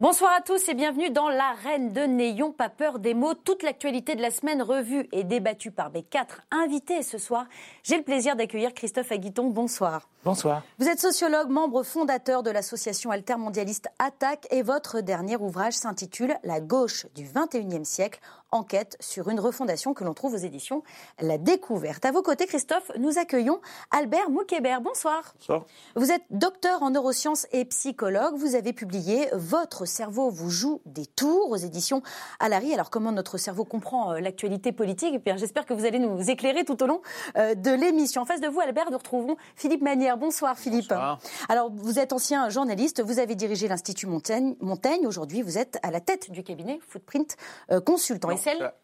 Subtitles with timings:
[0.00, 3.34] Bonsoir à tous et bienvenue dans l'arène de N'ayons pas peur des mots.
[3.34, 7.02] Toute l'actualité de la semaine revue et débattue par mes quatre invités.
[7.02, 7.46] ce soir,
[7.82, 9.48] j'ai le plaisir d'accueillir Christophe Aguiton.
[9.48, 10.08] Bonsoir.
[10.28, 10.62] Bonsoir.
[10.78, 16.60] Vous êtes sociologue, membre fondateur de l'association altermondialiste Attaque et votre dernier ouvrage s'intitule La
[16.60, 20.82] gauche du 21e siècle enquête sur une refondation que l'on trouve aux éditions
[21.20, 22.04] La Découverte.
[22.04, 23.60] À vos côtés, Christophe, nous accueillons
[23.90, 24.80] Albert Moukébert.
[24.80, 25.34] Bonsoir.
[25.38, 25.64] Bonsoir.
[25.96, 28.34] Vous êtes docteur en neurosciences et psychologue.
[28.36, 32.02] Vous avez publié Votre cerveau vous joue des tours aux éditions
[32.40, 32.72] Alary.
[32.74, 35.14] Alors, comment notre cerveau comprend euh, l'actualité politique?
[35.14, 37.00] Et puis, j'espère que vous allez nous éclairer tout au long
[37.36, 38.22] euh, de l'émission.
[38.22, 40.17] En face de vous, Albert, nous retrouvons Philippe Manière.
[40.18, 40.88] Bonsoir, Philippe.
[40.88, 41.18] Bonsoir.
[41.48, 43.02] Alors, vous êtes ancien journaliste.
[43.02, 44.56] Vous avez dirigé l'Institut Montaigne.
[44.60, 45.06] Montaigne.
[45.06, 47.36] Aujourd'hui, vous êtes à la tête du cabinet Footprint
[47.70, 48.28] euh, Consultant.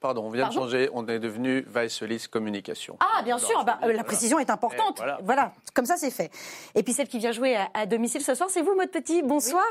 [0.01, 2.97] Pardon, on vient de changer, on est devenu Vice Communication.
[3.01, 5.03] Ah, bien sûr, bah, la précision est importante.
[5.23, 5.53] Voilà.
[5.75, 6.31] comme ça c'est fait.
[6.75, 9.23] Et puis celle qui vient jouer à, domicile ce soir, c'est vous, Maud Petit.
[9.23, 9.65] Bonsoir.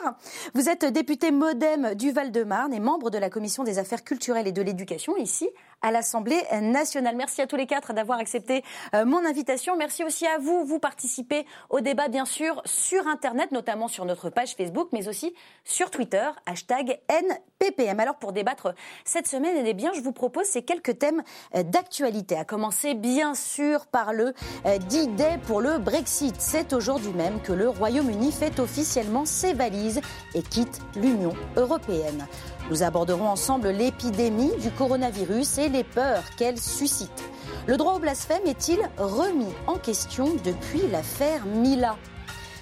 [0.54, 4.52] Vous êtes député modem du Val-de-Marne et membre de la Commission des affaires culturelles et
[4.52, 5.50] de l'éducation ici
[5.84, 7.16] à l'Assemblée nationale.
[7.16, 8.64] Merci à tous les quatre d'avoir accepté
[8.96, 9.76] euh, mon invitation.
[9.78, 10.66] Merci aussi à vous.
[10.66, 15.36] Vous participez au débat, bien sûr, sur Internet, notamment sur notre page Facebook, mais aussi
[15.66, 18.00] sur Twitter, hashtag NPPM.
[18.00, 18.74] Alors, pour débattre
[19.04, 21.22] cette semaine, eh bien, je vous propose ces quelques thèmes
[21.56, 22.38] euh, d'actualité.
[22.38, 24.34] À commencer, bien sûr, par le
[24.66, 26.36] euh, D-Day pour le Brexit.
[26.40, 30.00] C'est aujourd'hui même que le Royaume-Uni fait officiellement ses valises
[30.34, 32.26] et quitte l'Union européenne.
[32.70, 37.24] Nous aborderons ensemble l'épidémie du coronavirus et les peurs qu'elle suscite.
[37.68, 41.98] Le droit au blasphème est-il remis en question depuis l'affaire Mila?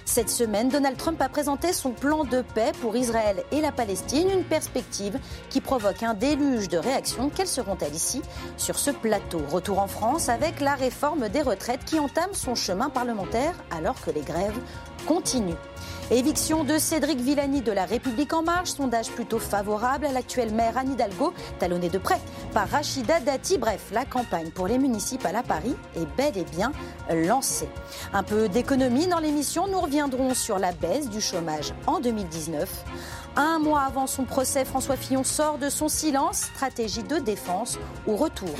[0.04, 4.28] Cette semaine, Donald Trump a présenté son plan de paix pour Israël et la Palestine,
[4.28, 7.30] une perspective qui provoque un déluge de réactions.
[7.34, 8.20] Quelles seront-elles ici?
[8.56, 12.90] Sur ce plateau Retour en France avec la réforme des retraites qui entame son chemin
[12.90, 14.58] parlementaire alors que les grèves
[15.06, 15.54] continuent.
[16.12, 20.76] Éviction de Cédric Villani de la République en marche, sondage plutôt favorable à l'actuel maire
[20.76, 22.20] Anne Hidalgo, talonné de près
[22.52, 23.56] par Rachida Dati.
[23.56, 26.72] Bref, la campagne pour les municipales à Paris est bel et bien
[27.10, 27.70] lancée.
[28.12, 32.84] Un peu d'économie dans l'émission, nous reviendrons sur la baisse du chômage en 2019.
[33.36, 38.14] Un mois avant son procès, François Fillon sort de son silence, stratégie de défense ou
[38.16, 38.50] retour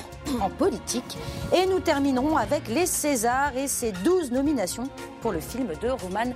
[0.41, 1.19] en politique.
[1.55, 4.89] Et nous terminerons avec les Césars et ses 12 nominations
[5.21, 6.33] pour le film de Roman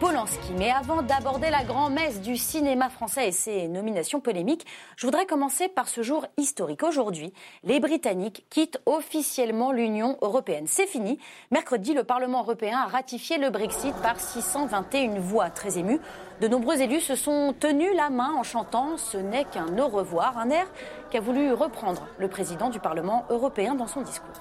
[0.00, 0.54] Polanski.
[0.56, 4.66] Mais avant d'aborder la grand-messe du cinéma français et ses nominations polémiques,
[4.96, 6.82] je voudrais commencer par ce jour historique.
[6.82, 10.64] Aujourd'hui, les Britanniques quittent officiellement l'Union européenne.
[10.66, 11.18] C'est fini.
[11.50, 15.50] Mercredi, le Parlement européen a ratifié le Brexit par 621 voix.
[15.50, 16.00] Très émues.
[16.40, 20.36] De nombreux élus se sont tenus la main en chantant Ce n'est qu'un au revoir,
[20.36, 20.66] un air
[21.10, 24.34] qu'a voulu reprendre le président du Parlement européen dans son discours.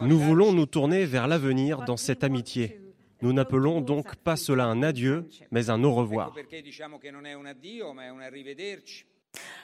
[0.00, 2.80] Nous voulons nous tourner vers l'avenir dans cette amitié.
[3.20, 6.34] Nous n'appelons donc pas cela un adieu, mais un au revoir.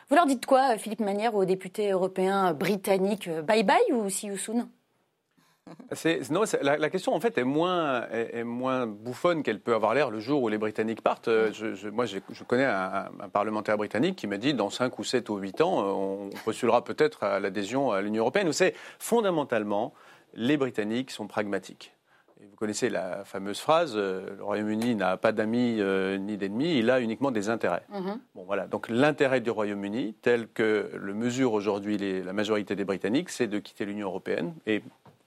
[0.08, 3.28] Vous leur dites quoi, Philippe Manière, aux députés européens britanniques?
[3.46, 4.68] Bye bye ou see you soon?
[6.30, 10.20] Non, la, question en fait est moins, est, moins bouffonne qu'elle peut avoir l'air le
[10.20, 11.28] jour où les Britanniques partent.
[11.28, 15.28] Euh, je, moi, je, connais un, parlementaire britannique qui m'a dit dans 5 ou 7
[15.30, 18.46] ou 8 ans, euh, on postulera peut-être à l'adhésion à l'Union européenne.
[18.46, 19.94] Vous savez, fondamentalement,
[20.34, 21.94] les Britanniques sont pragmatiques.
[22.40, 25.80] vous connaissez la fameuse phrase euh, le Royaume-Uni n'a pas d'amis
[26.20, 27.84] ni d'ennemis, il a uniquement des intérêts.
[27.92, 28.18] Mm-hmm.
[28.34, 28.66] Bon, voilà.
[28.66, 33.58] Donc l'intérêt du Royaume-Uni, tel que le mesure aujourd'hui la majorité des Britanniques, c'est de
[33.58, 34.54] quitter l'Union européenne.
[34.66, 34.82] Et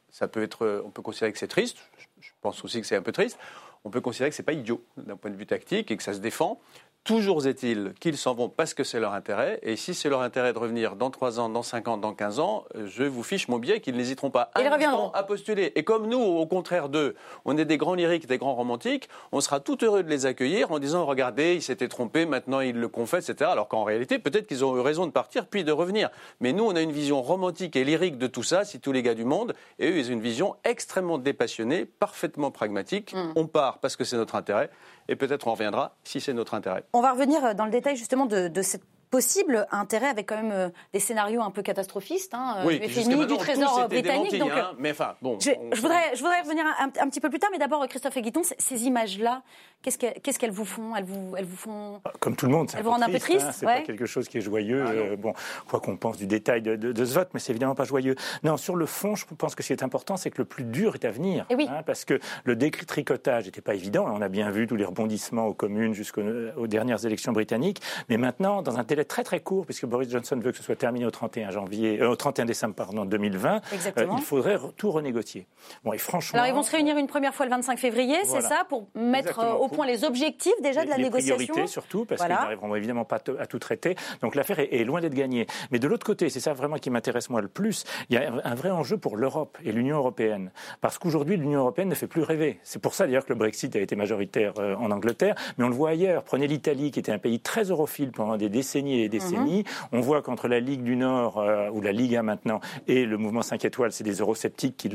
[0.10, 1.78] ça peut être, on peut considérer que c'est triste.
[2.20, 3.38] Je pense aussi que c'est un peu triste.
[3.84, 6.14] On peut considérer que c'est pas idiot d'un point de vue tactique et que ça
[6.14, 6.60] se défend.
[7.04, 9.60] Toujours est-il qu'ils s'en vont parce que c'est leur intérêt.
[9.64, 12.40] Et si c'est leur intérêt de revenir dans 3 ans, dans 5 ans, dans 15
[12.42, 15.12] ans, je vous fiche mon billet qu'ils n'hésiteront pas Ils reviendront.
[15.12, 15.72] à postuler.
[15.76, 17.16] Et comme nous, au contraire d'eux,
[17.46, 20.72] on est des grands lyriques, des grands romantiques, on sera tout heureux de les accueillir
[20.74, 23.52] en disant regardez, ils s'étaient trompés, maintenant ils le confessent, etc.
[23.54, 26.10] Alors qu'en réalité, peut-être qu'ils ont eu raison de partir puis de revenir.
[26.42, 29.02] Mais nous, on a une vision romantique et lyrique de tout ça, si tous les
[29.02, 29.54] gars du monde.
[29.80, 33.14] Et eux, ils ont une vision extrêmement dépassionnée, parfaitement pragmatique.
[33.14, 33.32] Mm.
[33.38, 34.70] On part parce que c'est notre intérêt
[35.08, 36.84] et peut-être on reviendra si c'est notre intérêt.
[36.94, 40.52] On va revenir dans le détail justement de, de cette possible intérêt avec quand même
[40.52, 44.38] euh, des scénarios un peu catastrophistes, hein, oui, FMI, du Trésor britannique.
[44.38, 47.50] donc, hein, mais enfin, bon, je, voudrais, je voudrais revenir un, petit peu plus tard,
[47.52, 49.44] mais d'abord, Christophe Aguiton, ces images-là,
[49.82, 50.96] qu'est-ce qu'elles vous font?
[50.96, 53.46] Elles vous, elles vous font Comme tout le monde, elles vous rendent un peu triste.
[53.48, 54.84] Hein, c'est pas quelque chose qui est joyeux.
[54.86, 55.34] Ah, euh, bon,
[55.70, 58.16] quoi qu'on pense du détail de, de, ce vote, mais c'est évidemment pas joyeux.
[58.44, 60.64] Non, sur le fond, je pense que ce qui est important, c'est que le plus
[60.64, 61.46] dur est à venir.
[61.50, 61.68] Et oui.
[61.70, 64.06] Hein, parce que le détricotage n'était pas évident.
[64.08, 67.82] On a bien vu tous les rebondissements aux communes jusqu'aux dernières élections britanniques.
[68.10, 70.76] Mais maintenant, dans un délai très très court, puisque Boris Johnson veut que ce soit
[70.76, 73.62] terminé au 31 janvier, euh, au 31 décembre pardon, 2020.
[73.98, 75.48] il faudrait tout renégocier.
[75.84, 76.40] Bon, et franchement.
[76.40, 79.40] Alors ils vont se réunir une première fois le 25 février, c'est ça, pour mettre
[79.68, 81.38] au point les objectifs déjà de la négociation.
[81.38, 83.96] Les priorités surtout, parce qu'ils n'arriveront évidemment pas à tout traiter.
[84.22, 85.46] Donc l'affaire est, loin d'être gagnée.
[85.72, 87.84] Mais de l'autre côté, c'est ça vraiment qui m'intéresse moi le plus.
[88.10, 91.90] Il y a un vrai enjeu pour l'Europe et l'Union européenne, parce qu'aujourd'hui l'Union européenne
[91.90, 92.60] ne fait plus rêver.
[92.64, 95.70] C'est pour ça d'ailleurs que le Brexit a été majoritaire euh, en Angleterre, mais on
[95.70, 96.24] le voit ailleurs.
[96.24, 99.60] Prenez l'Italie, qui était un pays très europhile pendant des décennies et des décennies.
[99.60, 100.00] Mhm.
[100.00, 103.18] On voit qu'entre la Ligue du Nord, euh, ou la Ligue 1 maintenant, et le
[103.18, 104.90] mouvement 5 étoiles, c'est des eurosceptiques qui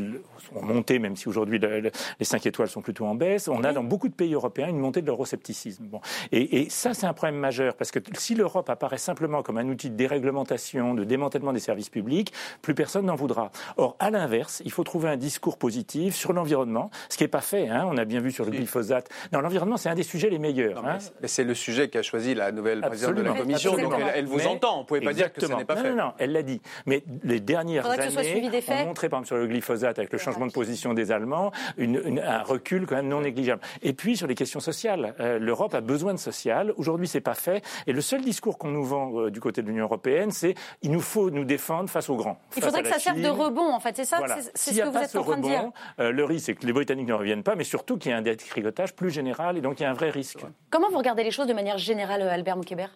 [0.54, 3.48] ont monté, même si aujourd'hui les 5 étoiles sont plutôt en baisse.
[3.48, 5.85] On a dans beaucoup de pays européens une montée de l'euroscepticisme.
[5.87, 6.00] Bon.
[6.31, 9.69] Et, et ça, c'est un problème majeur, parce que si l'Europe apparaît simplement comme un
[9.69, 13.50] outil de déréglementation, de démantèlement des services publics, plus personne n'en voudra.
[13.76, 17.41] Or, à l'inverse, il faut trouver un discours positif sur l'environnement, ce qui n'est pas
[17.41, 17.69] fait.
[17.69, 17.87] Hein.
[17.91, 19.09] On a bien vu sur le glyphosate.
[19.32, 20.85] Non, l'environnement, c'est un des sujets les meilleurs.
[20.87, 20.99] Hein.
[21.20, 24.47] Mais c'est le sujet qu'a choisi la nouvelle présidente de la Commission, donc elle, vous
[24.47, 24.76] entend.
[24.76, 25.91] Vous ne pouvez pas dire que ce n'est pas fait.
[25.91, 26.61] Non, non, elle l'a dit.
[26.87, 30.53] Mais les dernières années ont montré, par exemple, sur le glyphosate, avec le changement de
[30.53, 33.62] position des Allemands, un recul quand même non négligeable.
[33.82, 36.72] Et puis, sur les questions sociales, euh, l'Europe a besoin de social.
[36.76, 37.62] Aujourd'hui, c'est pas fait.
[37.87, 40.90] Et le seul discours qu'on nous vend euh, du côté de l'Union européenne, c'est il
[40.90, 42.38] nous faut nous défendre face aux grands.
[42.56, 43.96] Il faudrait que ça serve de rebond, en fait.
[43.96, 44.20] C'est ça,
[44.54, 45.70] c'est ce que vous êtes en train de dire.
[46.00, 48.19] Euh, le risque, c'est que les Britanniques ne reviennent pas, mais surtout qu'il y ait
[48.19, 50.40] un détricotage plus général, et donc il y a un vrai risque.
[50.70, 52.90] Comment vous regardez les choses de manière générale, Albert Moukébert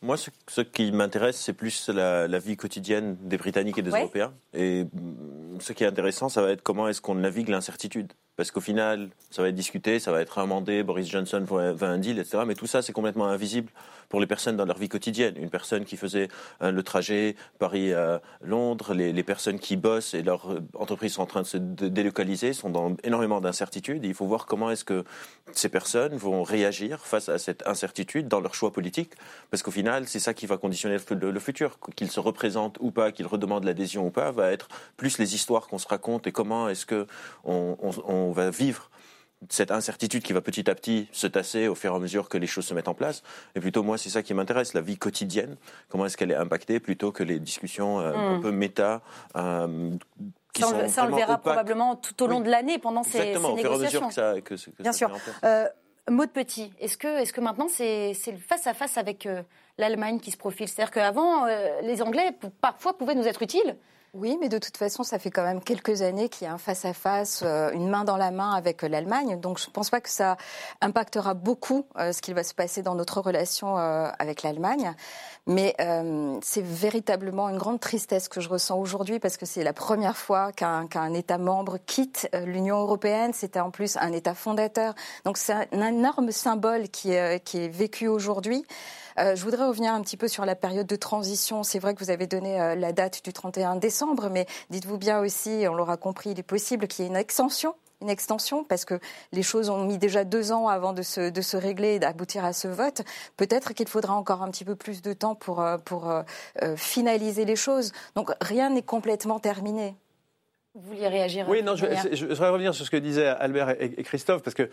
[0.00, 4.32] moi, ce, qui m'intéresse, c'est plus la, vie quotidienne des Britanniques et des Européens.
[4.54, 8.12] Et mm, ce qui est intéressant, ça va être comment est-ce qu'on navigue l'incertitude.
[8.38, 11.98] Parce qu'au final, ça va être discuté, ça va être amendé, Boris Johnson va un
[11.98, 12.44] deal, etc.
[12.46, 13.68] Mais tout ça, c'est complètement invisible
[14.08, 15.34] pour les personnes dans leur vie quotidienne.
[15.36, 16.28] Une personne qui faisait
[16.62, 21.42] euh, le trajet Paris-Londres, les, personnes qui bossent et leur euh, entreprise sont en train
[21.42, 24.04] de se délocaliser sont dans énormément d'incertitudes.
[24.04, 25.04] Il faut voir comment est-ce que
[25.52, 29.12] ces personnes vont réagir face à cette incertitude dans leur choix politique.
[29.50, 31.78] Parce qu'au final, c'est ça qui va conditionner le, futur.
[31.96, 35.66] Qu'ils se représentent ou pas, qu'ils redemandent l'adhésion ou pas, va être plus les histoires
[35.66, 37.06] qu'on se raconte et comment est-ce qu'on
[37.44, 37.76] on,
[38.06, 38.90] on va vivre
[39.48, 42.38] cette incertitude qui va petit à petit se tasser au fur et à mesure que
[42.38, 43.22] les choses se mettent en place.
[43.54, 45.56] Et plutôt, moi, c'est ça qui m'intéresse, la vie quotidienne.
[45.88, 48.42] Comment est-ce qu'elle est impactée plutôt que les discussions euh, un hmm.
[48.42, 49.00] peu méta.
[49.36, 49.96] Euh,
[50.52, 53.18] qui ça, on, ça, on le verra probablement tout au long de l'année pendant ces,
[53.18, 54.06] Exactement, ces négociations.
[54.06, 55.16] Au fur et à mesure que ça, que, Bien sûr.
[55.44, 55.66] Euh,
[56.10, 59.42] Maud Petit, est-ce que, est que maintenant c'est le face-à-face avec euh,
[59.76, 60.66] l'Allemagne qui se profile?
[60.66, 61.46] C'est-à-dire qu'avant,
[61.82, 63.76] les Anglais parfois pouvaient nous être utiles.
[64.20, 66.58] Oui, mais de toute façon, ça fait quand même quelques années qu'il y a un
[66.58, 69.38] face-à-face, euh, une main dans la main avec euh, l'Allemagne.
[69.38, 70.36] Donc, je ne pense pas que ça
[70.80, 74.92] impactera beaucoup euh, ce qu'il va se passer dans notre relation avec l'Allemagne.
[75.46, 75.74] Mais
[76.42, 80.52] c'est véritablement une grande tristesse que je ressens aujourd'hui parce que c'est la première fois
[80.52, 83.32] qu'un État membre quitte l'Union européenne.
[83.32, 84.94] C'était en plus un État fondateur.
[85.24, 87.14] Donc, c'est un énorme symbole qui
[87.44, 88.64] qui est vécu aujourd'hui.
[89.18, 91.62] Euh, je voudrais revenir un petit peu sur la période de transition.
[91.62, 95.20] C'est vrai que vous avez donné euh, la date du 31 décembre, mais dites-vous bien
[95.20, 98.84] aussi, on l'aura compris, il est possible qu'il y ait une extension une extension parce
[98.84, 99.00] que
[99.32, 102.44] les choses ont mis déjà deux ans avant de se, de se régler et d'aboutir
[102.44, 103.02] à ce vote.
[103.36, 106.08] Peut-être qu'il faudra encore un petit peu plus de temps pour, euh, pour
[106.76, 107.90] finaliser les choses.
[108.14, 109.96] Donc rien n'est complètement terminé.
[110.76, 114.44] Vous vouliez réagir Oui, non, je, voudrais revenir sur ce que disaient Albert et, Christophe,
[114.44, 114.70] parce que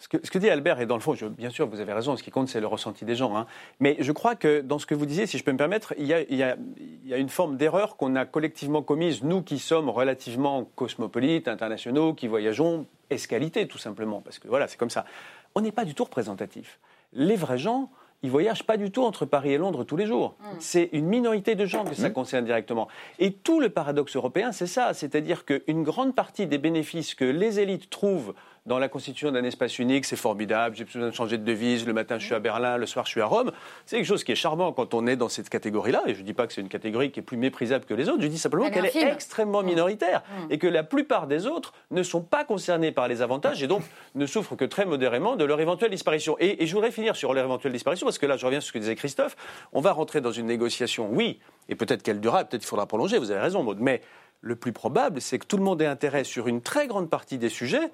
[0.00, 2.30] ce que, dit Albert, et dans le fond, bien sûr, vous avez raison, ce qui
[2.30, 3.36] compte, c'est le ressenti des gens.
[3.36, 3.46] Hein.
[3.80, 6.06] Mais je crois que dans ce que vous disiez, si je peux me permettre, il
[6.06, 6.56] y a,
[7.18, 12.86] une forme d'erreur qu'on a collectivement commise, nous qui sommes relativement cosmopolites, internationaux, qui voyageons
[13.10, 15.04] escalité, tout simplement, parce que voilà, c'est comme ça.
[15.54, 16.80] On n'est pas du tout représentatif.
[17.12, 17.90] Les vrais gens,
[18.22, 20.36] ils voyagent pas du tout entre Paris et Londres tous les jours.
[20.38, 20.44] Mmh.
[20.60, 22.12] C'est une minorité de gens que ça mmh.
[22.12, 22.88] concerne directement.
[23.18, 27.60] Et tout le paradoxe européen, c'est ça, c'est-à-dire qu'une grande partie des bénéfices que les
[27.60, 28.34] élites trouvent
[28.66, 31.92] dans la constitution d'un espace unique, c'est formidable, j'ai besoin de changer de devise, le
[31.92, 33.52] matin je suis à Berlin, le soir je suis à Rome.
[33.86, 36.26] C'est quelque chose qui est charmant quand on est dans cette catégorie-là, et je ne
[36.26, 38.38] dis pas que c'est une catégorie qui est plus méprisable que les autres, je dis
[38.38, 40.52] simplement qu'elle est extrêmement minoritaire, mmh.
[40.52, 43.82] et que la plupart des autres ne sont pas concernés par les avantages, et donc
[44.14, 46.36] ne souffrent que très modérément de leur éventuelle disparition.
[46.38, 48.72] Et, je voudrais finir sur leur éventuelle disparition, parce que là je reviens sur ce
[48.72, 49.36] que disait Christophe,
[49.72, 53.18] on va rentrer dans une négociation, oui, et peut-être qu'elle durera, peut-être qu'il faudra prolonger,
[53.18, 54.02] vous avez raison Maud, mais
[54.42, 57.38] le plus probable, c'est que tout le monde ait intérêt sur une très grande partie
[57.38, 57.90] des sujets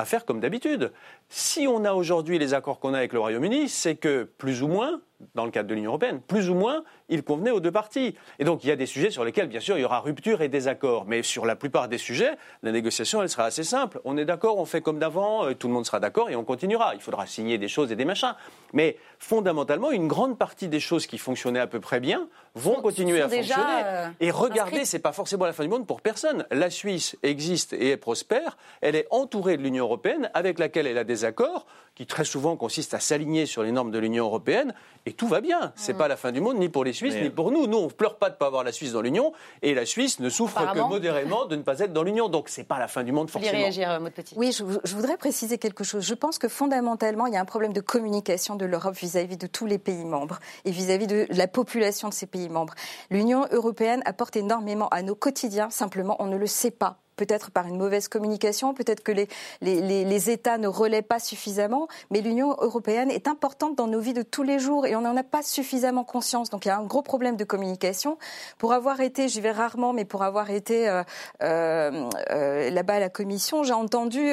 [0.00, 0.92] à faire comme d'habitude.
[1.28, 4.68] Si on a aujourd'hui les accords qu'on a avec le Royaume-Uni, c'est que plus ou
[4.68, 5.00] moins,
[5.34, 8.14] dans le cadre de l'Union européenne, plus ou moins, il convenait aux deux parties.
[8.38, 10.42] Et donc il y a des sujets sur lesquels, bien sûr, il y aura rupture
[10.42, 11.04] et désaccord.
[11.06, 14.00] Mais sur la plupart des sujets, la négociation, elle sera assez simple.
[14.04, 16.44] On est d'accord, on fait comme d'avant, euh, tout le monde sera d'accord et on
[16.44, 16.94] continuera.
[16.94, 18.34] Il faudra signer des choses et des machins.
[18.72, 23.20] Mais fondamentalement, une grande partie des choses qui fonctionnaient à peu près bien vont continuer
[23.20, 23.64] à fonctionner.
[23.84, 26.46] Euh, et regardez, c'est pas forcément la fin du monde pour personne.
[26.50, 28.56] La Suisse existe et est prospère.
[28.80, 31.66] Elle est entourée de l'Union européenne, avec laquelle elle a des accords
[32.00, 34.72] qui très souvent consistent à s'aligner sur les normes de l'Union européenne.
[35.04, 35.74] et tout va bien.
[35.76, 37.66] C'est pas la fin du monde ni pour les Suisses ni pour nous.
[37.66, 40.30] Nous, on pleure pas de pas avoir la Suisse dans l'Union et la Suisse ne
[40.30, 42.30] souffre que modérément de ne pas être dans l'Union.
[42.30, 43.52] Donc c'est pas la fin du monde forcément.
[43.52, 44.34] réagir, euh, Petit.
[44.38, 46.02] Oui, je, je, voudrais préciser quelque chose.
[46.02, 49.46] Je pense que fondamentalement, il y a un problème de communication de l'Europe vis-à-vis de
[49.46, 52.72] tous les pays membres et vis-à-vis de la population de ces pays membres.
[53.10, 55.68] L'Union européenne apporte énormément à nos quotidiens.
[55.68, 59.28] Simplement, on ne le sait pas peut-être par une mauvaise communication, peut-être que les,
[59.60, 64.22] les, États ne relaient pas suffisamment, mais l'Union européenne est importante dans nos vies de
[64.22, 66.48] tous les jours et on n'en a pas suffisamment conscience.
[66.48, 68.16] Donc il y a un gros problème de communication.
[68.56, 71.02] Pour avoir été, j'y vais rarement, mais pour avoir été euh,
[71.42, 74.32] euh, euh, là-bas à la Commission, j'ai entendu,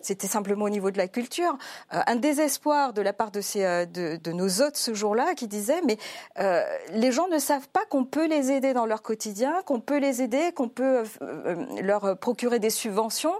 [0.00, 1.58] c'était simplement au niveau de la culture,
[1.90, 3.40] un désespoir de la part de,
[3.84, 5.98] de, de nos hôtes ce jour-là qui disaient, mais
[6.92, 10.22] les gens ne savent pas qu'on peut les aider dans leur quotidien, qu'on peut les
[10.22, 11.02] aider, qu'on peut
[11.82, 13.32] leur procurer des subventions.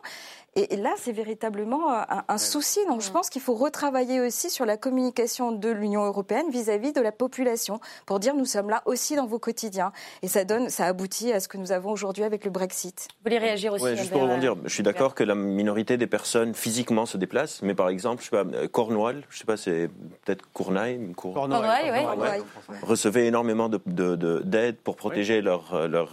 [0.59, 2.81] Et là, c'est véritablement euh, un, souci.
[2.89, 7.01] Donc, je pense qu'il faut retravailler aussi sur la communication de l'Union européenne vis-à-vis de
[7.01, 9.93] la population pour dire nous sommes là aussi dans vos quotidiens.
[10.23, 13.07] Et ça donne, ça aboutit à ce que nous avons aujourd'hui avec le Brexit.
[13.11, 16.09] Vous voulez réagir aussi Oui, juste pour rebondir, je suis d'accord que la minorité des
[16.09, 19.57] personnes physiquement se déplacent, mais par exemple, je sais pas, euh, Cornwall, je sais pas,
[19.57, 19.89] c'est
[20.25, 22.77] peut-être Cournaille, Cornouailles, oui.
[22.83, 26.11] recevait énormément d'aide de, pour protéger leur, euh, leur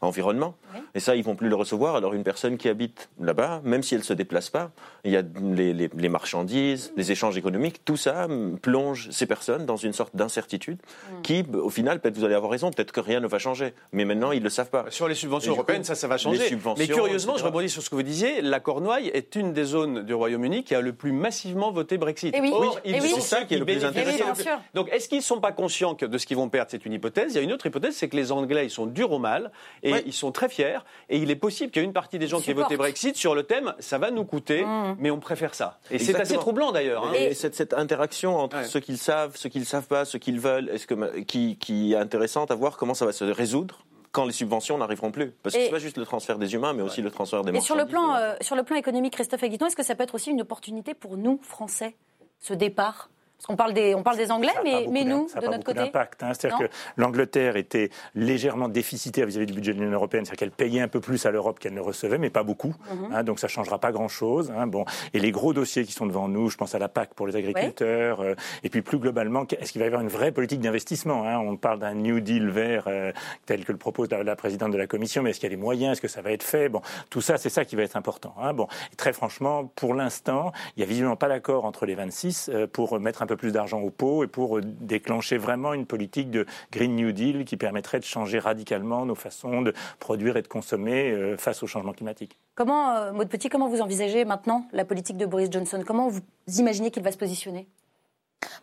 [0.00, 0.54] environnement.
[0.94, 1.96] Et ça, ils vont plus le recevoir.
[1.96, 4.70] Alors, une personne qui habite là-bas, même si elle ne se déplace pas,
[5.02, 8.28] il y a les, marchandises, les échanges économiques, tout ça
[8.62, 11.22] plonge ces personnes dans une sorte d'incertitude mm.
[11.22, 13.74] qui, au final, peut-être vous allez avoir raison, peut-être que rien ne va changer.
[13.90, 14.84] Mais maintenant, ils ne le savent pas.
[14.90, 16.56] Sur les subventions européennes, ça, ça va changer.
[16.78, 20.04] Mais curieusement, je rebondis sur ce que vous disiez, la Cornouaille est une des zones
[20.04, 22.32] du Royaume-uni qui a le plus massivement voté Brexit.
[22.32, 22.50] Et oui.
[22.84, 24.26] c'est ça qui est le plus intéressant.
[24.74, 27.32] Donc, est-ce qu'ils ne sont pas conscients de ce qu'ils vont perdre C'est une hypothèse?
[27.32, 29.50] Il y a une autre hypothèse, c'est que les Anglais, ils sont durs au mal
[29.82, 30.78] et ils sont très fiers.
[31.08, 33.16] Et il est possible qu'il y ait une partie des gens qui aient voté Brexit
[33.16, 34.96] sur le thème ça va nous coûter, mmh.
[34.98, 35.78] mais on préfère ça.
[35.90, 37.06] Et c'est assez troublant d'ailleurs.
[37.06, 37.12] Hein.
[37.14, 40.68] Et, cette, interaction entre ce qu'ils savent, ce qu'ils ne savent pas, ce qu'ils veulent,
[40.70, 44.32] est-ce que, qui, qui est intéressante à voir comment ça va se résoudre quand les
[44.32, 45.32] subventions n'arriveront plus?
[45.42, 47.52] Parce que ce n'est pas juste le transfert des humains, mais aussi le transfert des
[47.52, 47.64] marchandises.
[47.64, 50.04] Et sur le plan, euh, sur le plan économique, Christophe Aguiton, est-ce que ça peut
[50.04, 51.96] être aussi une opportunité pour nous, Français,
[52.40, 53.10] ce départ
[53.48, 55.80] on parle des, on parle des Anglais, mais, mais nous, de notre côté.
[55.80, 56.32] Hein.
[56.32, 56.64] C'est-à-dire que
[56.96, 61.00] l'Angleterre était légèrement déficitaire vis-à-vis du budget de l'Union européenne, c'est-à-dire qu'elle payait un peu
[61.00, 62.74] plus à l'Europe qu'elle ne recevait, mais pas beaucoup.
[62.90, 63.12] Mhm.
[63.12, 64.52] hein, donc ça changera pas grand-chose.
[64.56, 64.84] Hein, bon.
[65.12, 67.36] Et les gros dossiers qui sont devant nous, je pense à la PAC pour les
[67.36, 71.26] agriculteurs, euh, et puis plus globalement, est-ce qu'il va y avoir une vraie politique d'investissement
[71.26, 71.38] hein?
[71.38, 73.12] On parle d'un New Deal vert euh,
[73.46, 75.60] tel que le propose la, présidente de la Commission, mais est-ce qu'il y a les
[75.60, 75.92] moyens?
[75.92, 76.68] Est-ce que ça va être fait?
[76.68, 78.34] Bon, tout ça, c'est ça qui va être important.
[78.40, 78.54] Hein.
[78.54, 82.50] Bon, et très franchement, pour l'instant, il n'y a visiblement pas d'accord entre les 26
[82.52, 86.30] euh, pour mettre un peu plus d'argent au pot et pour déclencher vraiment une politique
[86.30, 90.48] de Green New Deal qui permettrait de changer radicalement nos façons de produire et de
[90.48, 92.36] consommer euh, face au changement climatique.
[92.54, 95.82] Comment, euh, Maud Petit, comment vous envisagez maintenant la politique de Boris Johnson?
[95.86, 96.20] Comment vous
[96.58, 97.66] imaginez qu'il va se positionner?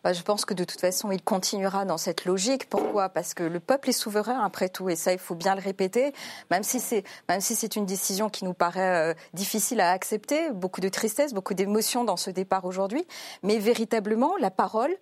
[0.04, 2.70] Bah, je pense que de toute façon, il continuera dans cette logique.
[2.70, 3.10] Pourquoi?
[3.10, 6.13] Parce que le peuple est souverain après tout, et ça, il faut bien le répéter.
[6.50, 10.51] Même si c'est même si c'est une décision qui nous paraît euh, difficile à accepter,
[10.51, 13.06] beaucoup de tristesse, beaucoup d'émotions dans ce départ aujourd'hui,
[13.44, 14.96] mais véritablement, la parole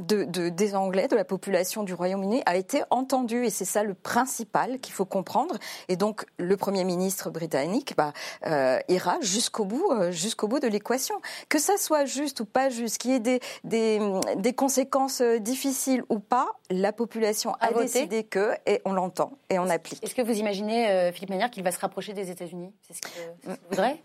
[0.00, 3.94] de, des Anglais, de la population du Royaume-Uni a été entendu et c'est ça le
[3.94, 5.56] principal qu'il faut comprendre.
[5.88, 8.12] Et donc le Premier ministre britannique bah,
[8.46, 11.20] euh, ira jusqu'au bout, euh, jusqu'au bout de l'équation.
[11.48, 16.02] Que ça soit juste ou pas juste, qu'il y ait des, des, conséquences euh, difficiles
[16.08, 20.02] ou pas, la population a, décidé que et on l'entend et on applique.
[20.04, 22.72] Est-ce que vous imaginez, Philippe Manière, qu'il va se rapprocher des États-Unis?
[22.82, 23.08] C'est ce que
[23.44, 24.02] vous voudrez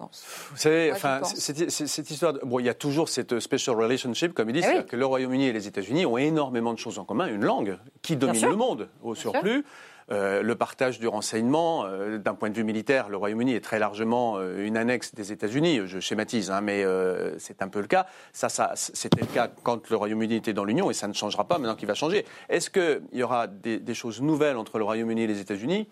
[0.00, 4.54] vous savez, enfin, cette, histoire, bon, il y a toujours cette special relationship, comme ils
[4.54, 7.44] disent, eh que le Royaume-Uni et les États-Unis ont énormément de choses en commun, une
[7.44, 9.64] langue qui domine le monde, au surplus.
[10.10, 13.78] Euh, le partage du renseignement, euh, d'un point de vue militaire, le Royaume-Uni est très
[13.78, 15.80] largement euh, une annexe des États-Unis.
[15.84, 16.84] Je schématise, hein, mais
[17.38, 18.06] c'est un peu le cas.
[18.32, 21.46] Ça, ça c'était le cas quand le Royaume-Uni était dans l'Union, et ça ne changera
[21.46, 22.24] pas maintenant qu'il va changer.
[22.48, 25.88] Est-ce qu'il y aura des, des, choses nouvelles entre le Royaume-Uni et les États-Unis?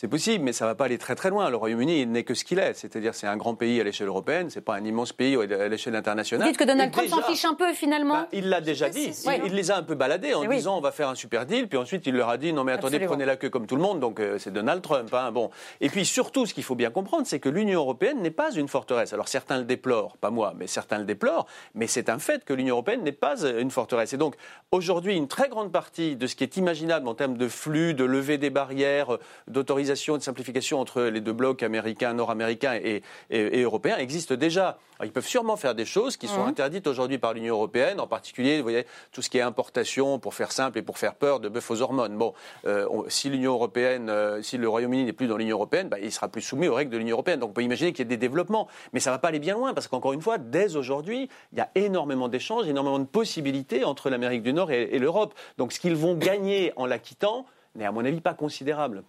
[0.00, 1.50] C'est possible, mais ça ne va pas aller très très loin.
[1.50, 4.48] Le Royaume-Uni n'est que ce qu'il est, c'est-à-dire c'est un grand pays à l'échelle européenne,
[4.48, 6.46] c'est pas un immense pays à l'échelle internationale.
[6.46, 9.10] Vous dites que Donald Trump s'en fiche un peu finalement bah, Il l'a déjà dit.
[9.44, 11.78] Il, les a un peu baladés en disant on va faire un super deal, puis
[11.78, 13.98] ensuite il leur a dit non mais attendez prenez la queue comme tout le monde,
[13.98, 15.12] donc euh, c'est Donald Trump.
[15.12, 15.50] Hein, bon.
[15.80, 18.68] Et puis surtout ce qu'il faut bien comprendre, c'est que l'Union européenne n'est pas une
[18.68, 19.12] forteresse.
[19.12, 22.52] Alors certains le déplorent, pas moi, mais certains le déplorent, mais c'est un fait que
[22.52, 24.12] l'Union européenne n'est pas une forteresse.
[24.12, 24.36] Et donc
[24.70, 28.04] aujourd'hui une très grande partie de ce qui est imaginable en termes de flux, de
[28.04, 33.96] levée des barrières, d'autorisation et de simplification entre les deux blocs américains, nord-américains et, européens
[33.96, 34.78] existe déjà.
[35.02, 36.48] ils peuvent sûrement faire des choses qui sont mmh.
[36.48, 40.34] interdites aujourd'hui par l'Union européenne, en particulier, vous voyez, tout ce qui est importation, pour
[40.34, 42.16] faire simple et pour faire peur, de bœuf aux hormones.
[42.16, 42.34] Bon,
[42.66, 46.12] euh, si l'Union européenne, euh, si le Royaume-Uni n'est plus dans l'Union européenne, bah, il
[46.12, 47.40] sera plus soumis aux règles de l'Union européenne.
[47.40, 49.38] Donc on peut imaginer qu'il y ait des développements, mais ça ne va pas aller
[49.38, 53.04] bien loin, parce qu'encore une fois, dès aujourd'hui, il y a énormément d'échanges, énormément de
[53.04, 55.34] possibilités entre l'Amérique du Nord et, et l'Europe.
[55.56, 59.04] Donc ce qu'ils vont gagner en la quittant n'est à mon avis pas considérable.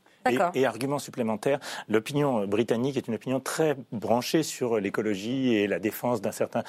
[0.53, 6.21] Et, argument supplémentaire, l'opinion britannique est une opinion très branchée sur l'écologie et la défense
[6.21, 6.63] d'un certain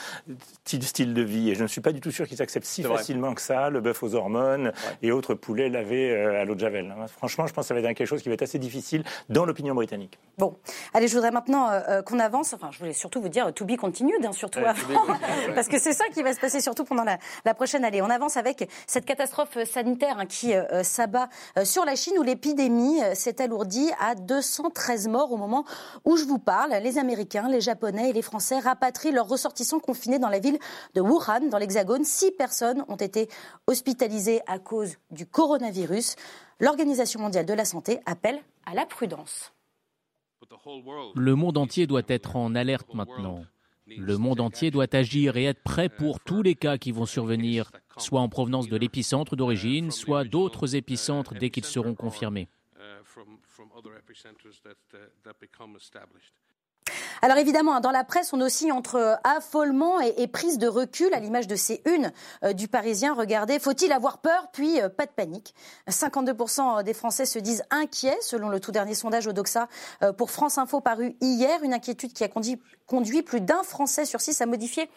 [0.65, 1.51] style de vie.
[1.51, 3.81] Et je ne suis pas du tout sûr qu'ils acceptent si facilement que ça le
[3.81, 6.95] bœuf aux hormones et autres poulets lavés euh, à l'eau de Javel.
[7.09, 9.45] Franchement, je pense que ça va être quelque chose qui va être assez difficile dans
[9.45, 10.19] l'opinion britannique.
[10.39, 10.57] Bon,
[10.95, 12.53] allez, je voudrais maintenant euh, euh, qu'on avance.
[12.55, 15.07] Enfin, je voulais surtout vous dire to be continued, hein, surtout avant,
[15.55, 18.01] parce que c'est ça qui va se passer surtout pendant la, prochaine année.
[18.01, 20.53] On avance avec cette catastrophe sanitaire hein, qui
[20.83, 21.29] s'abat
[21.65, 25.65] sur la Chine où l'épidémie s'est alourdi à 213 morts au moment
[26.05, 26.71] où je vous parle.
[26.85, 30.59] Les Américains, les Japonais et les Français rapatrient leurs ressortissants confinés dans la ville
[30.95, 32.05] de Wuhan, dans l'Hexagone.
[32.05, 33.29] Six personnes ont été
[33.67, 36.15] hospitalisées à cause du coronavirus.
[36.61, 39.53] L'Organisation mondiale de la santé appelle à la prudence.
[41.17, 43.43] Le monde entier doit être en alerte maintenant.
[43.89, 47.73] Le monde entier doit agir et être prêt pour tous les cas qui vont survenir,
[47.97, 52.49] soit en provenance de l'épicentre d'origine, soit d'autres épicentres dès qu'ils seront confirmés.
[57.23, 61.13] Alors évidemment, hein, dans la presse, on aussi entre euh, affolement et, prise de recul,
[61.13, 62.13] à l'image de ces unes
[62.45, 63.13] euh, du Parisien.
[63.13, 65.55] Regardez, faut-il avoir peur Puis euh, pas de panique.
[65.89, 69.69] 52% des Français se disent inquiets, selon le tout dernier sondage Odoxa
[70.17, 71.63] pour France Info paru hier.
[71.63, 72.61] Une inquiétude qui a conduit,
[72.91, 74.91] conduit plus d'un Français sur six à modifier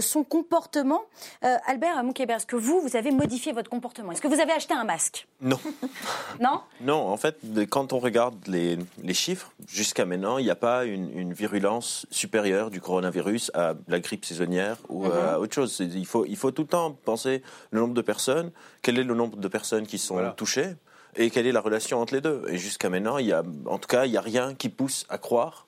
[0.00, 1.02] son comportement.
[1.42, 4.10] Albert Moukébert, est-ce que vous, vous avez modifié votre comportement?
[4.10, 5.28] Est-ce que vous avez acheté un masque?
[5.40, 5.60] Non.
[6.40, 6.60] non?
[6.80, 7.38] Non, en fait,
[7.70, 8.78] quand on regarde les,
[9.14, 14.00] chiffres, jusqu'à maintenant, il n'y a pas une, une virulence supérieure du coronavirus à la
[14.00, 15.12] grippe saisonnière ou mhm.
[15.12, 15.78] à autre chose.
[15.78, 18.50] Il faut, il faut tout le temps penser le nombre de personnes,
[18.82, 20.74] quel est le nombre de personnes qui sont touchées
[21.16, 22.42] et quelle est la relation entre les deux.
[22.48, 25.06] Et jusqu'à maintenant, il y a, en tout cas, il n'y a rien qui pousse
[25.08, 25.65] à croire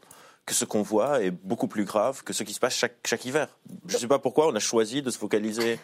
[0.49, 3.25] que ce qu'on voit est beaucoup plus grave que ce qui se passe chaque, chaque
[3.27, 3.49] hiver.
[3.87, 5.79] Je ne sais pas pourquoi on a choisi de se focaliser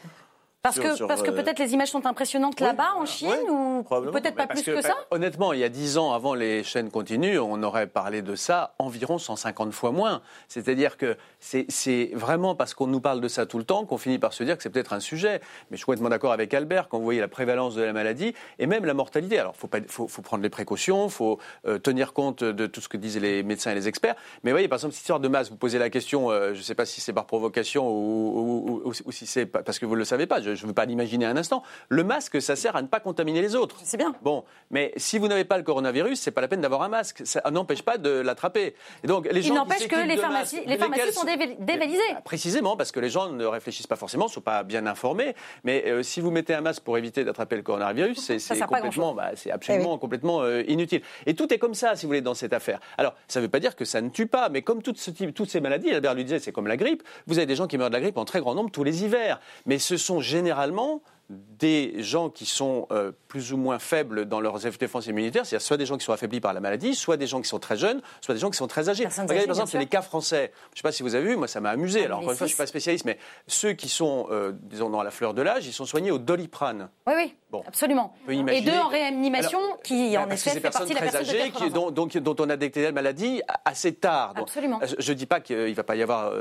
[0.65, 4.35] parce que, parce que euh, peut-être les images sont impressionnantes là-bas, en Chine, ou peut-être
[4.35, 4.97] pas plus que, ça?
[5.11, 8.75] Honnêtement, il y a dix ans, avant les chaînes continues, on aurait parlé de ça
[8.79, 10.23] environ 150 fois moins.
[10.49, 14.19] C'est-à-dire que c'est vraiment parce qu'on nous parle de ça tout le temps qu'on finit
[14.19, 15.43] par se dire que c'est peut-être un sujet.
[15.71, 18.33] Mais je suis complètement d'accord avec Albert quand vous voyez la prévalence de la maladie
[18.59, 19.39] et même la mortalité.
[19.39, 22.89] Alors, il faut, faut, prendre les précautions, il faut euh, tenir compte de tout ce
[22.89, 24.15] que disent les médecins et les experts.
[24.43, 26.61] Mais vous voyez, par exemple, cette histoire de masse, vous posez la question, euh, je
[26.61, 29.99] ne sais pas si c'est par provocation ou, ou, si c'est parce que vous ne
[29.99, 31.63] le savez pas je ne veux pas l'imaginer un instant.
[31.89, 33.77] Le masque, ça sert à ne pas contaminer les autres.
[33.83, 34.15] C'est bien.
[34.23, 37.23] Bon, mais si vous n'avez pas le coronavirus, c'est pas la peine d'avoir un masque.
[37.25, 38.75] Ça n'empêche pas de l'attraper.
[39.03, 41.25] Et donc, les gens Il n'empêche que les pharmacies, les pharmacies sont
[41.59, 41.99] dévalisées.
[42.15, 45.35] Bah, précisément, parce que les gens ne réfléchissent pas forcément, ne sont pas bien informés.
[45.65, 49.31] Mais euh, si vous mettez un masque pour éviter d'attraper le coronavirus, c'est complètement, bah,
[49.35, 51.03] c'est absolument eh complètement euh, inutile.
[51.27, 52.81] Et tout est comme ça, si vous voulez, dans cette affaire.
[52.99, 55.61] Alors, ça ne veut pas dire que ça ne tue pas, mais comme toutes ces
[55.61, 57.03] maladies, Albert lui disait, c'est comme la grippe.
[57.27, 59.05] Vous avez des gens qui meurent de la grippe en très grand nombre tous les
[59.05, 64.27] hivers, mais ce sont généralement généralement, des gens qui sont euh, plus ou moins faibles
[64.27, 67.17] dans leurs défenses immunitaires, c'est-à-dire soit des gens qui sont affaiblis par la maladie, soit
[67.17, 69.07] des gens qui sont très jeunes, soit des gens qui sont très âgés.
[69.07, 70.53] Regardez, par exemple, c'est les cas français.
[70.71, 72.03] Je ne sais pas si vous avez vu, moi ça m'a amusé.
[72.03, 74.53] Ah, Alors encore une fois, je ne suis pas spécialiste, mais ceux qui sont, euh,
[74.55, 76.91] disons, dans la fleur de l'âge, ils sont soignés au doliprane.
[77.07, 77.65] Oui, oui, bon.
[77.67, 78.15] absolument.
[78.29, 81.91] Et deux en réanimation qui, en effet, fait partie de la personne âgées, qui, dont,
[81.91, 84.35] donc, dont on a détecté la maladie assez tard.
[84.37, 84.81] absolument.
[84.83, 86.33] Euh, je ne dis pas qu'il ne va pas y avoir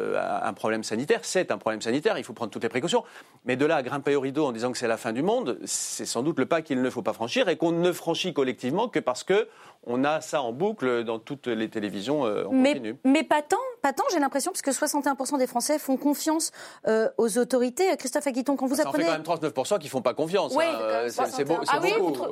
[0.44, 3.04] un problème sanitaire, c'est un problème sanitaire, il faut prendre toutes les précautions.
[3.46, 5.58] Mais de là à grimper au rideau en disant que c'est la fin du monde,
[5.64, 8.90] c'est sans doute le pas qu'il ne faut pas franchir et qu'on ne franchit collectivement
[8.90, 9.48] que parce que
[9.86, 12.96] on a ça en boucle dans toutes les télévisions euh, en mais, continu.
[13.04, 16.52] Mais pas tant, pas tant j'ai l'impression, parce que 61% des Français font confiance
[16.88, 17.96] euh, aux autorités.
[17.98, 19.06] Christophe Aguiton, quand vous ça apprenez...
[19.06, 20.54] Ça fait quand même 39% qui ne font pas confiance.
[20.56, 21.08] Oui, hein.
[21.10, 22.24] c'est beau, ah, oui, beaucoup.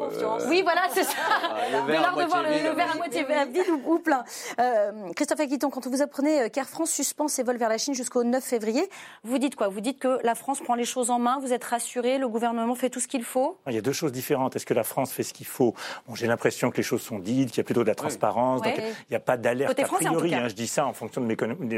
[0.48, 1.14] oui, voilà, c'est ça.
[1.44, 4.24] Ah, le verre, à moitié, vide, le, verre à moitié vide ou, plein.
[4.60, 8.24] Euh, Christophe Aguiton, quand vous apprenez qu'Air France suspend ses vols vers la Chine jusqu'au
[8.24, 8.90] 9 février,
[9.24, 9.68] vous dites quoi?
[9.68, 12.76] Vous dites que la France prend les choses en main, vous êtes rassuré, le gouvernement
[12.76, 13.58] fait tout ce qu'il faut?
[13.68, 14.56] Il y a deux choses différentes.
[14.56, 15.74] Est-ce que la France fait ce qu'il faut?
[16.08, 18.62] Bon, J'ai l'impression que les choses sont dites, qu'il y a plutôt de la transparence
[18.66, 20.34] il n'y a pas d'alerte a priori.
[20.36, 21.28] Hein, je dis ça en fonction de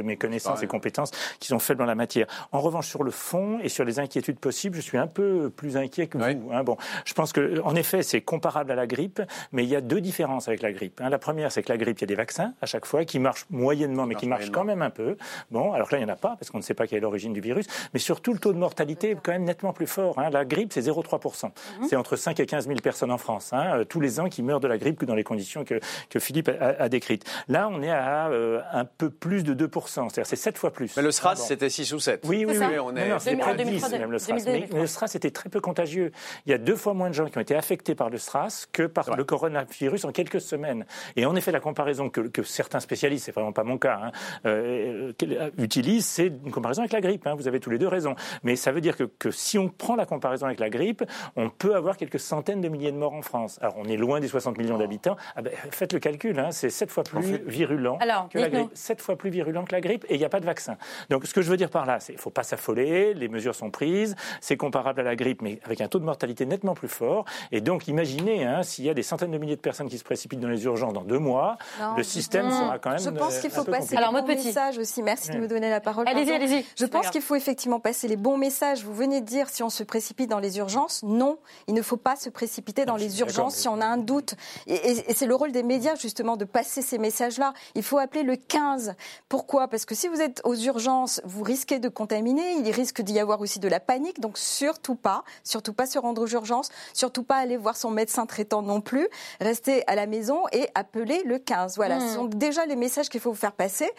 [0.01, 2.27] mes, connaissances et compétences qui sont faibles dans la matière.
[2.51, 5.77] En revanche, sur le fond et sur les inquiétudes possibles, je suis un peu plus
[5.77, 6.51] inquiet que vous.
[6.51, 6.63] Hein.
[6.63, 9.21] Bon, je pense que, en effet, c'est comparable à la grippe,
[9.51, 11.01] mais il y a deux différences avec la grippe.
[11.01, 11.09] Hein.
[11.09, 13.19] La première, c'est que la grippe, il y a des vaccins à chaque fois qui
[13.19, 15.17] marchent moyennement, mais qui marchent quand même un peu.
[15.51, 17.01] Bon, alors là, il n'y en a pas parce qu'on ne sait pas quelle est
[17.01, 20.19] l'origine du virus, mais surtout le taux de mortalité est quand même nettement plus fort.
[20.19, 21.45] la grippe, c'est 0,3%.
[21.45, 21.87] Mhm.
[21.87, 24.43] C'est entre 5 et 15 000 personnes en France, hein, euh, tous les ans qui
[24.43, 27.23] meurent de la grippe que dans les conditions que, que Philippe a, décrites.
[27.47, 30.95] Là, on est à euh, un peu plus de 2%, c'est-à-dire c'est 7 fois plus.
[30.97, 32.21] Mais le SRAS, c'était 6 ou 7.
[32.25, 32.79] Oui, oui, oui.
[32.79, 33.09] On est...
[33.09, 34.37] Non, non, pas 10 même le SRAS.
[34.45, 36.11] Mais, le SRAS était très peu contagieux.
[36.45, 38.65] Il y a deux fois moins de gens qui ont été affectés par le SRAS
[38.71, 40.85] que par le coronavirus en quelques semaines.
[41.15, 44.11] Et en effet, la comparaison que, que certains spécialistes, c'est vraiment pas mon cas, hein,
[44.45, 45.11] euh,
[45.57, 47.27] utilisent, c'est une comparaison avec la grippe.
[47.27, 47.35] Hein.
[47.35, 48.15] vous avez tous les deux raison.
[48.43, 51.03] Mais ça veut dire que, que si on prend la comparaison avec la grippe,
[51.35, 53.59] on peut avoir quelques centaines de milliers de morts en France.
[53.61, 55.17] Alors on est loin des 60 millions d'habitants.
[55.35, 57.97] Ah ben, faites le calcul, hein, c'est sept fois plus virulent
[58.31, 58.69] que la grippe.
[58.73, 60.77] Sept fois plus virulent que la grippe et il n'y a pas de vaccin.
[61.09, 63.27] Donc ce que je veux dire par là, c'est qu'il ne faut pas s'affoler, les
[63.27, 66.73] mesures sont prises, c'est comparable à la grippe mais avec un taux de mortalité nettement
[66.73, 67.25] plus fort.
[67.51, 70.03] Et donc imaginez hein, s'il y a des centaines de milliers de personnes qui se
[70.03, 71.57] précipitent dans les urgences dans deux mois,
[71.95, 72.99] le système sera quand même.
[72.99, 75.03] Je pense qu'il faut passer Alors, les bons messages aussi.
[75.03, 76.07] Merci de me donner la parole.
[76.07, 76.65] Allez-y, allez-y.
[76.77, 78.83] Je pense qu'il faut effectivement passer les bons messages.
[78.83, 81.03] Vous venez de dire si on se précipite dans les urgences.
[81.03, 84.35] Non, il ne faut pas se précipiter dans les urgences si on a un doute.
[84.67, 87.53] Et, c'est le rôle des médias justement de passer ces messages-là.
[87.75, 88.95] Il faut appeler le 15.
[89.29, 89.67] Pourquoi?
[89.67, 92.53] Parce que si vous êtes aux urgences, vous risquez de contaminer.
[92.57, 94.19] Il risque d'y avoir aussi de la panique.
[94.19, 98.25] Donc surtout pas, surtout pas se rendre aux urgences, surtout pas aller voir son médecin
[98.25, 99.07] traitant non plus.
[99.39, 101.75] Restez à la maison et appeler le 15.
[101.75, 102.15] Voilà, ce hmm.
[102.15, 103.89] sont déjà les messages qu'il faut vous faire passer.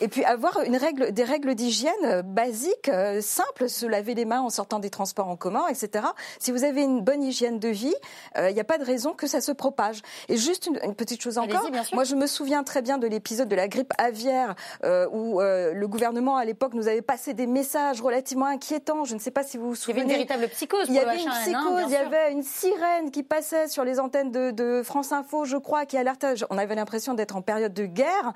[0.00, 4.40] Et puis avoir une règle, des règles d'hygiène basiques, euh, simples, se laver les mains
[4.40, 6.06] en sortant des transports en commun, etc.
[6.38, 7.94] Si vous avez une bonne hygiène de vie,
[8.36, 10.02] euh, il n'y a pas de raison que ça se propage.
[10.28, 13.56] Et juste une, petite chose encore, moi je me souviens très bien de l'épisode de
[13.56, 18.46] la grippe aviaire euh, où le gouvernement à l'époque nous avait passé des messages relativement
[18.46, 19.04] inquiétants.
[19.04, 20.00] Je ne sais pas si vous vous souvenez.
[20.00, 20.86] Il y avait une véritable psychose.
[20.88, 24.30] il y avait une psychose, il y avait une sirène qui passait sur les antennes
[24.30, 26.34] de, de France Info, je crois, qui alertait.
[26.50, 28.32] On avait l'impression d'être en période de guerre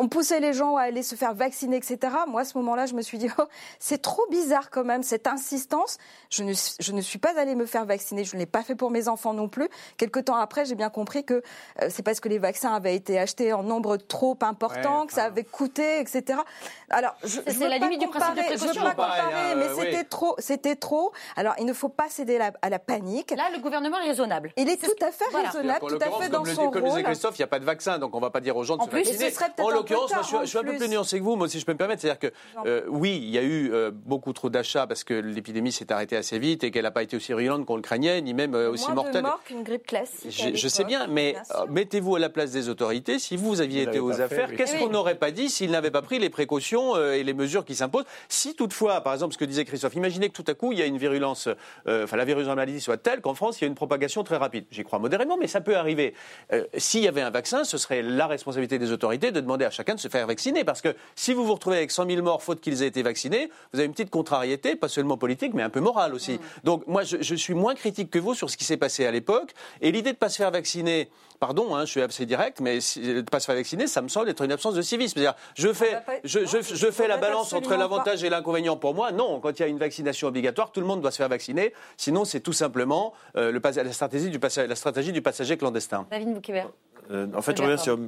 [0.00, 1.98] on poussait les gens à aller se faire vacciner, etc.
[2.26, 3.44] Moi, à ce moment-là, je me suis dit, oh,
[3.78, 5.98] c'est trop bizarre quand même, cette insistance.
[6.30, 8.74] Je ne, je ne suis pas allée me faire vacciner, je ne l'ai pas fait
[8.74, 9.68] pour mes enfants non plus.
[9.98, 11.34] Quelque temps après, j'ai bien compris que
[11.82, 15.24] euh, c'est parce que les vaccins avaient été achetés en nombre trop important, que ça
[15.24, 16.38] avait coûté, etc.
[16.88, 18.72] Alors, c'est la limite du principe de précaution.
[18.72, 21.12] Je veux pas comparer, mais c'était trop, c'était trop.
[21.36, 23.32] Alors, il ne faut pas céder à la panique.
[23.32, 24.52] Là, le gouvernement est raisonnable.
[24.56, 26.70] Il est, tout à fait raisonnable, tout à fait dans son rôle.
[26.70, 28.40] Comme le disait Christophe, il n'y a pas de vaccin, donc on ne va pas
[28.40, 29.30] dire aux gens de se vacciner.
[29.58, 32.02] En je, suis un peu plus nuancé que vous, moi, si je peux me permettre.
[32.02, 32.34] C'est-à-dire que,
[32.66, 36.16] euh, oui, il y a eu euh, beaucoup trop d'achats parce que l'épidémie s'est arrêtée
[36.16, 38.70] assez vite et qu'elle n'a pas été aussi virulente qu'on le craignait, ni même euh,
[38.70, 39.22] aussi mortelle.
[39.22, 40.54] Moins qu'une grippe classique.
[40.54, 41.34] Je, sais bien, mais
[41.68, 43.18] mettez-vous à la place des autorités.
[43.18, 46.18] Si vous aviez été aux affaires, qu'est-ce qu'on n'aurait pas dit s'ils n'avaient pas pris
[46.18, 49.94] les précautions et les mesures qui s'imposent Si toutefois, par exemple, ce que disait Christophe,
[49.94, 51.48] imaginez que tout à coup, il y a une virulence,
[51.86, 54.22] enfin, la virulence de la maladie soit telle qu'en France, il y a une propagation
[54.24, 54.64] très rapide.
[54.70, 56.14] J'y crois modérément, mais ça peut arriver.
[56.76, 59.94] S'il y avait un vaccin, ce serait la responsabilité des autorités de demander à chacun
[59.94, 60.62] de se faire vacciner.
[60.62, 63.50] Parce que si vous vous retrouvez avec 100 000 morts faute qu'ils aient été vaccinés,
[63.72, 66.34] vous avez une petite contrariété, pas seulement politique, mais un peu morale aussi.
[66.34, 66.40] Mm.
[66.64, 69.54] Donc moi, je, suis moins critique que vous sur ce qui s'est passé à l'époque.
[69.80, 72.78] Et l'idée de ne pas se faire vacciner, pardon, hein, je suis assez direct, mais
[72.78, 75.14] de ne pas se faire vacciner, ça me semble être une absence de civisme.
[75.14, 79.12] C'est-à-dire, je fais, je, je, fais la balance entre l'avantage et l'inconvénient pour moi.
[79.12, 81.72] Non, quand il y a une vaccination obligatoire, tout le monde doit se faire vacciner.
[81.96, 86.06] Sinon, c'est tout simplement euh, le, la, stratégie du la stratégie du passager clandestin.
[86.10, 86.68] David Boukébert.
[87.10, 87.98] Euh, en fait, je reviens, sur,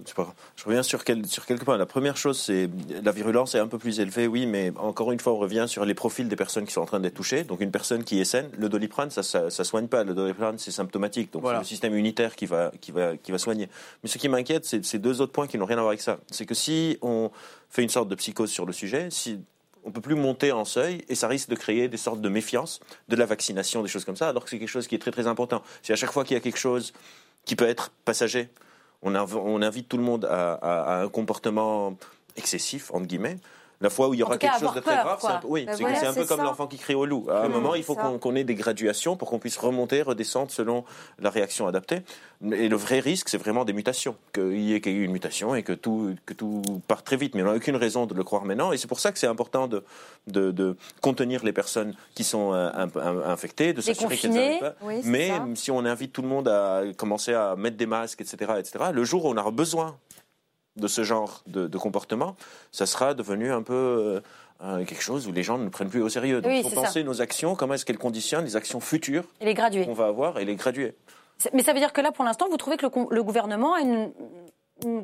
[0.56, 1.76] je reviens sur, sur quelques points.
[1.76, 2.70] La première chose, c'est
[3.02, 5.84] la virulence est un peu plus élevée, oui, mais encore une fois, on revient sur
[5.84, 7.42] les profils des personnes qui sont en train d'être touchées.
[7.42, 10.04] Donc, une personne qui est saine, le doliprane, ça, ça, soigne pas.
[10.04, 11.32] Le doliprane, c'est symptomatique.
[11.32, 13.68] Donc, c'est le système immunitaire qui va, qui va, qui va soigner.
[14.02, 16.02] Mais ce qui m'inquiète, c'est ces deux autres points qui n'ont rien à voir avec
[16.02, 16.18] ça.
[16.30, 17.30] C'est que si on
[17.70, 19.40] fait une sorte de psychose sur le sujet, si
[19.84, 22.80] on peut plus monter en seuil et ça risque de créer des sortes de méfiance
[23.08, 25.10] de la vaccination, des choses comme ça, alors que c'est quelque chose qui est très
[25.10, 25.62] très important.
[25.82, 26.92] Si à chaque fois qu'il y a quelque chose
[27.44, 28.48] qui peut être passager,
[29.02, 31.96] on, invite tout le monde à, un comportement
[32.36, 33.38] excessif, entre guillemets.
[33.82, 36.06] La fois où il y aura quelque chose de très grave, c'est oui, ben c'est
[36.06, 37.26] un peu comme l'enfant qui crie au loup.
[37.28, 40.52] À un mmh, moment, il faut qu'on ait des graduations pour qu'on puisse remonter, redescendre
[40.52, 40.84] selon
[41.18, 42.02] la réaction adaptée.
[42.52, 45.72] Et le vrai risque, c'est vraiment des mutations, qu'il y ait une mutation et que
[45.72, 47.34] tout, que tout parte très vite.
[47.34, 48.70] Mais on n'a aucune raison de le croire maintenant.
[48.70, 49.82] Et c'est pour ça que c'est important de,
[50.28, 52.70] de, contenir les personnes qui sont euh,
[53.26, 54.74] infectées, de s'assurer qu'elles n'arrivent pas.
[55.04, 58.84] Mais si on invite tout le monde à commencer à mettre des masques, etc., etc.,
[58.92, 59.96] le jour où on aura besoin
[60.76, 62.36] de ce genre de, comportement,
[62.70, 64.22] ça sera devenu un peu
[64.62, 66.40] euh, quelque chose où les gens ne prennent plus au sérieux.
[66.40, 70.06] Donc il faut penser nos actions, comment est-ce qu'elles conditionnent les actions futures qu'on va
[70.06, 70.94] avoir et les graduer.
[71.52, 74.12] Mais ça veut dire que là, pour l'instant, vous trouvez que le, gouvernement a une,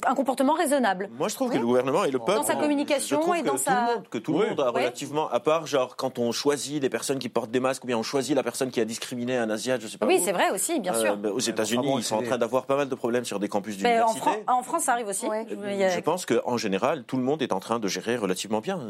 [0.06, 1.08] un comportement raisonnable.
[1.18, 2.34] Moi, je trouve que le gouvernement et le peuple.
[2.34, 3.70] Dans sa communication et dans que sa.
[3.70, 5.28] Tout le monde, que tout le monde a relativement.
[5.30, 8.02] À part, genre, quand on choisit les personnes qui portent des masques ou bien on
[8.02, 10.06] choisit la personne qui a discriminé un Asiate, je sais pas.
[10.06, 11.16] Oui, c'est vrai aussi, bien sûr.
[11.24, 13.76] Euh, aux États-Unis, ils sont en train d'avoir pas mal de problèmes sur des campus
[13.76, 14.28] d'université.
[14.46, 15.26] En, en, France, ça arrive aussi.
[15.26, 18.80] Je pense qu'en général, tout le monde est en train de gérer relativement bien.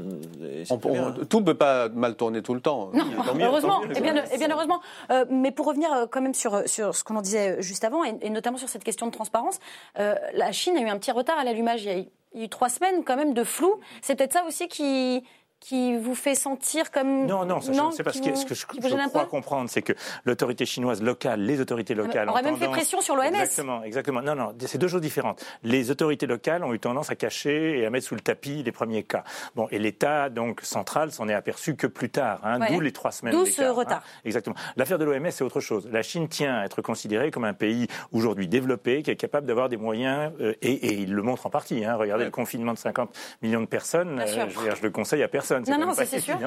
[1.28, 2.90] tout ne peut pas mal tourner tout le temps.
[2.94, 3.04] Non,
[3.40, 3.82] heureusement.
[3.82, 4.80] et, bien, et, bien, heureusement.
[5.10, 8.04] Euh, mais pour revenir euh, quand même sur, sur ce qu'on en disait juste avant,
[8.04, 9.58] et, notamment sur cette question de transparence,
[9.96, 11.84] la Chine a eu un petit retard à l'allumage.
[11.84, 13.80] Il, il y a eu trois semaines quand même de flou.
[14.02, 15.24] C'est peut-être ça aussi qui,
[15.60, 19.26] qui vous fait sentir comme non non, c'est parce que ce que je, je crois
[19.26, 19.92] comprendre c'est que
[20.24, 23.82] l'autorité chinoise locale les autorités ah, locales on aurait même fait pression sur l'OMS exactement
[23.82, 24.22] exactement.
[24.22, 25.44] Non non c'est deux choses différentes.
[25.64, 28.72] Les autorités locales ont eu tendance à cacher et à mettre sous le tapis les
[28.72, 29.24] premiers cas.
[29.56, 33.10] Bon et l'État donc central s'en est aperçu que plus tard hein, d'où les trois
[33.10, 33.72] semaines d'où ce hein.
[33.72, 34.02] retard.
[34.24, 34.56] Exactement.
[34.76, 35.88] L'affaire de l'OMS c'est autre chose.
[35.90, 39.68] La Chine tient à être considérée comme un pays aujourd'hui développé qui est capable d'avoir
[39.68, 41.96] des moyens euh, et, il le montre en partie hein.
[41.96, 43.10] regardez le confinement de 50
[43.42, 46.38] millions de personnes euh, je, je le conseille à personne non, non, c'est sûr.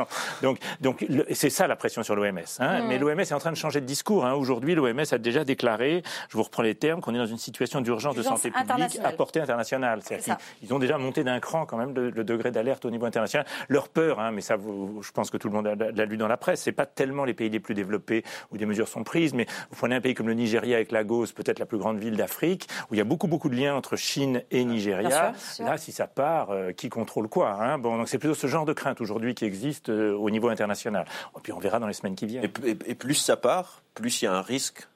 [0.41, 2.39] Donc, donc c'est ça la pression sur l'OMS.
[2.59, 2.81] Hein.
[2.81, 2.87] Mm.
[2.87, 4.25] Mais l'OMS est en train de changer de discours.
[4.25, 4.33] Hein.
[4.33, 7.81] Aujourd'hui, l'OMS a déjà déclaré, je vous reprends les termes, qu'on est dans une situation
[7.81, 10.01] d'urgence de santé publique à portée internationale.
[10.09, 13.45] Ils, ils, ont déjà monté d'un cran quand même le, degré d'alerte au niveau international.
[13.67, 16.37] Leur peur, hein, mais ça, je pense que tout le monde l'a lu dans la
[16.37, 19.45] presse, c'est pas tellement les pays les plus développés où des mesures sont prises, mais
[19.69, 22.67] vous prenez un pays comme le Nigeria avec Lagos, peut-être la plus grande ville d'Afrique,
[22.89, 25.33] où il y a beaucoup beaucoup de liens entre Chine et Nigeria.
[25.59, 28.73] Là, si ça part, euh, qui contrôle quoi Bon, donc c'est plutôt ce genre de
[28.73, 31.05] crainte aujourd'hui qui existe euh, au niveau international.
[31.37, 32.43] Et puis on verra dans les semaines qui viennent.
[32.43, 34.87] Et, plus ça part, plus il y a un risque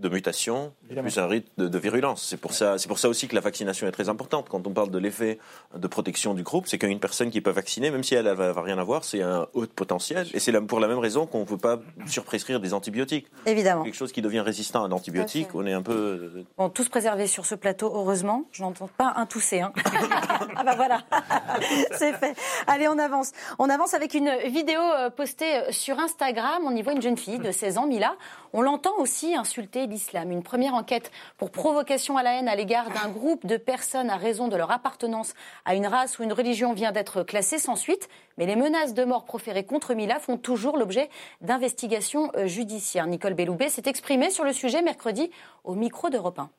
[0.00, 2.24] de mutation, plus un rythme de, virulence.
[2.24, 4.48] C'est pour ça, c'est pour ça aussi que la vaccination est très importante.
[4.48, 5.38] Quand on parle de l'effet
[5.74, 8.78] de protection du groupe, c'est qu'une personne qui peut vacciner, même si elle va, rien
[8.78, 10.28] avoir, c'est un haut potentiel.
[10.34, 13.26] Et c'est pour la même raison qu'on ne peut pas surprescrire des antibiotiques.
[13.44, 13.82] Évidemment.
[13.82, 15.92] Quelque chose qui devient résistant à un antibiotique, on est un peu.
[15.92, 18.44] Euh, bon, tous préservés sur ce plateau, heureusement.
[18.52, 19.60] Je n'entends pas un tousser.
[19.60, 19.72] Hein.
[20.56, 21.02] ah bah voilà,
[21.98, 22.36] c'est fait.
[22.68, 23.32] Allez, on avance.
[23.58, 26.62] On avance avec une vidéo euh, postée sur Instagram.
[26.64, 28.14] On y voit une jeune fille de 16 ans, Mila.
[28.52, 33.08] On l'entend aussi insulter Une première enquête pour provocation à la haine à l'égard d'un
[33.08, 35.32] groupe de personnes à raison de leur appartenance
[35.64, 38.08] à une race ou une religion vient d'être classée sans suite.
[38.36, 41.08] Mais les menaces de mort proférées contre Mila font toujours l'objet
[41.40, 43.06] d'investigations euh, judiciaires.
[43.06, 45.30] Nicole Belloubet s'est exprimée sur le sujet mercredi
[45.64, 46.50] au micro d'Europe 1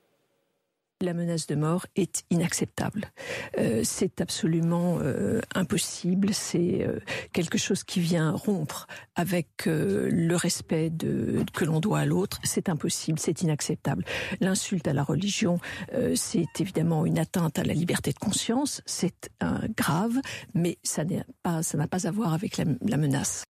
[1.02, 3.12] la menace de mort est inacceptable.
[3.58, 6.34] Euh, c'est absolument euh, impossible.
[6.34, 7.00] C'est euh,
[7.32, 10.92] quelque chose qui vient rompre avec le respect
[11.54, 12.40] que l'on doit à l'autre.
[12.44, 14.04] C'est impossible, c'est inacceptable.
[14.40, 15.60] L'insulte à la religion,
[16.16, 18.82] c'est évidemment une atteinte à la liberté de conscience.
[18.86, 19.30] C'est
[19.76, 20.14] grave,
[20.54, 23.44] mais ça n'a pas, à voir avec la menace.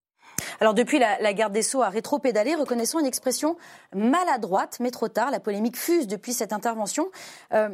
[0.59, 3.57] Alors depuis, la, garde des Sceaux a rétro-pédalé, reconnaissons une expression
[3.95, 5.31] maladroite, mais trop tard.
[5.31, 7.09] La polémique fuse depuis cette intervention.
[7.53, 7.69] Euh,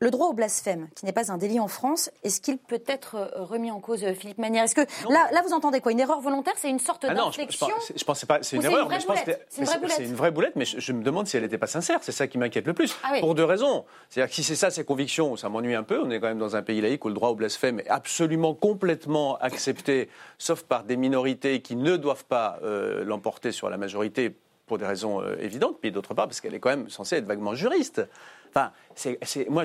[0.00, 3.16] le droit au blasphème, qui n'est pas un délit en France, est-ce qu'il peut être
[3.16, 5.90] euh, remis en cause, euh, Philippe Manière Est-ce que là, là, vous entendez quoi?
[5.90, 6.54] Une erreur volontaire?
[6.56, 8.38] C'est une sorte ah d'inflexion Je, pense, pas.
[8.42, 9.64] C'est une erreur, mais je pense c'est
[10.04, 10.54] une, vraie boulette.
[10.54, 11.98] Mais je, me demande si elle n'était pas sincère.
[12.02, 12.96] C'est ça qui m'inquiète le plus.
[13.02, 13.84] Ah Pour deux raisons.
[14.08, 16.00] C'est-à-dire que si c'est ça ses convictions, ça m'ennuie un peu.
[16.00, 18.54] On est quand même dans un pays laïque où le droit au blasphème est absolument
[18.54, 20.08] complètement accepté,
[20.38, 24.86] sauf par des minorités qui ne doivent pas euh, l'emporter sur la majorité pour des
[24.86, 28.02] raisons évidentes, puis d'autre part parce qu'elle est quand même censée être vaguement juriste.
[28.50, 29.62] Enfin, c'est, moi,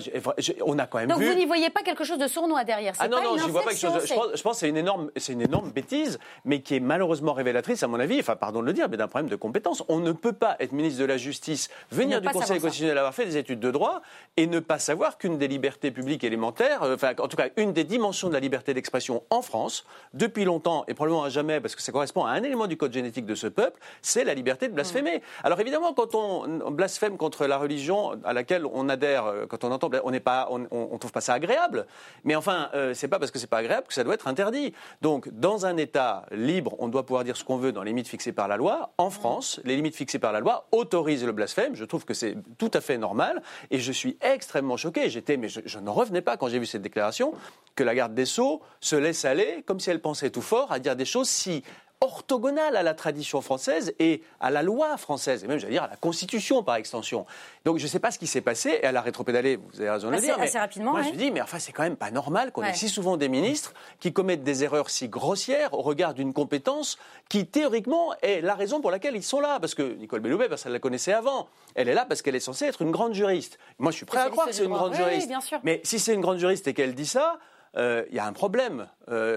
[0.66, 1.28] on a quand même Donc vu.
[1.28, 3.72] vous n'y voyez pas quelque chose de sournois derrière Ah non, non, je vois pas
[3.72, 4.08] quelque chose.
[4.08, 6.80] je, pense, je pense que c'est une énorme, c'est une énorme bêtise, mais qui est
[6.80, 9.84] malheureusement révélatrice, à mon avis, enfin, pardon de le dire, mais d'un problème de compétence.
[9.88, 13.26] On ne peut pas être ministre de la Justice, venir du Conseil constitutionnel, avoir fait
[13.26, 14.02] des études de droit
[14.38, 17.74] et ne pas savoir qu'une des libertés publiques élémentaires, euh, enfin, en tout cas, une
[17.74, 21.76] des dimensions de la liberté d'expression en France, depuis longtemps et probablement à jamais, parce
[21.76, 24.68] que ça correspond à un élément du code génétique de ce peuple, c'est la liberté
[24.68, 25.22] de blasphémer.
[25.44, 29.72] Alors évidemment, quand on blasphème contre la religion à laquelle on adhère, euh, quand on
[29.72, 31.86] entend, on n'est pas, on, on, trouve pas ça agréable.
[32.24, 34.74] Mais enfin, euh, c'est pas parce que c'est pas agréable que ça doit être interdit.
[35.02, 38.08] Donc, dans un État libre, on doit pouvoir dire ce qu'on veut dans les limites
[38.08, 38.94] fixées par la loi.
[38.98, 41.76] En France, les limites fixées par la loi autorisent le blasphème.
[41.76, 43.42] Je trouve que c'est tout à fait normal.
[43.72, 45.10] Et je suis extrêmement choqué.
[45.10, 47.34] J'étais, mais je, je n'en revenais pas quand j'ai vu cette déclaration
[47.76, 50.80] que la garde des sceaux se laisse aller, comme si elle pensait tout fort, à
[50.80, 51.64] dire des choses si
[52.04, 55.88] orthogonale à la tradition française et à la loi française, et même, j'allais dire, à
[55.88, 57.26] la Constitution par extension.
[57.64, 59.90] Donc, je ne sais pas ce qui s'est passé, et elle a rétropédalé, vous avez
[59.90, 60.38] raison de le dire.
[60.40, 60.92] Assez rapidement.
[60.92, 63.16] Moi, je me dis, mais enfin, c'est quand même pas normal qu'on ait si souvent
[63.16, 66.98] des ministres qui commettent des erreurs si grossières au regard d'une compétence
[67.30, 69.60] qui, théoriquement, est la raison pour laquelle ils sont là.
[69.62, 71.48] Parce que Nicole Belloubet, elle la connaissait avant.
[71.76, 73.58] Elle est là parce qu'elle est censée être une grande juriste.
[73.80, 75.32] Moi, je suis prêt à croire que c'est une grande juriste.
[75.64, 77.40] Mais si c'est une grande juriste et qu'elle dit ça,
[77.76, 78.88] il y a un problème.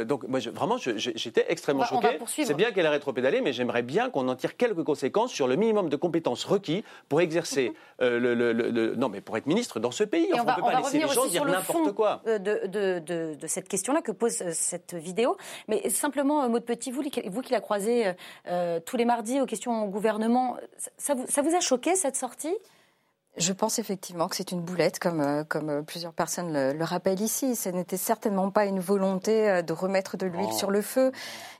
[0.04, 2.18] donc, moi, vraiment, j'étais extrêmement choqué.
[2.26, 5.56] C'est bien qu'elle ait rétropédalé, mais j'aimerais bien qu'on en tire quelques conséquences sur le
[5.56, 10.28] minimum de compétences requis pour exercer le, Non, mais pour être ministre dans ce pays.
[10.32, 12.22] on, ne peut pas laisser les gens dire n'importe quoi.
[12.26, 12.66] De,
[12.98, 15.36] de, cette question-là que pose cette vidéo.
[15.68, 18.12] Mais simplement, Maud Petit, vous, vous qui la croisez
[18.84, 20.56] tous les mardis aux questions au gouvernement,
[20.98, 22.54] ça vous, ça vous a choqué cette sortie?
[23.38, 27.20] Je pense effectivement que c'est une boulette, comme, euh, comme euh, plusieurs personnes le, rappellent
[27.20, 27.54] ici.
[27.56, 31.12] Ce n'était certainement pas une volonté euh, de remettre de l'huile sur le feu.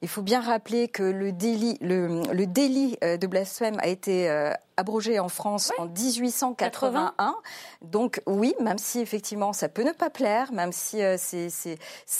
[0.02, 4.28] Il faut bien rappeler que le délit, le, le délit de blasphème a été
[4.76, 7.36] abrogé en France en 1881.
[7.82, 11.78] Donc oui, même si effectivement ça peut ne pas plaire, même si euh, c'est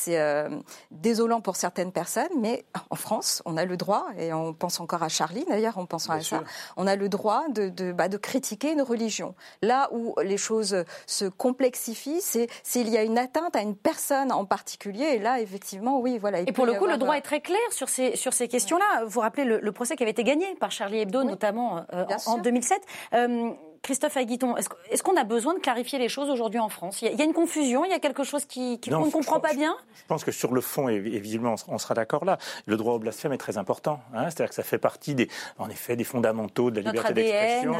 [0.09, 0.49] euh,
[0.91, 5.03] désolant pour certaines personnes, mais en France, on a le droit, et on pense encore
[5.03, 6.43] à Charlie d'ailleurs, en pensant à ça,
[6.77, 9.35] on a le droit de, de, bah, de, critiquer une religion.
[9.63, 14.33] Là où les choses se complexifient, c'est s'il y a une atteinte à une personne
[14.33, 16.41] en particulier, et là effectivement, oui, voilà.
[16.41, 19.05] Et pour le coup, le droit euh, est très clair sur ces, sur ces questions-là.
[19.05, 21.85] Vous vous rappelez le, procès qui avait été gagné par Charlie Hebdo, notamment
[22.27, 23.59] en, 2007.
[23.83, 27.03] Christophe Aguiton, est-ce qu'on a besoin de clarifier les choses aujourd'hui en France?
[27.03, 29.55] Il y, a, une confusion, il y a quelque chose qui, qu'on ne comprend pas
[29.55, 29.77] bien?
[29.95, 32.99] Je pense que sur le fond, et, visiblement on sera d'accord là, le droit au
[32.99, 34.01] blasphème est très important.
[34.15, 34.25] Hein.
[34.25, 37.75] C'est-à-dire que ça fait partie, des, en effet, des fondamentaux de la liberté d'expression.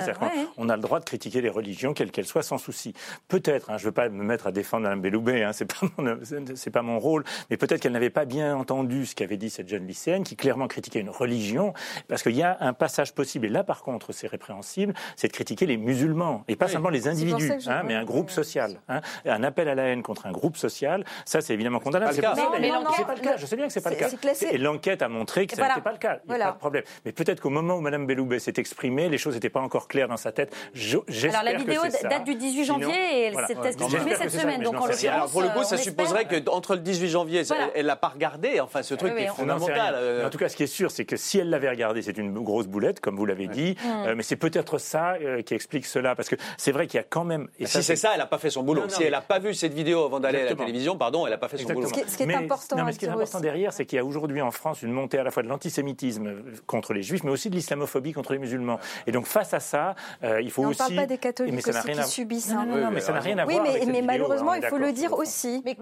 [0.57, 2.95] On a le droit de critiquer les religions, quelles qu'elles soient, sans souci.
[3.29, 6.81] Peut-être, hein, je ne veux pas me mettre à défendre Mme Belloubet, hein, c'est pas,
[6.81, 9.87] pas mon rôle, mais peut-être qu'elle n'avait pas bien entendu ce qu'avait dit cette jeune
[9.87, 11.73] lycéenne qui clairement critiquait une religion,
[12.09, 15.33] parce qu'il y a un passage possible, et là par contre c'est répréhensible, c'est de
[15.33, 18.81] critiquer les musulmans, et pas simplement les individus, hein, mais un groupe social.
[18.89, 19.01] Hein.
[19.25, 22.13] Un appel à la haine contre un groupe social, ça c'est évidemment condamnable.
[22.13, 23.37] C'est pas, le cas.
[23.37, 24.09] Je sais bien que c'est pas le cas.
[24.51, 26.19] Et l'enquête a montré que ce n'était pas le cas.
[26.29, 26.83] Il n'y a pas de problème.
[27.05, 30.09] Mais peut-être qu'au moment où Mme Belloubet s'est exprimée, les choses n'étaient pas encore claires
[30.09, 30.55] dans sa tête.
[30.75, 34.63] Alors la vidéo date du 18 janvier et elle s'est exprimée cette semaine.
[34.63, 37.43] Donc en l'occurrence, pour le coup, ça supposerait qu'entre le 18 janvier,
[37.75, 38.61] elle l'a pas regardé.
[38.61, 40.25] Enfin, ce truc est fondamental.
[40.27, 42.33] En tout cas, ce qui est sûr, c'est que si elle l'avait regardé, c'est une
[42.33, 43.77] grosse boulette, comme vous l'avez dit.
[44.07, 47.01] Euh, mais c'est peut-être ça euh, qui explique cela, parce que c'est vrai qu'il y
[47.01, 47.49] a quand même.
[47.59, 48.89] Et si c'est ça, elle n'a pas fait son boulot.
[48.89, 51.39] si elle n'a pas vu cette vidéo avant d'aller à la télévision, pardon, elle n'a
[51.39, 51.89] pas fait son boulot.
[51.89, 54.41] Ce qui, est important, mais ce qui est important derrière, c'est qu'il y a aujourd'hui
[54.41, 56.37] en France une montée à la fois de l'antisémitisme
[56.67, 58.79] contre les juifs, mais aussi de l'islamophobie contre les musulmans.
[59.07, 60.81] Et donc face à ça, euh, il faut aussi.
[60.83, 62.51] On ne parle pas des catholiques mais aussi qui subissent.
[62.51, 63.65] Non, non, mais ça n'a rien à voir.
[63.65, 65.63] Oui, mais malheureusement, il faut le dire aussi.
[65.65, 65.77] Mais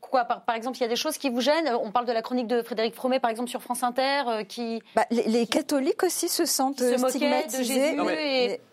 [0.00, 1.70] quoi Par exemple, il y a des choses qui vous gênent.
[1.82, 4.82] On parle de la chronique de Frédéric Fromet, par exemple, sur France Inter, euh, qui.
[4.94, 7.96] Bah, les catholiques aussi se sentent stigmatisés.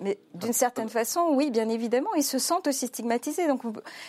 [0.02, 3.48] Mais d'une certaine façon, oui, bien évidemment, ils se sentent aussi stigmatisés.
[3.48, 3.62] Donc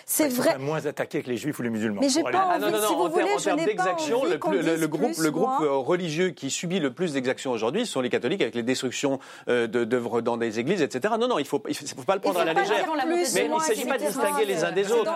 [0.05, 0.57] c'est vrai.
[0.59, 2.01] Ils moins attaqués que les juifs ou les musulmans.
[2.01, 4.11] Mais j'ai pas envie, ah, non, non, si vous voulez, je n'ai pas envie
[4.61, 8.01] le, le, groupe, le groupe euh, religieux qui subit le plus d'exactions aujourd'hui, ce sont
[8.01, 11.15] les catholiques avec les destructions euh, d'œuvres dans des églises, etc.
[11.19, 12.87] Non, non, il faut, il faut pas le prendre à la légère.
[13.07, 15.13] Mais il ne s'agit pas de distinguer les uns des autres.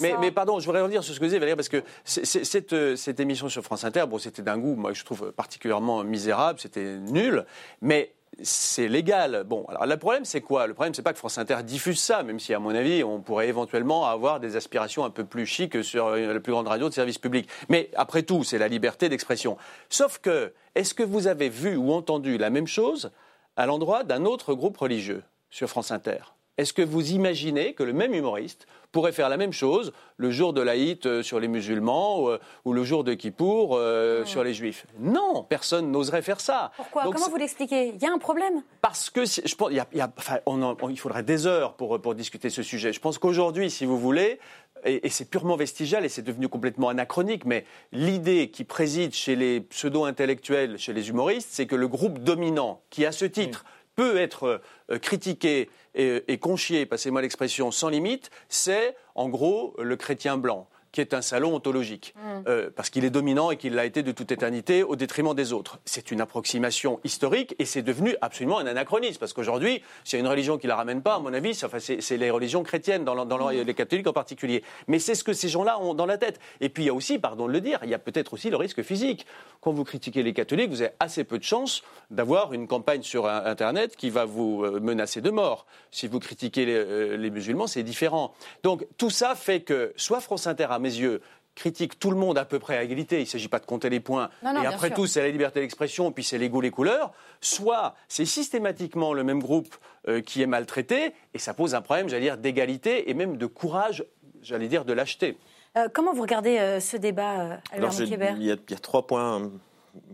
[0.00, 3.62] Mais, mais pardon, je voudrais revenir sur ce parce que cette, euh, cette émission sur
[3.62, 7.44] France Inter, bon, c'était d'un goût, moi, je trouve particulièrement misérable, c'était nul,
[7.80, 9.44] mais c'est légal.
[9.44, 10.66] Bon, alors le problème, c'est quoi?
[10.66, 13.20] Le problème, c'est pas que France Inter diffuse ça, même si, à mon avis, on
[13.20, 16.94] pourrait éventuellement avoir des aspirations un peu plus chic sur la plus grande radio de
[16.94, 17.48] service public.
[17.68, 19.56] Mais après tout, c'est la liberté d'expression.
[19.88, 23.10] Sauf que, est-ce que vous avez vu ou entendu la même chose
[23.56, 26.37] à l'endroit d'un autre groupe religieux sur France Inter?
[26.58, 30.52] Est-ce que vous imaginez que le même humoriste pourrait faire la même chose le jour
[30.52, 34.26] de l'Aït euh, sur les musulmans euh, ou, le jour de Kippour euh, hmm.
[34.26, 34.84] sur les juifs?
[34.98, 36.72] Non, personne n'oserait faire ça.
[36.76, 37.04] Pourquoi?
[37.04, 37.90] Comment vous l'expliquez?
[37.94, 38.62] Il y a un problème?
[38.80, 42.92] Parce que je pense, il, faudrait des heures pour, pour discuter ce sujet.
[42.92, 44.40] Je pense qu'aujourd'hui, si vous voulez,
[44.84, 49.60] et, c'est purement vestigial et c'est devenu complètement anachronique, mais l'idée qui préside chez les
[49.60, 54.60] pseudo-intellectuels, chez les humoristes, c'est que le groupe dominant, qui à ce titre peut être
[55.02, 61.14] critiqué et, conchier, passez-moi l'expression, sans limite, c'est en gros le chrétien blanc qui est
[61.14, 62.48] un salon ontologique, mm.
[62.48, 65.52] euh, parce qu'il est dominant et qu'il l'a été de toute éternité au détriment des
[65.52, 65.78] autres.
[65.84, 70.24] C'est une approximation historique et c'est devenu absolument un anachronisme, parce qu'aujourd'hui, s'il y a
[70.24, 73.26] une religion qui ne la ramène pas, à mon avis, c'est les religions chrétiennes, dans,
[73.26, 73.62] dans mm.
[73.62, 74.62] les catholiques en particulier.
[74.86, 76.40] Mais c'est ce que ces gens-là ont dans la tête.
[76.60, 78.50] Et puis il y a aussi, pardon de le dire, il y a peut-être aussi
[78.50, 79.26] le risque physique.
[79.60, 83.26] Quand vous critiquez les catholiques, vous avez assez peu de chances d'avoir une campagne sur
[83.26, 85.66] Internet qui va vous euh, menacer de mort.
[85.90, 88.32] Si vous critiquez les, euh, les musulmans, c'est différent.
[88.62, 91.20] Donc tout ça fait que soit France Inter a mes yeux,
[91.54, 93.16] critique tout le monde à peu près à égalité.
[93.16, 94.30] Il ne s'agit pas de compter les points.
[94.42, 97.12] et après tout, c'est la liberté d'expression, puis c'est les goûts, les couleurs.
[97.40, 102.08] Soit c'est systématiquement le même groupe euh, qui est maltraité, et ça pose un problème,
[102.08, 104.04] j'allais dire, d'égalité et même de courage,
[104.42, 105.36] j'allais dire, de lâcheté.
[105.76, 109.06] Euh, comment vous regardez euh, ce débat, Albert il, y a, il y a trois
[109.06, 109.50] points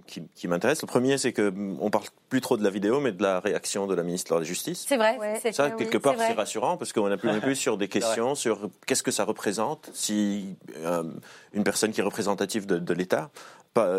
[0.07, 0.83] qui, m'intéressent.
[0.83, 3.94] Le premier, c'est qu'on parle plus trop de la vidéo, mais de la réaction de
[3.94, 4.85] la ministre de la Justice.
[4.87, 5.18] C'est vrai.
[5.53, 9.03] ça, quelque part, c'est rassurant parce qu'on a plus, plus sur des questions sur qu'est-ce
[9.03, 10.57] que ça représente si
[11.53, 13.31] une personne qui est représentative de, de l'État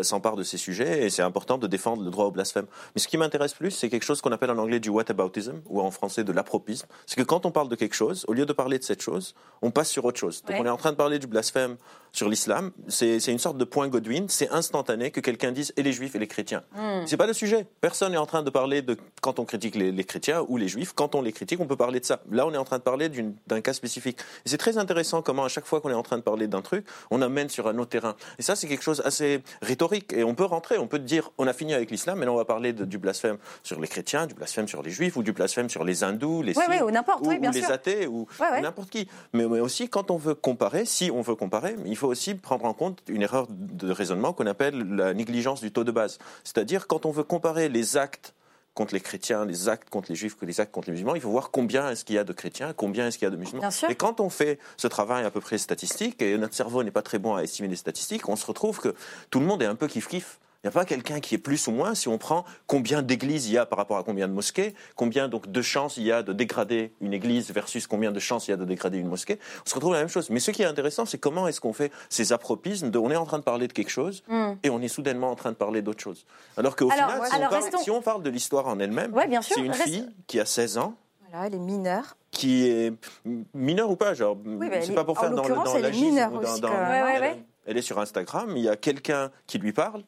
[0.02, 2.66] s'empare de ces sujets et c'est important de défendre le droit au blasphème.
[2.94, 5.80] Mais ce qui m'intéresse plus, c'est quelque chose qu'on appelle en anglais du whataboutism ou
[5.80, 6.86] en français de l'apropisme.
[7.06, 9.34] C'est que quand on parle de quelque chose, au lieu de parler de cette chose,
[9.62, 10.42] on passe sur autre chose.
[10.44, 11.76] Donc on est en train de parler du blasphème
[12.12, 12.72] sur l'islam.
[12.88, 14.26] C'est une sorte de point Godwin.
[14.28, 16.62] C'est instantané que quelqu'un dise et les juifs et les chrétiens.
[16.74, 17.04] Hmm.
[17.06, 17.66] C'est pas le sujet.
[17.80, 20.68] Personne n'est en train de parler de quand on critique les, les, chrétiens ou les
[20.68, 20.94] juifs.
[20.94, 22.22] Quand on les critique, on peut parler de ça.
[22.30, 23.10] Là, on est en train de parler
[23.46, 24.18] d'un cas spécifique.
[24.46, 26.62] Et c'est très intéressant comment à chaque fois qu'on est en train de parler d'un
[26.62, 28.16] truc, on amène sur un autre terrain.
[28.38, 30.12] Et ça, c'est quelque chose assez rhétorique.
[30.12, 32.36] Et on peut rentrer, on peut dire, on a fini avec l'islam, mais là on
[32.36, 35.68] va parler du blasphème sur les chrétiens, du blasphème sur les juifs, ou du blasphème
[35.68, 36.88] sur les hindous, les sikhs, ou,
[37.26, 38.26] ou, les athées, ou,
[38.60, 39.08] n'importe qui.
[39.32, 42.72] Mais, aussi, quand on veut comparer, si on veut comparer, il faut aussi prendre en
[42.72, 46.18] compte une erreur de raisonnement qu'on appelle la négligence du taux de base.
[46.44, 48.34] C'est-à-dire, quand on veut comparer les actes
[48.76, 51.30] contre les chrétiens, les actes contre les juifs, les actes contre les musulmans, il faut
[51.30, 53.68] voir combien est-ce qu'il y a de chrétiens, combien est-ce qu'il y a de musulmans.
[53.88, 57.02] Et quand on fait ce travail à peu près statistique, et notre cerveau n'est pas
[57.02, 58.94] très bon à estimer les statistiques, on se retrouve que
[59.30, 60.38] tout le monde est un peu kiff-kiff.
[60.66, 63.46] Il n'y a pas quelqu'un qui est plus ou moins si on prend combien d'églises
[63.46, 66.10] il y a par rapport à combien de mosquées, combien donc de chances il y
[66.10, 69.06] a de dégrader une église versus combien de chances il y a de dégrader une
[69.06, 69.38] mosquée.
[69.64, 70.28] On se retrouve la même chose.
[70.28, 73.16] Mais ce qui est intéressant, c'est comment est-ce qu'on fait ces apropismes de on est
[73.16, 74.54] en train de parler de quelque chose hmm.
[74.64, 76.26] et on est soudainement en train de parler d'autre chose.
[76.56, 77.22] Alors qu'au final,
[77.80, 80.96] si, on parle, de l'histoire en elle-même, c'est une fille qui a 16 ans.
[81.30, 82.92] Voilà, elle est mineure qui est
[83.54, 84.36] mineure ou pas, genre,
[84.82, 88.68] c'est pas pour faire dans, le, dans la elle, elle, est sur Instagram, il y
[88.68, 90.02] a quelqu'un qui lui parle,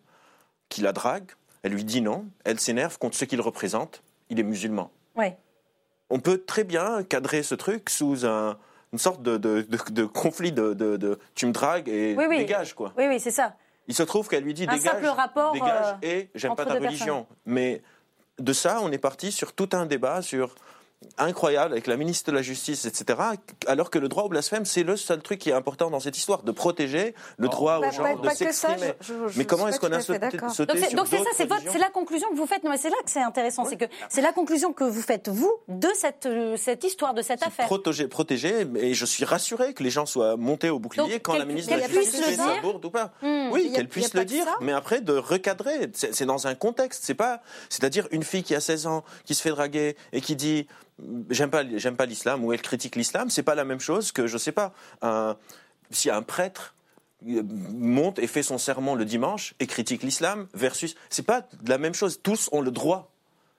[0.69, 1.31] qui la drague,
[1.63, 4.91] elle lui dit non, elle s'énerve contre ce qu'il représente, il est musulman.
[5.17, 5.37] Ouais.
[6.11, 8.57] On peut très bien cadrer ce truc sous un,
[8.93, 12.93] une sorte de, de, de, conflit de, tu me dragues et dégage quoi.
[12.97, 13.55] Oui oui c'est ça.
[13.87, 17.27] Il se trouve qu'elle lui dit dégage, rapport, dégage euh, et j'aime pas ta religion.
[17.47, 17.83] Mais
[18.39, 20.55] de ça on est parti sur tout un débat sur
[21.17, 23.19] incroyable avec la ministre de la Justice, etc.
[23.67, 26.17] Alors que le droit au blasphème, c'est le seul truc qui est important dans cette
[26.17, 28.93] histoire, de protéger le droit aux gens de s'exprimer.
[29.37, 32.47] Mais comment est-ce qu'on a sauté, sauté Donc c'est ça, c'est la conclusion que vous
[32.47, 32.65] faites.
[32.65, 35.29] Non, mais c'est là que c'est intéressant, c'est que c'est la conclusion que vous faites
[35.29, 37.67] vous de cette euh, cette histoire, de cette affaire.
[37.67, 41.45] Protéger, protéger, et je suis rassuré que les gens soient montés au bouclier quand la
[41.45, 43.13] ministre de la Justice fait sa bourde ou pas.
[43.23, 43.51] Hmm.
[43.53, 45.91] oui, qu'elle puisse le dire, mais après de recadrer.
[45.95, 47.05] C'est dans un contexte.
[47.05, 50.37] C'est pas, c'est-à-dire une fille qui a 16 ans, qui se fait draguer et qui
[50.37, 50.67] dit
[51.31, 51.63] j'aime pas,
[52.07, 54.73] l'islam ou elle critique l'islam, c'est pas la même chose que, je sais pas,
[55.91, 56.75] si un prêtre
[57.27, 61.79] euh, monte et fait son serment le dimanche et critique l'islam versus, c'est pas la
[61.79, 62.21] même chose.
[62.23, 63.11] Tous ont le droit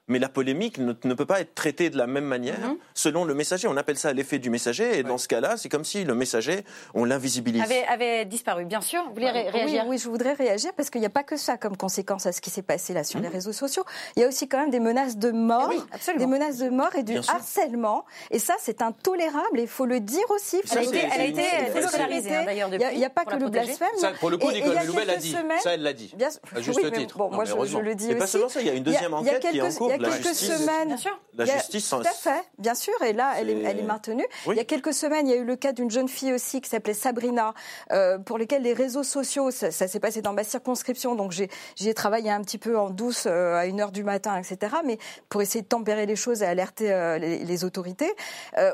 [0.10, 2.78] mais la polémique ne, peut pas être traitée de la même manière mhm.
[2.94, 3.68] selon le messager.
[3.68, 6.66] On appelle ça l'effet du messager, et dans ce cas-là, c'est comme si le messager,
[6.94, 7.62] on l'invisibilise.
[7.62, 9.04] Avait, avait, disparu, bien sûr.
[9.08, 9.86] Vous voulez réagir?
[9.88, 12.42] oui, je voudrais réagir parce qu'il n'y a pas que ça comme conséquence à ce
[12.42, 13.26] qui s'est passé là sur mhm.
[13.28, 13.84] les réseaux sociaux.
[14.16, 15.72] Il y a aussi quand même des menaces de mort,
[16.18, 18.06] des menaces de mort et du harcèlement.
[18.32, 20.62] Et ça, c'est intolérable et il faut le dire aussi.
[20.72, 21.42] Elle a été, elle a été
[21.74, 23.88] déscolarisée hein, d'ailleurs Il n'y a, pas que le blasphème.
[23.98, 25.36] Ça, pour le coup, Nicole Belloubet l'a dit.
[25.62, 26.14] Ça, elle l'a dit.
[26.56, 27.18] À juste titre.
[27.18, 28.16] Bon, moi, je le dis aussi.
[28.16, 30.88] pas seulement ça, il y a une deuxième enquête qui est en cours quelques semaines.
[30.88, 31.20] Bien sûr.
[31.36, 31.90] La justice.
[31.90, 32.94] tout à fait, bien sûr.
[33.04, 34.26] Et là, elle est, elle est maintenue.
[34.48, 36.62] Il y a quelques semaines, il y a eu le cas d'une jeune fille aussi
[36.62, 37.54] qui s'appelait Sabrina,
[37.92, 41.94] euh, pour lesquelles les réseaux sociaux, ça, s'est passé dans ma circonscription, donc j'y ai,
[41.94, 44.76] travaillé un petit peu en douce euh, à une heure du matin, etc.
[44.86, 44.98] Mais
[45.30, 48.14] pour essayer de tempérer les choses et alerter euh, les, autorités.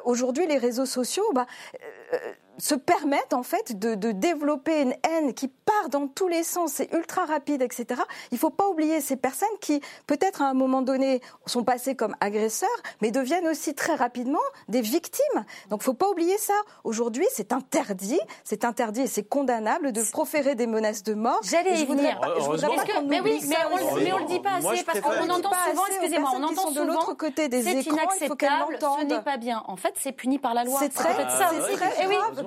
[0.03, 1.47] Aujourd'hui, les réseaux sociaux, bah,
[2.57, 6.73] se permettent en fait de, de, développer une haine qui part dans tous les sens,
[6.73, 8.01] c'est ultra rapide, etc.
[8.31, 11.95] Il ne faut pas oublier ces personnes qui, peut-être à un moment donné, sont passées
[11.95, 12.69] comme agresseurs,
[13.01, 15.23] mais deviennent aussi très rapidement des victimes.
[15.69, 16.53] Donc il ne faut pas oublier ça.
[16.83, 21.39] Aujourd'hui, c'est interdit, c'est interdit et c'est condamnable de proférer des menaces de mort.
[21.43, 22.19] J'allais y venir.
[23.07, 26.31] mais oui, mais on, mais on le dit pas assez parce qu'on entend souvent, excusez-moi,
[26.35, 29.63] on entend souvent de l'autre côté des écrans, il faut ce n'est pas bien.
[29.67, 30.79] En fait, c'est puni par la loi.
[30.79, 31.51] C'est très, ça.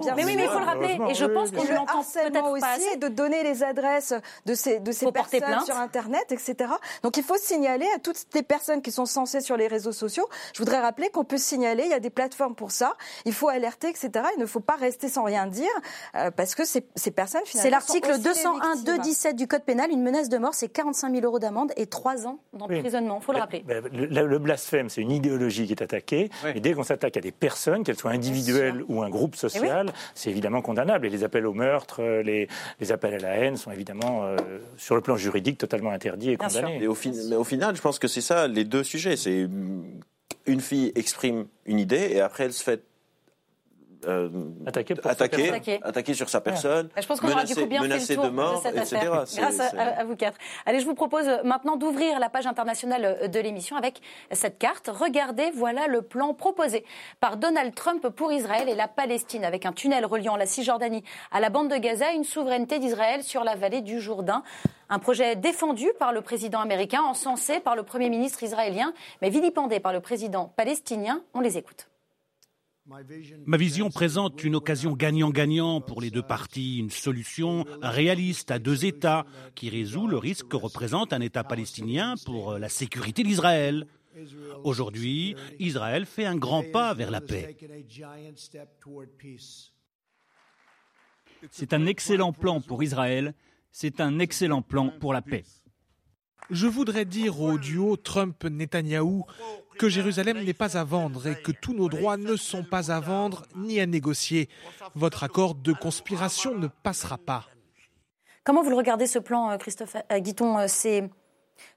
[0.02, 0.98] Eh mais oui, mais il faut le rappeler.
[1.08, 2.96] Et je pense qu'on l'entend peut-être pas assez.
[2.96, 4.14] de donner les adresses
[4.46, 6.70] de ces, de ces personnes sur Internet, etc.
[7.02, 10.28] Donc il faut signaler à toutes les personnes qui sont censées sur les réseaux sociaux.
[10.54, 12.94] Je voudrais rappeler qu'on peut signaler, il y a des plateformes pour ça.
[13.24, 14.10] Il faut alerter, etc.
[14.36, 15.68] Il ne faut pas rester sans rien dire
[16.14, 19.90] euh, parce que ces, ces personnes, finalement, C'est l'article 201 217 du Code pénal.
[19.90, 23.18] Une menace de mort, c'est 45 000 euros d'amende et 3 ans d'emprisonnement.
[23.20, 23.64] Il faut le rappeler.
[23.92, 26.30] Le, blasphème, c'est une idéologie qui est attaquée.
[26.54, 30.30] Et dès qu'on s'attaque à des personnes, qu'elles soient individuelles ou un groupe social, c'est
[30.30, 31.06] évidemment condamnable.
[31.06, 32.48] Et les appels au meurtre, euh, les,
[32.80, 34.36] les appels à la haine sont évidemment, euh,
[34.76, 36.78] sur le plan juridique, totalement interdits et condamnés.
[36.80, 36.96] Mais au,
[37.28, 39.16] mais au, final, je pense que c'est ça les deux sujets.
[39.16, 39.48] C'est
[40.46, 42.82] une fille exprime une idée et après elle se fait
[44.06, 44.28] euh,
[44.66, 48.14] attaquer, attaquer, attaquer, sur sa personne, je pense qu'on aura du coup bien fait le
[48.14, 49.10] tour de, mort, cette etc.
[49.36, 50.38] Grâce à, vous quatre.
[50.66, 54.00] Allez, je vous propose maintenant d'ouvrir la page internationale de l'émission avec
[54.32, 54.90] cette carte.
[54.92, 56.84] Regardez, voilà le plan proposé
[57.20, 61.40] par Donald Trump pour Israël et la Palestine, avec un tunnel reliant la Cisjordanie à
[61.40, 64.42] la bande de Gaza, une souveraineté d'Israël sur la vallée du Jourdain.
[64.90, 69.80] Un projet défendu par le président américain, encensé par le Premier ministre israélien, mais vilipendé
[69.80, 71.22] par le président palestinien.
[71.34, 71.88] On les écoute.
[73.46, 78.86] Ma vision présente une occasion gagnant-gagnant pour les deux parties, une solution réaliste à deux
[78.86, 83.86] États qui résout le risque que représente un État palestinien pour la sécurité d'Israël.
[84.64, 87.56] Aujourd'hui, Israël fait un grand pas vers la paix.
[91.50, 93.34] C'est un excellent plan pour Israël,
[93.70, 95.44] c'est un excellent plan pour la paix.
[96.50, 99.24] Je voudrais dire au duo Trump-Netanyahou
[99.78, 103.00] que Jérusalem n'est pas à vendre et que tous nos droits ne sont pas à
[103.00, 104.48] vendre ni à négocier.
[104.94, 107.44] Votre accord de conspiration ne passera pas.
[108.44, 111.10] Comment vous le regardez ce plan, euh, Christophe euh, Guiton euh, C'est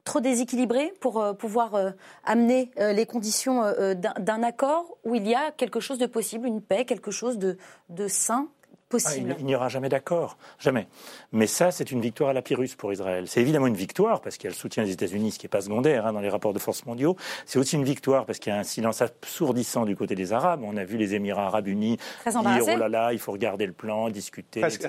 [0.06, 1.74] trop déséquilibré pour pouvoir
[2.24, 3.64] amener les conditions
[3.96, 7.58] d'un accord où il y a quelque chose de possible, une paix, quelque chose de,
[7.90, 8.48] de sain?
[9.06, 10.88] Ah, il, n'y aura jamais d'accord, jamais.
[11.32, 13.26] Mais ça, c'est une victoire à la Pyrrhus pour Israël.
[13.28, 15.50] C'est évidemment une victoire parce qu'il y a le soutien des États-Unis, ce qui n'est
[15.50, 17.16] pas secondaire hein, dans les rapports de force mondiaux.
[17.46, 20.62] C'est aussi une victoire parce qu'il y a un silence assourdissant du côté des Arabes.
[20.64, 23.74] On a vu les Émirats arabes unis dire oh là là, il faut regarder le
[23.74, 24.62] plan, discuter.
[24.62, 24.88] Presque,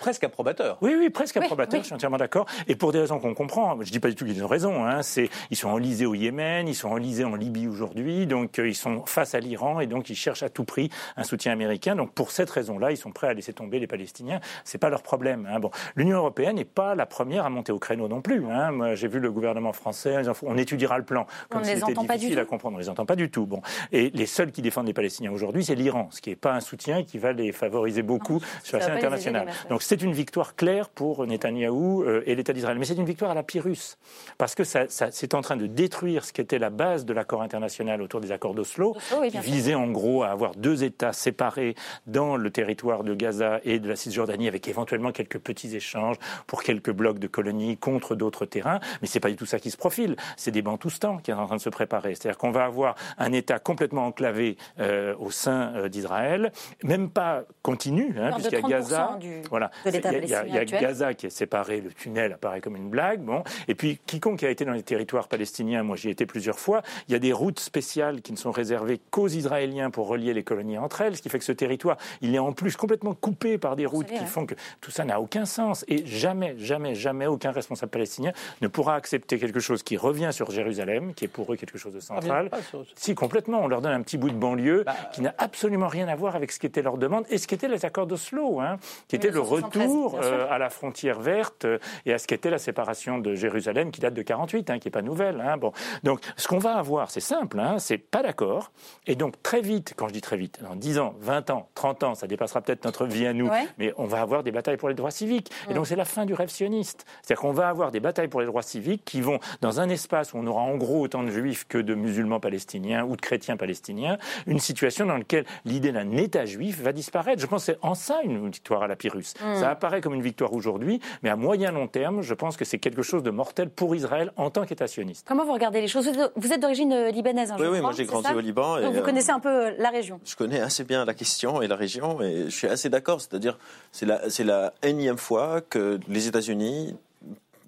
[0.00, 0.78] presque, approbateur.
[0.80, 1.80] Oui, oui, presque approbateur.
[1.80, 2.46] Je suis entièrement d'accord.
[2.68, 3.74] Et pour des raisons qu'on comprend.
[3.80, 4.84] Je ne dis pas du tout qu'ils ont raison.
[4.84, 8.68] Hein, c'est ils sont enlisés au Yémen, ils sont enlisés en Libye aujourd'hui, donc euh,
[8.68, 11.96] ils sont face à l'Iran et donc ils cherchent à tout prix un soutien américain.
[11.96, 15.48] Donc pour cette raison-là, ils sont à laisser tomber les Palestiniens, c'est pas leur problème.
[15.50, 15.60] Hein.
[15.60, 18.44] Bon, l'Union européenne n'est pas la première à monter au créneau non plus.
[18.46, 18.72] Hein.
[18.72, 22.76] Moi, j'ai vu le gouvernement français, on étudiera le plan, comme c'était difficile à comprendre.
[22.76, 23.46] On les entend pas du tout.
[23.46, 23.62] Bon,
[23.92, 26.60] et les seuls qui défendent les Palestiniens aujourd'hui, c'est l'Iran, ce qui n'est pas un
[26.60, 29.48] soutien qui va les favoriser beaucoup sur la scène internationale.
[29.68, 33.30] Donc c'est une victoire claire pour Netanyahou euh, et l'État d'Israël, mais c'est une victoire
[33.30, 33.96] à la Pyrrhus
[34.38, 37.42] parce que ça, c'est en train de détruire ce qui était la base de l'accord
[37.42, 38.96] international autour des accords d'Oslo,
[39.30, 41.74] qui visait en gros à avoir deux États séparés
[42.06, 46.62] dans le territoire de Gaza et de la Cisjordanie, avec éventuellement quelques petits échanges pour
[46.62, 48.80] quelques blocs de colonies contre d'autres terrains.
[49.02, 50.16] Mais c'est pas du tout ça qui se profile.
[50.36, 52.14] C'est des Bantoustans qui sont en train de se préparer.
[52.14, 56.52] C'est-à-dire qu'on va avoir un État complètement enclavé euh, au sein euh, d'Israël,
[56.82, 59.18] même pas continu, hein, puisqu'il y a Gaza.
[59.50, 59.94] voilà, il
[60.28, 63.20] y a, y a Gaza qui est séparé, le tunnel apparaît comme une blague.
[63.20, 66.58] Bon, et puis quiconque a été dans les territoires palestiniens, moi j'y ai été plusieurs
[66.58, 70.34] fois, il y a des routes spéciales qui ne sont réservées qu'aux Israéliens pour relier
[70.34, 72.99] les colonies entre elles, ce qui fait que ce territoire, il est en plus complètement
[73.14, 75.84] coupé par des routes qui font que tout ça n'a aucun sens.
[75.88, 80.50] Et jamais, jamais, jamais aucun responsable palestinien ne pourra accepter quelque chose qui revient sur
[80.50, 82.50] Jérusalem, qui est pour eux quelque chose de central.
[82.94, 83.60] Si, complètement.
[83.62, 86.36] On leur donne un petit bout de banlieue bah, qui n'a absolument rien à voir
[86.36, 88.78] avec ce qu'étaient leurs demandes et ce qu'étaient les accords d'Oslo, hein,
[89.08, 92.58] qui était le retour euh, à la frontière verte euh, et à ce qu'était la
[92.58, 95.40] séparation de Jérusalem qui date de 48, hein, qui n'est pas nouvelle.
[95.40, 95.56] Hein.
[95.56, 95.72] Bon.
[96.02, 98.72] Donc, ce qu'on va avoir, c'est simple, hein, c'est pas d'accord.
[99.06, 102.02] Et donc, très vite, quand je dis très vite, dans 10 ans, 20 ans, 30
[102.04, 104.88] ans, ça dépassera peut-être notre vie à nous, mais on va avoir des batailles pour
[104.88, 105.50] les droits civiques.
[105.70, 107.06] Et donc c'est la fin du rêve sioniste.
[107.22, 110.32] C'est-à-dire qu'on va avoir des batailles pour les droits civiques qui vont, dans un espace
[110.32, 113.56] où on aura en gros autant de juifs que de musulmans palestiniens ou de chrétiens
[113.56, 117.40] palestiniens, une situation dans laquelle l'idée d'un État juif va disparaître.
[117.40, 119.34] Je pense que c'est en ça une victoire à la Pyrrhus.
[119.40, 119.60] Mm.
[119.60, 122.78] Ça apparaît comme une victoire aujourd'hui, mais à moyen long terme, je pense que c'est
[122.78, 125.26] quelque chose de mortel pour Israël en tant qu'État sioniste.
[125.28, 126.10] Comment vous regardez les choses?
[126.36, 128.80] Vous êtes d'origine euh, libanaise, hein, Oui, oui, moi j'ai grandi au Liban.
[128.80, 130.20] Donc vous connaissez un peu euh, la région.
[130.24, 133.20] Je connais assez bien la question et la région, et je suis assez d'accord.
[133.20, 133.58] C'est-à-dire,
[133.92, 136.96] c'est la, c'est la énième fois que les États-Unis,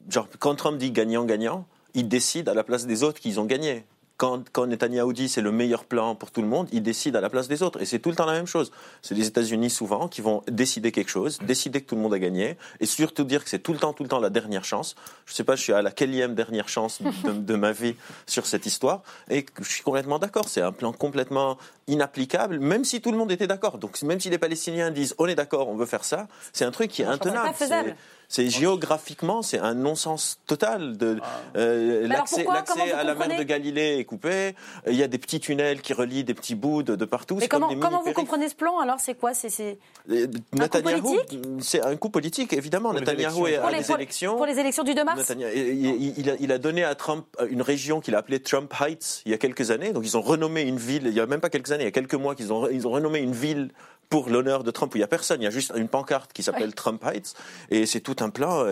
[0.09, 3.85] genre, quand Trump dit gagnant-gagnant, ils décident à la place des autres qu'ils ont gagné.
[4.23, 7.21] Quand, quand Netanyahu dit c'est le meilleur plan pour tout le monde, il décide à
[7.21, 7.83] la place des autres.
[7.83, 8.71] Et c'est tout le temps la même chose.
[9.03, 12.21] C'est les États-Unis souvent qui vont décider quelque chose, décider que tout le monde a
[12.21, 14.95] gagné, et surtout dire que c'est tout le temps, tout le temps la dernière chance.
[15.27, 17.97] Je ne sais pas, je suis à la quatrième dernière chance de, de, ma vie
[18.29, 20.49] sur cette histoire, et je suis complètement d'accord.
[20.49, 21.59] C'est un plan complètement
[21.89, 23.79] inapplicable, même si tout le monde était d'accord.
[23.79, 26.71] Donc même si les Palestiniens disent on est d'accord, on veut faire ça, c'est un
[26.71, 27.97] truc qui est intenable.
[28.33, 30.97] C'est géographiquement, c'est un non-sens total.
[30.97, 31.27] De ah.
[31.59, 32.47] euh, l'accès
[32.91, 34.55] à la mer de Galilée est coupé.
[34.87, 37.37] Il y a des petits tunnels qui relient des petits bouts de, partout.
[37.39, 39.35] Mais comment, comment vous comprenez ce plan Alors, c'est quoi?
[39.35, 39.77] C'est
[40.11, 40.27] euh,
[40.59, 41.39] un coup politique?
[41.61, 42.95] C'est un coup politique, évidemment.
[42.95, 44.37] Netanyahu est à des élections.
[44.37, 45.31] Pour les élections du 2 mars?
[45.39, 49.33] Il, a, il, a, donné à Trump une région qu'il a appelée Trump Heights il
[49.33, 49.93] y a quelques années.
[49.93, 51.07] Donc, ils ont renommé une ville.
[51.07, 52.89] Il y a même pas quelques années, il y a quelques mois qu'ils ont, ils
[52.89, 53.69] ont renommé une ville
[54.13, 55.41] pour l'honneur de Trump où il n'y a personne.
[55.41, 57.35] Il y a juste une pancarte qui s'appelle Trump Heights
[57.71, 58.22] et c'est tout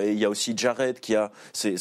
[0.01, 1.77] Et il y a aussi Jared qui a ces,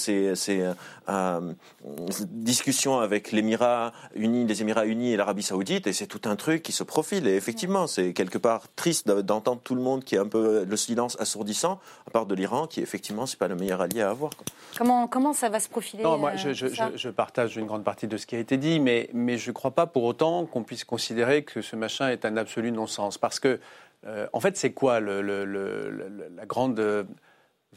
[2.32, 6.64] discussions avec l'Émirat unis, les Émirats unis et l'Arabie saoudite, et c'est tout un truc
[6.64, 7.28] qui se profile.
[7.28, 10.78] Et effectivement, c'est quelque part triste d'entendre tout le monde qui est un peu le
[10.78, 14.32] silence assourdissant, à part de l'Iran, qui effectivement, c'est pas le meilleur allié à avoir.
[14.78, 18.18] Comment, comment ça va se profiler Non, moi, je, je, partage une grande partie de
[18.18, 20.84] ce qui a été dit, mais, mais je ne crois pas pour autant qu'on puisse
[20.84, 23.18] considérer que ce machin est un absolu non-sens.
[23.18, 23.60] Parce que,
[24.06, 27.08] euh, en fait, c'est quoi le, la grande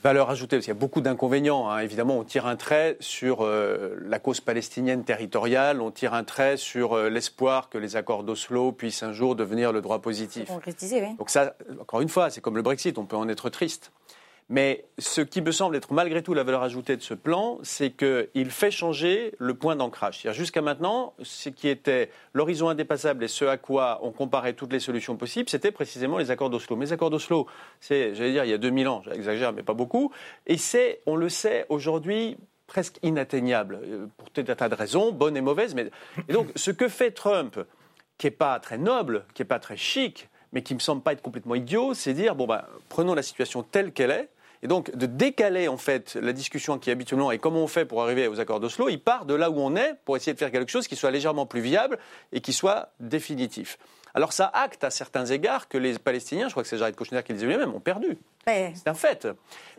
[0.03, 1.71] valeur ajoutée Parce qu'il y a beaucoup d'inconvénients.
[1.71, 1.79] Hein.
[1.81, 6.57] Évidemment, on tire un trait sur euh, la cause palestinienne territoriale, on tire un trait
[6.57, 10.51] sur euh, l'espoir que les accords d'Oslo puissent un jour devenir le droit positif.
[11.19, 13.93] Donc ça, encore une fois, c'est comme le Brexit, on peut en être triste.
[14.53, 17.91] Mais ce qui me semble être malgré tout la valeur ajoutée de ce plan, c'est
[17.91, 20.29] qu'il fait changer le point d'ancrage.
[20.33, 24.79] Jusqu'à maintenant, ce qui était l'horizon indépassable et ce à quoi on comparait toutes les
[24.79, 26.77] solutions possibles, c'était précisément les accords d'Oslo.
[26.77, 27.47] Mais les accords d'Oslo,
[27.81, 30.13] c'est, j'allais dire, il y a 2000 ans, j'exagère, mais pas beaucoup.
[30.47, 32.37] Et c'est, on le sait aujourd'hui,
[32.67, 35.75] presque inatteignable, euh, pour tout un tas de raisons, bonnes et mauvaises.
[35.75, 35.91] Mais...
[36.29, 37.59] Et donc, ce que fait Trump,
[38.19, 41.15] qui n'est pas très noble, qui n'est pas très chic, mais qui me semble pas
[41.15, 44.29] être complètement idiot, c'est dire, bon, ben, prenons la situation telle qu'elle est,
[44.63, 48.03] et donc, de décaler en fait la discussion qui habituellement est comment on fait pour
[48.03, 50.53] arriver aux accords d'Oslo, il part de là où on est pour essayer de faire
[50.53, 51.99] quelque chose qui soit légèrement plus viable
[52.33, 53.79] et qui soit définitif.
[54.15, 57.23] Alors ça acte à certains égards que les Palestiniens, je crois que c'est Jared Kushner
[57.25, 58.19] qui le disait lui-même, ont perdu.
[58.47, 59.27] C'est un fait.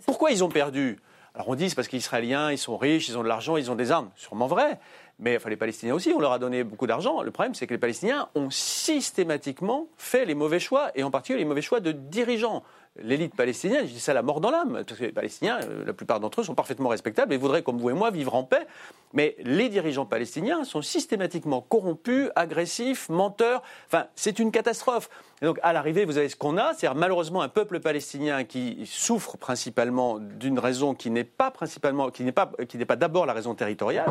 [0.05, 0.99] Pourquoi ils ont perdu?
[1.35, 3.71] Alors on dit c'est parce qu'ils Israéliens, ils sont riches, ils ont de l'argent, ils
[3.71, 4.11] ont des armes.
[4.15, 4.79] Sûrement vrai.
[5.19, 7.21] Mais enfin, les Palestiniens aussi, on leur a donné beaucoup d'argent.
[7.21, 11.39] Le problème, c'est que les Palestiniens ont systématiquement fait les mauvais choix, et en particulier
[11.39, 12.63] les mauvais choix de dirigeants
[13.01, 15.93] l'élite palestinienne, je dis ça la mort dans l'âme, parce que les Palestiniens, euh, la
[15.93, 18.67] plupart d'entre eux sont parfaitement respectables et voudraient, comme vous et moi, vivre en paix.
[19.13, 23.63] Mais les dirigeants palestiniens sont systématiquement corrompus, agressifs, menteurs.
[23.87, 25.09] Enfin, c'est une catastrophe.
[25.41, 28.85] Et donc, à l'arrivée, vous avez ce qu'on a, c'est-à-dire malheureusement un peuple palestinien qui
[28.85, 33.25] souffre principalement d'une raison qui n'est pas principalement, qui n'est pas, qui n'est pas d'abord
[33.25, 34.05] la raison territoriale.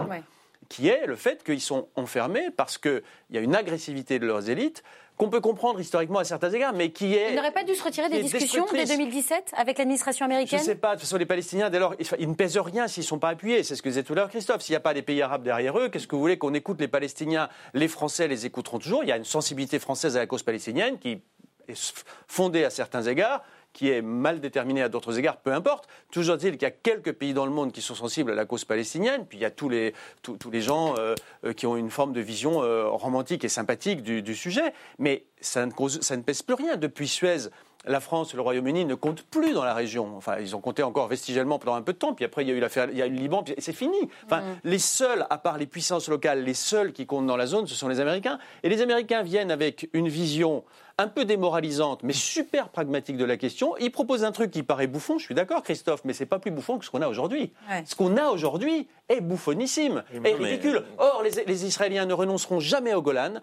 [0.68, 4.48] Qui est le fait qu'ils sont enfermés parce qu'il y a une agressivité de leurs
[4.48, 4.82] élites,
[5.16, 7.30] qu'on peut comprendre historiquement à certains égards, mais qui est.
[7.30, 10.66] Il n'aurait pas dû se retirer des discussions dès 2017 avec l'administration américaine Je ne
[10.66, 10.90] sais pas.
[10.90, 13.28] De toute façon, les Palestiniens, dès lors, ils ne pèsent rien s'ils ne sont pas
[13.28, 13.62] appuyés.
[13.62, 14.62] C'est ce que disait tout à l'heure Christophe.
[14.62, 16.80] S'il n'y a pas des pays arabes derrière eux, qu'est-ce que vous voulez qu'on écoute
[16.80, 17.48] les Palestiniens?
[17.74, 19.04] Les Français les écouteront toujours.
[19.04, 21.22] Il y a une sensibilité française à la cause palestinienne qui
[21.68, 21.94] est
[22.26, 23.42] fondée à certains égards
[23.72, 25.88] qui est mal déterminé à d'autres égards, peu importe.
[26.10, 28.44] Toujours est-il qu'il y a quelques pays dans le monde qui sont sensibles à la
[28.44, 31.14] cause palestinienne, puis il y a tous les, tous, les gens euh,
[31.44, 35.66] euh, qui ont une forme de vision euh, romantique et sympathique du, sujet, mais ça
[35.66, 36.76] ne, cause, ça ne pèse plus rien.
[36.76, 37.48] Depuis Suez,
[37.84, 40.16] la France et le Royaume-Uni ne comptent plus dans la région.
[40.16, 42.52] Enfin, ils ont compté encore vestigialement pendant un peu de temps, puis après il y
[42.52, 43.96] a eu l'affaire, il y a eu le Liban, puis c'est fini.
[44.24, 44.56] Enfin, mm.
[44.64, 47.74] les seuls, à part les puissances locales, les seuls qui comptent dans la zone, ce
[47.74, 48.38] sont les Américains.
[48.62, 50.64] Et les Américains viennent avec une vision
[51.02, 53.76] un peu démoralisante, mais super pragmatique de la question.
[53.78, 56.50] Ils proposent un truc qui paraît bouffon, je suis d'accord, Christophe, mais c'est pas plus
[56.50, 57.52] bouffon que ce qu'on a aujourd'hui.
[57.84, 60.84] Ce qu'on a aujourd'hui est bouffonissime, est ridicule.
[60.98, 63.40] Or, les, les Israéliens ne renonceront jamais au Golan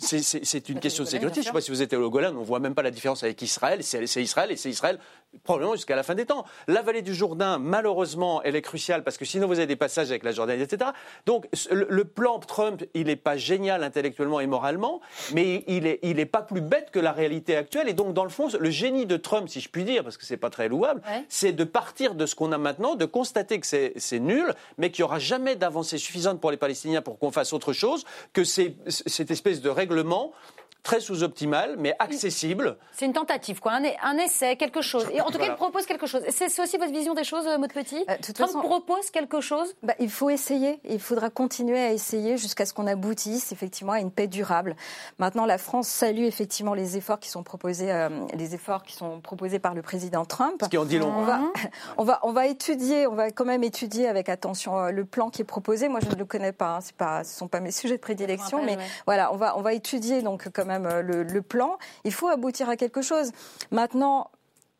[0.00, 1.36] c'est une question de sécurité.
[1.36, 2.90] Je ne sais pas si vous êtes au Golan, on ne voit même pas la
[2.90, 3.82] différence avec Israël.
[3.82, 4.98] C'est Israël et c'est Israël
[5.44, 6.44] probablement jusqu'à la fin des temps.
[6.66, 10.10] La vallée du Jourdain, malheureusement, elle est cruciale parce que sinon vous avez des passages
[10.10, 10.90] avec la Jordanie, etc.
[11.26, 15.00] Donc le, plan Trump, il n'est pas génial intellectuellement et moralement,
[15.32, 17.88] mais il n'est il est pas plus bête que la réalité actuelle.
[17.88, 20.24] Et donc dans le fond, le génie de Trump, si je puis dire, parce que
[20.24, 23.66] c'est pas très louable, c'est de partir de ce qu'on a maintenant, de constater que
[23.66, 27.52] c'est nul, mais qu'il n'y aura jamais d'avancée suffisante pour les Palestiniens pour qu'on fasse
[27.52, 30.32] autre chose que cette espèce de règlement
[30.82, 32.76] très sous-optimal, mais accessible.
[32.92, 35.06] C'est une tentative, quoi, un, essai, quelque chose.
[35.12, 36.22] Et en tout cas, il propose quelque chose.
[36.30, 38.04] C'est aussi votre vision des choses, Maud Petit?
[38.08, 39.74] Euh, Trump propose quelque chose?
[39.82, 40.80] Bah, Il faut essayer.
[40.88, 44.76] Il faudra continuer à essayer jusqu'à ce qu'on aboutisse effectivement à une paix durable.
[45.18, 49.20] Maintenant, la France salue effectivement les efforts qui sont proposés, euh, les efforts qui sont
[49.20, 50.60] proposés par le président Trump.
[50.62, 51.12] Ce qui en dit long.
[51.16, 51.40] On va,
[51.98, 55.30] on va, on va étudier, on va quand même étudier avec attention euh, le plan
[55.30, 55.88] qui est proposé.
[55.88, 56.76] Moi, je ne le connais pas.
[56.76, 56.80] Hein.
[56.96, 58.76] Pas, ce ne sont pas mes sujets de prédilection, mais
[59.06, 61.78] voilà, on va, on va étudier donc comme même euh, le, plan.
[62.04, 63.32] Il faut aboutir à quelque chose.
[63.70, 64.30] Maintenant,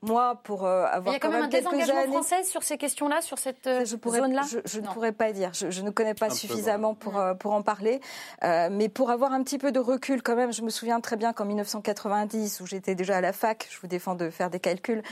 [0.02, 3.20] moi, pour euh, avoir Il y a quand, même, un désengagement français sur ces questions-là,
[3.20, 5.50] sur cette euh, zone-là Je, ne pourrais pas dire.
[5.52, 8.00] Je, ne connais pas suffisamment pour, euh, pour en parler.
[8.42, 11.34] mais pour avoir un petit peu de recul, quand même, je me souviens très bien
[11.34, 15.02] qu'en 1990, où j'étais déjà à la fac, je vous défends de faire des calculs,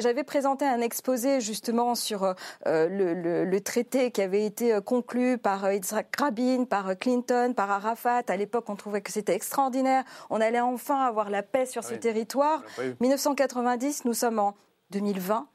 [0.00, 2.34] j'avais présenté un exposé justement sur
[2.66, 8.22] le, le, traité qui avait été conclu par Yitzhak Rabin, par Clinton, par Arafat.
[8.28, 10.04] À l'époque, on trouvait que c'était extraordinaire.
[10.28, 12.62] On allait enfin avoir la paix sur ce territoire.
[13.00, 14.54] 1990, nous sommes en
[14.90, 15.48] 2020,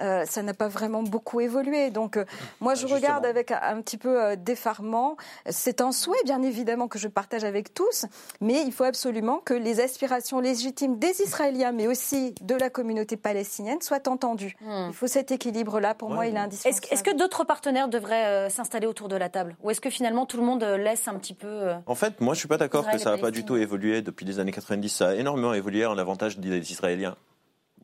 [0.00, 1.90] euh, ça n'a pas vraiment beaucoup évolué.
[1.90, 2.24] Donc, euh,
[2.60, 5.16] moi, je regarde avec un, petit peu euh, d'effarement.
[5.50, 8.06] C'est un souhait, bien évidemment, que je partage avec tous,
[8.40, 13.18] mais il faut absolument que les aspirations légitimes des Israéliens, mais aussi de la communauté
[13.18, 14.56] palestinienne, soient entendues.
[14.62, 14.86] Hmm.
[14.88, 15.94] Il faut cet équilibre-là.
[15.94, 16.86] Pour moi, il est indispensable.
[16.90, 20.38] Est-ce que d'autres partenaires devraient s'installer autour de la table, ou est-ce que finalement tout
[20.38, 23.10] le monde laisse un petit peu En fait, moi, je suis pas d'accord que ça
[23.10, 24.88] n'a pas du tout évolué depuis les années 90.
[24.88, 27.16] Ça a énormément évolué en avantage des Israéliens.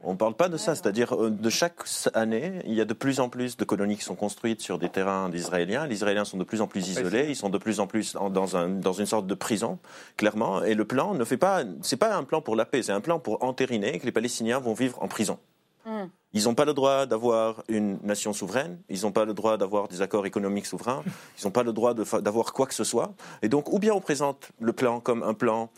[0.07, 1.83] On ne parle pas de ça, c'est-à-dire euh, de chaque
[2.13, 4.89] année, il y a de plus en plus de colonies qui sont construites sur des
[4.89, 5.87] terrains d'Israéliens.
[5.87, 8.57] Les Israéliens sont de plus en plus isolés, ils sont de plus en plus dans,
[8.57, 9.79] un, dans une sorte de prison,
[10.17, 10.63] clairement.
[10.63, 13.01] Et le plan ne fait pas, c'est pas un plan pour la paix, c'est un
[13.01, 15.39] plan pour entériner que les Palestiniens vont vivre en prison.
[15.87, 16.07] Hmm.
[16.33, 19.89] Ils n'ont pas le droit d'avoir une nation souveraine, ils n'ont pas le droit d'avoir
[19.89, 21.03] des accords économiques souverains,
[21.39, 23.15] ils n'ont pas le droit d'avoir quoi que ce soit.
[23.43, 25.71] Et donc, ou bien on présente le plan comme un plan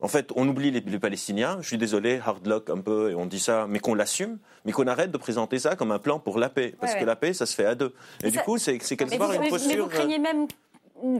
[0.00, 3.24] en fait, on oublie les, Palestiniens, je suis désolé, hard luck un peu, et on
[3.24, 6.38] dit ça, mais qu'on l'assume, mais qu'on arrête de présenter ça comme un plan pour
[6.38, 6.74] la paix.
[6.80, 7.94] Parce que la paix, ça se fait à deux.
[8.22, 9.70] Et du coup, c'est quelque part une posture.
[9.70, 10.46] Mais vous craignez même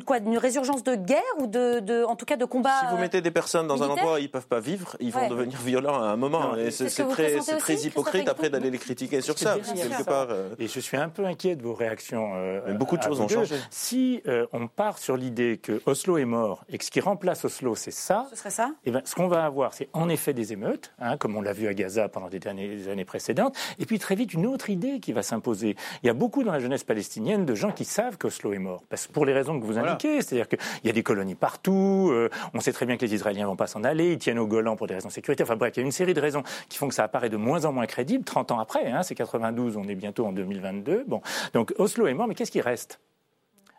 [0.05, 3.21] quoi, une résurgence de guerre ou de, en tout cas de combat Si vous mettez
[3.21, 6.03] des personnes dans un endroit où ils ne peuvent pas vivre, ils vont devenir violents
[6.03, 6.57] à un moment.
[6.57, 9.57] et c'est très, très hypocrite après d'aller les critiquer sur ça.
[9.59, 12.33] quelque part, euh, Et je suis un peu inquiet de vos réactions.
[12.35, 13.57] Euh, beaucoup de choses ont changé.
[13.71, 17.45] Si euh, on part sur l'idée que Oslo est mort et que ce qui remplace
[17.45, 18.73] Oslo, c'est ça, ce serait ça?
[18.85, 21.43] et eh ben, ce qu'on va avoir, c'est en effet des émeutes, hein, comme on
[21.43, 24.47] l'a vu à Gaza pendant des années, des années précédentes, et puis très vite une
[24.47, 25.77] autre idée qui va s'imposer.
[26.03, 28.85] Il y a beaucoup dans la jeunesse palestinienne de gens qui savent qu'Oslo est mort,
[28.89, 32.09] parce que pour les raisons que vous indiquez, c'est-à-dire qu'il y a des colonies partout,
[32.13, 34.47] euh, on sait très bien que les Israéliens vont pas s'en aller, ils tiennent au
[34.47, 35.43] Golan pour des raisons de sécurité.
[35.43, 37.37] Enfin bref, il y a une série de raisons qui font que ça apparaît de
[37.37, 38.91] moins en moins crédible 30 ans après.
[38.91, 41.05] Hein, c'est 92, on est bientôt en 2022.
[41.07, 41.21] Bon,
[41.53, 43.01] donc Oslo est mort, mais qu'est-ce qui reste?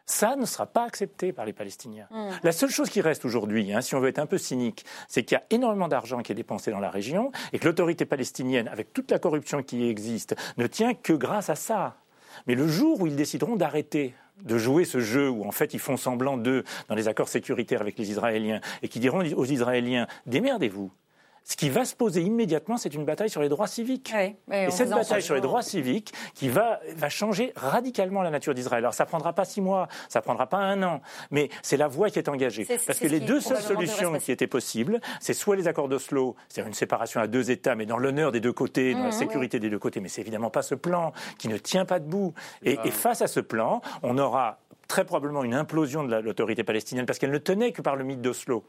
[0.09, 2.07] Ça ne sera pas accepté par les Palestiniens.
[2.11, 2.29] Hmm.
[2.41, 5.23] La seule chose qui reste aujourd'hui, hein, si on veut être un peu cynique, c'est
[5.23, 8.69] qu'il y a énormément d'argent qui est dépensé dans la région et que l'autorité palestinienne,
[8.69, 11.97] avec toute la corruption qui existe, ne tient que grâce à ça.
[12.47, 14.13] Mais le jour où ils décideront d'arrêter
[14.43, 17.81] de jouer ce jeu où en fait ils font semblant d'eux dans les accords sécuritaires
[17.81, 20.91] avec les Israéliens et qui diront aux Israéliens démerdez-vous.
[21.47, 24.13] Ce qui va se poser immédiatement, c'est une bataille sur les droits civiques.
[24.51, 28.83] et cette bataille sur les droits civiques qui va, va changer radicalement la nature d'Israël.
[28.83, 32.09] Alors ça prendra pas six mois, ça prendra pas un an, mais c'est la voie
[32.09, 32.67] qui est engagée.
[32.85, 36.67] Parce que les deux seules solutions qui étaient possibles, c'est soit les accords d'Oslo, c'est-à-dire
[36.67, 39.59] une séparation à deux États, mais dans l'honneur des deux côtés, dans la mmh, sécurité
[39.61, 42.33] des deux côtés, mais c'est évidemment pas ce plan qui ne tient pas debout.
[42.61, 47.05] Et, et face à ce plan, on aura très probablement une implosion de l'autorité palestinienne
[47.05, 48.63] parce qu'elle ne tenait que par le mythe d'Oslo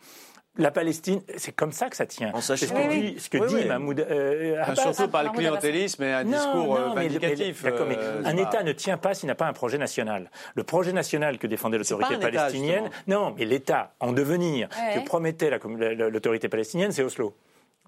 [0.59, 2.33] la Palestine, c'est comme ça que ça tient.
[2.41, 6.25] C'est ce que dit, ce que dit Mahmoud euh, Surtout par le clientélisme et un
[6.25, 7.65] discours euh, vindicatif.
[7.65, 10.31] Euh, un État ne tient pas s'il n'a pas un projet national.
[10.55, 15.51] Le projet national que défendait l'autorité palestinienne, non, mais l'État en devenir que promettait
[16.11, 17.35] l'autorité palestinienne, c'est Oslo.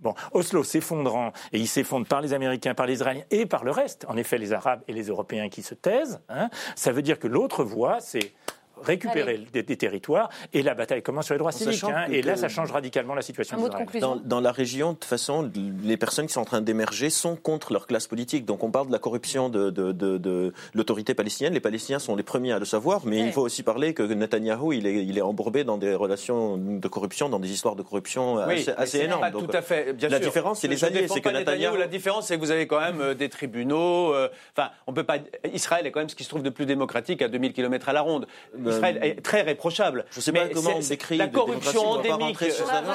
[0.00, 3.70] Bon, Oslo s'effondrant, et il s'effondre par les Américains, par les Israéliens et par le
[3.70, 7.18] reste, en effet les Arabes et les Européens qui se taisent, hein, ça veut dire
[7.18, 8.32] que l'autre voie, c'est
[8.82, 11.84] récupérer des, territoires et la bataille commence sur les droits civiques.
[11.84, 13.56] Hein, et là, ça change radicalement la situation.
[14.00, 15.50] Dans, dans, la région, de toute façon,
[15.82, 18.44] les personnes qui sont en train d'émerger sont contre leur classe politique.
[18.44, 21.54] Donc on parle de la corruption de, de, de, l'autorité palestinienne.
[21.54, 24.72] Les Palestiniens sont les premiers à le savoir, mais il faut aussi parler que Netanyahou,
[24.72, 28.38] il est, il est embourbé dans des relations de corruption, dans des histoires de corruption
[28.38, 29.20] assez, énormes.
[29.20, 29.92] Pas tout à fait.
[29.92, 31.06] Bien la différence, c'est les alliés.
[31.08, 34.14] C'est que Netanyahou, la différence, c'est que vous avez quand même euh, des tribunaux.
[34.14, 35.16] Euh, enfin, on peut pas.
[35.52, 37.92] Israël est quand même ce qui se trouve de plus démocratique à 2000 km à
[37.92, 38.26] la ronde.
[38.66, 40.04] Euh, Israël est très réprochable.
[40.10, 42.38] Je ne sais pas comment on décrit la corruption endémique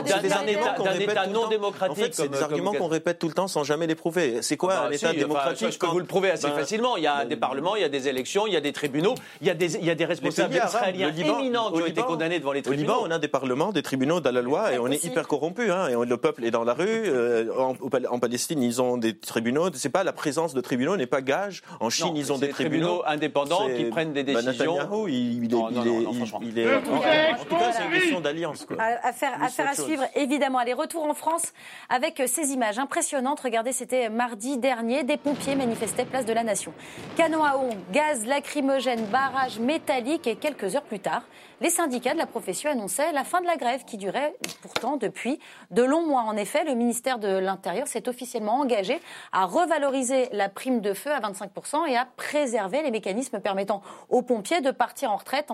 [0.06, 1.92] d'un État non démocratique.
[1.92, 4.42] En fait, c'est des arguments qu'on répète tout le temps sans jamais les prouver.
[4.42, 6.98] C'est quoi ah bah un État démocratique Je peux vous le prouver assez ben, facilement.
[6.98, 8.74] Il y a ben, des parlements, il y a des élections, il y a des
[8.74, 12.02] tribunaux, il y a des, il y a des responsables israéliens éminents qui ont été
[12.02, 12.94] condamnés devant les tribunaux.
[12.94, 15.28] Au Liban, on a des parlements, des tribunaux dans la loi et on est hyper
[15.28, 15.72] corrompu.
[15.72, 16.86] Hein, et le peuple est dans la rue.
[16.88, 19.70] Euh, en Palestine, ils ont des tribunaux.
[19.74, 21.62] C'est pas la présence de tribunaux n'est pas gage.
[21.80, 25.08] En Chine, ils ont des tribunaux indépendants qui prennent des bah, décisions.
[25.08, 28.66] il est en, tout cas, c'est une question d'alliance.
[29.04, 30.60] Affaire, à suivre, évidemment.
[30.60, 31.54] Allez, retour en France
[31.90, 33.40] avec euh, ces images impressionnantes.
[33.40, 35.04] Regardez, c'était mardi dernier.
[35.04, 36.74] Des pompiers manifestaient place de la Nation.
[37.16, 41.24] Canon à eau, gaz lacrymogène, barrage métallique et quelques heures plus tard,
[41.62, 45.40] les syndicats de la profession annonçaient la fin de la grève qui durait pourtant depuis
[45.72, 46.22] de longs mois.
[46.24, 49.00] En effet, le ministère de l'Intérieur s'est officiellement engagé
[49.32, 54.22] à revaloriser la prime de feu à 25% et à préserver les mécanismes permettant aux
[54.22, 55.50] pompiers de partir en retraite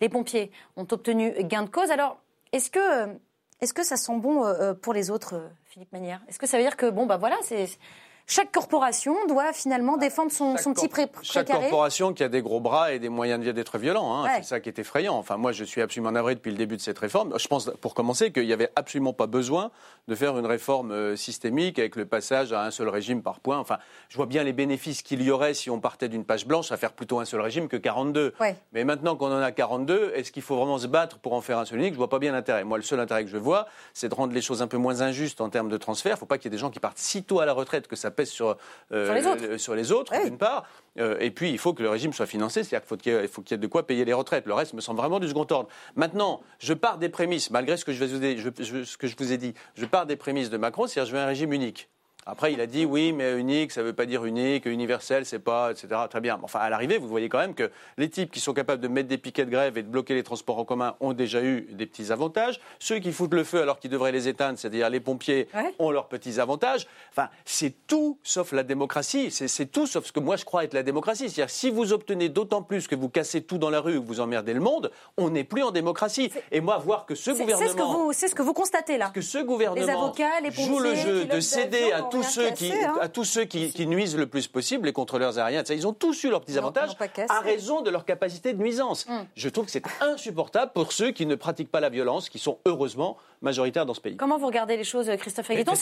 [0.00, 1.90] Les pompiers ont obtenu gain de cause.
[1.90, 2.18] Alors,
[2.52, 3.08] est-ce que,
[3.60, 6.62] est-ce que ça sent bon euh, pour les autres, Philippe Manière Est-ce que ça veut
[6.62, 7.66] dire que, bon, bah voilà, c'est
[8.32, 11.22] chaque corporation doit finalement défendre son, petit pré précaré.
[11.22, 14.60] Chaque corporation qui a des gros bras et des moyens d'être violent, hein, c'est ça
[14.60, 15.16] qui est effrayant.
[15.16, 17.38] Enfin, moi, je suis absolument navré depuis le début de cette réforme.
[17.38, 19.70] Je pense, pour commencer, qu'il n'y avait absolument pas besoin
[20.08, 23.58] de faire une réforme euh, systémique avec le passage à un seul régime par point.
[23.58, 23.76] Enfin,
[24.08, 26.78] je vois bien les bénéfices qu'il y aurait si on partait d'une page blanche à
[26.78, 28.32] faire plutôt un seul régime que 42.
[28.72, 31.58] Mais maintenant qu'on en a 42, est-ce qu'il faut vraiment se battre pour en faire
[31.58, 31.92] un seul unique?
[31.92, 32.64] Je vois pas bien l'intérêt.
[32.64, 35.02] Moi, le seul intérêt que je vois, c'est de rendre les choses un peu moins
[35.02, 36.12] injustes en termes de transfert.
[36.12, 37.52] Il ne faut pas qu'il y ait des gens qui partent si tôt à la
[37.52, 38.56] retraite que ça pèse sur,
[38.92, 40.64] euh, sur les autres, sur les autres d'une part.
[40.98, 43.54] Euh, et puis, il faut que le régime soit financé, c'est-à-dire qu'il faut qu'il y,
[43.54, 44.46] ait de quoi payer les retraites.
[44.46, 45.68] Le reste me semble vraiment du second ordre.
[45.96, 48.04] Maintenant, je pars des prémices, malgré ce que je,
[48.84, 51.22] ce que je vous ai dit, je pars des prémices de Macron, c'est-à-dire je veux
[51.22, 51.88] un régime unique.
[52.24, 55.40] Après, il a dit oui, mais unique, ça ne veut pas dire unique, universel, c'est
[55.40, 55.88] pas, etc.
[56.08, 56.38] Très bien.
[56.42, 59.08] Enfin, à l'arrivée, vous voyez quand même que les types qui sont capables de mettre
[59.08, 61.84] des piquets de grève et de bloquer les transports en commun ont déjà eu des
[61.84, 62.60] petits avantages.
[62.78, 65.48] Ceux qui foutent le feu alors qu'ils devraient les éteindre, c'est-à-dire les pompiers,
[65.80, 66.86] ont leurs petits avantages.
[67.10, 69.32] Enfin, c'est tout sauf la démocratie.
[69.32, 71.28] C'est tout sauf ce que moi je crois être la démocratie.
[71.28, 74.20] C'est-à-dire si vous obtenez d'autant plus que vous cassez tout dans la rue que vous
[74.20, 76.30] emmerdez le monde, on n'est plus en démocracie.
[76.52, 79.84] Et moi, voir que ce gouvernement, c'est ce, que vous constatez là, que ce gouvernement
[79.84, 82.94] les avocats, les joue le jeu de céder à tous ceux qui hein.
[83.00, 85.62] À tous ceux qui, nuisent le plus possible, les contrôleurs aériens.
[85.64, 86.96] Ils ont tous eu leurs petits avantages
[87.28, 89.06] à raison de leur capacité de nuisance.
[89.08, 89.26] Hum.
[89.34, 92.58] Je trouve que c'est insupportable pour ceux qui ne pratiquent pas la violence, qui sont
[92.66, 94.16] heureusement majoritaires dans ce pays.
[94.16, 95.72] Comment vous regardez les choses, Christophe Agueton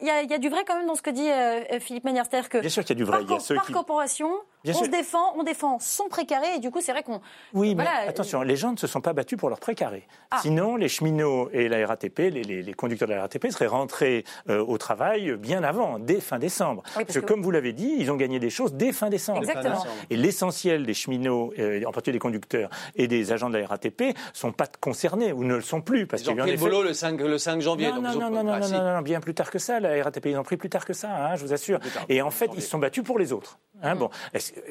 [0.00, 2.28] Il y, a du vrai quand même dans ce que dit euh, Philippe Manière.
[2.28, 3.18] que Bien sûr qu'il y a du vrai.
[3.18, 4.30] Par, il y a par corporation,
[4.68, 7.20] on se défend, on défend son précaré, et du coup, c'est vrai qu'on.
[7.52, 10.06] Oui, mais attention, les gens ne se sont pas battus pour leur précaré.
[10.30, 10.38] Ah.
[10.42, 14.78] Sinon, les cheminots et la RATP, les, conducteurs de la RATP, seraient rentrés euh, au
[14.78, 16.82] travail bien avant, dès fin décembre.
[16.94, 19.40] parce, que, comme vous l'avez dit, ils ont gagné des choses dès fin décembre.
[19.40, 19.84] Exactement.
[20.10, 24.16] Et l'essentiel des cheminots, euh, en particulier des conducteurs et des agents de la RATP,
[24.32, 27.20] sont pas concernés ou ne le sont plus parce qu'ils ont pris le le 5,
[27.20, 27.90] le 5 janvier.
[27.92, 29.80] Non, non, non, non, non, bien plus tard que ça.
[29.80, 31.78] La RATP, ils ont pris plus tard que ça, hein, je vous assure.
[32.08, 33.58] Et en fait, ils se sont battus pour les autres.
[33.82, 33.98] Hein, mm.
[33.98, 34.10] bon,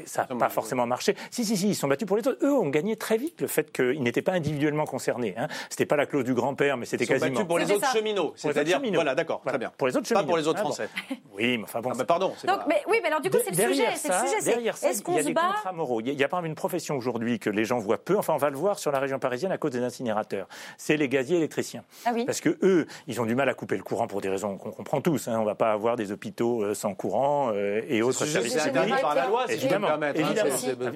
[0.06, 1.16] ça n'a pas forcément marché?
[1.30, 2.44] Si, si, si, ils sont battus pour les autres.
[2.44, 5.36] Eux ont gagné très vite le fait qu'ils n'étaient pas individuellement concernés.
[5.38, 5.48] Hein.
[5.70, 7.32] C'était pas la clause du grand-père, mais c'était quasiment.
[7.32, 8.34] battus pour les autres cheminots.
[8.36, 9.72] C'est-à-dire, voilà, d'accord, très bien.
[9.78, 10.24] Pour les autres cheminots.
[10.24, 10.90] Pas pour les autres hein, Français.
[11.34, 11.92] Oui, mais enfin bon.
[11.98, 12.34] Ah, pardon.
[12.46, 13.96] Donc, mais, oui, mais alors du coup, c'est le sujet.
[13.96, 14.52] Ça, le sujet.
[14.52, 16.02] Derrière ça, il y a des contrats moraux.
[16.02, 18.18] Il y a pas une profession aujourd'hui que les gens voient peu.
[18.18, 20.48] Enfin, on va le voir sur la région parisienne à cause des incinérateurs.
[20.78, 21.84] C'est les gaziers électriciens.
[22.06, 22.26] Ah oui.
[22.26, 24.72] Parce que eux, ils ont du mal à couper le courant pour des raisons qu'on
[24.72, 25.28] comprend tous.
[25.28, 28.54] On ne va pas avoir des hôpitaux euh, sans courant euh, et autres services.
[28.54, 29.88] C'est interdit par la loi, évidemment.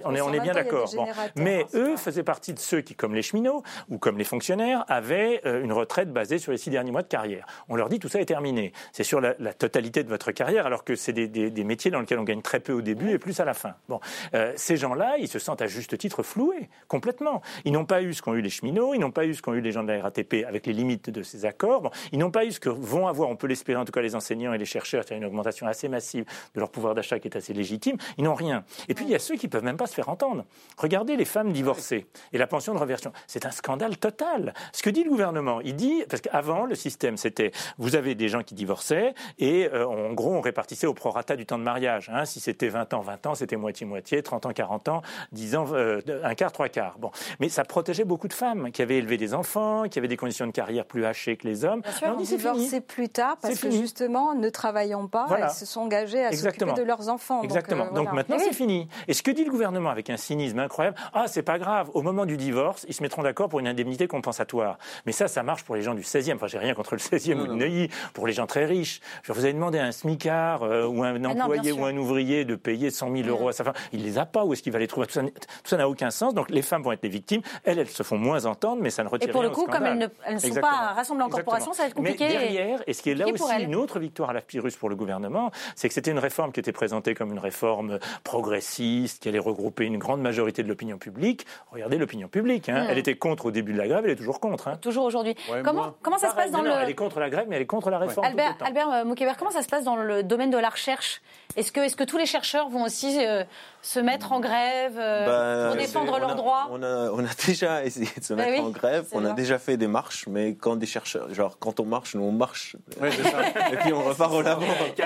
[0.05, 0.89] On est, on est bien d'accord.
[1.35, 5.41] Mais eux faisaient partie de ceux qui, comme les cheminots ou comme les fonctionnaires, avaient
[5.45, 7.45] euh, une retraite basée sur les six derniers mois de carrière.
[7.67, 8.73] On leur dit tout ça est terminé.
[8.91, 12.23] C'est sur la, totalité de votre carrière, alors que c'est des, métiers dans lesquels on
[12.23, 13.75] gagne très peu au début et plus à la fin.
[13.87, 13.99] Bon,
[14.33, 17.41] euh, ces gens-là, ils se sentent à juste titre floués complètement.
[17.65, 19.53] Ils n'ont pas eu ce qu'ont eu les cheminots, ils n'ont pas eu ce qu'ont
[19.53, 21.91] eu les gens de la RATP avec les limites de ces accords.
[22.11, 24.15] ils n'ont pas eu ce que vont avoir, on peut l'espérer en tout cas les
[24.15, 26.25] enseignants et les chercheurs, c'est une augmentation assez massive
[26.55, 27.97] de leur pouvoir d'achat qui est assez légitime.
[28.17, 28.63] Ils n'ont rien.
[28.87, 30.45] Et puis il y a ceux qui peuvent même pas se faire entendre.
[30.77, 33.11] Regardez les femmes divorcées et la pension de reversion.
[33.27, 34.53] C'est un scandale total.
[34.73, 38.29] Ce que dit le gouvernement, il dit, parce qu'avant, le système, c'était, vous avez des
[38.29, 42.09] gens qui divorçaient et euh, en gros, on répartissait au prorata du temps de mariage.
[42.13, 42.25] Hein.
[42.25, 46.01] Si c'était 20 ans, 20 ans, c'était moitié-moitié, 30 ans, 40 ans, 10 ans, euh,
[46.23, 46.97] un quart, trois quarts.
[46.99, 47.11] Bon.
[47.39, 50.47] Mais ça protégeait beaucoup de femmes qui avaient élevé des enfants, qui avaient des conditions
[50.47, 51.81] de carrière plus hachées que les hommes.
[51.81, 55.81] Bien sûr, on divorçait plus tard parce que justement, ne travaillant pas, elles se sont
[55.81, 57.41] engagées à s'occuper de leurs enfants.
[57.43, 57.91] Exactement.
[57.91, 58.87] Donc, euh, maintenant, c'est fini.
[59.07, 62.01] Et ce que dit le gouvernement avec un cynisme incroyable, ah, c'est pas grave, au
[62.01, 64.77] moment du divorce, ils se mettront d'accord pour une indemnité compensatoire.
[65.05, 66.35] Mais ça, ça marche pour les gens du 16e.
[66.35, 69.01] Enfin, j'ai rien contre le 16e ou de Neuilly, pour les gens très riches.
[69.23, 72.45] Je vous avez demandé à un smicard euh, ou un ah employé ou un ouvrier
[72.45, 73.73] de payer 100 000 euros à sa femme.
[73.93, 74.43] Il les a pas.
[74.43, 75.07] Où est-ce qu'il va les trouver?
[75.07, 75.21] Tout
[75.63, 76.33] ça n'a aucun sens.
[76.33, 77.41] Donc les femmes vont être les victimes.
[77.63, 79.31] Elles, elles se font moins entendre, mais ça ne retire rien.
[79.31, 81.95] Et pour le coup, comme elles ne, sont pas rassemblées en corporation, ça va être
[81.95, 82.27] compliqué.
[82.27, 84.89] Mais derrière, et ce qui est là aussi une autre victoire à la Pyrrhus pour
[84.89, 89.29] le gouvernement, c'est que c'était une réforme qui était présentée comme une réforme progressiste, qui
[89.29, 91.45] allait regrouper une grande majorité de l'opinion publique.
[91.71, 92.69] Regardez l'opinion publique.
[92.69, 92.83] Hein.
[92.83, 92.87] Hmm.
[92.89, 94.67] Elle était contre au début de la grève, elle est toujours contre.
[94.67, 94.77] Hein.
[94.81, 95.35] Toujours aujourd'hui.
[95.63, 96.71] comment, comment ça se passe dans le...
[96.71, 98.25] Elle est contre la grève, mais elle est contre la réforme.
[98.25, 99.03] Albert, Albert euh,
[99.37, 101.21] comment ça se passe dans le domaine de la recherche?
[101.55, 103.43] Est-ce que, est que tous les chercheurs vont aussi euh,
[103.81, 107.83] se mettre en grève euh, bah, pour défendre leurs droits on a, on a, déjà
[107.83, 110.75] essayé de se bah mettre en grève, on a déjà fait des marches, mais quand
[110.75, 114.63] des chercheurs, genre quand on marche, nous on marche, et puis on repart au labo.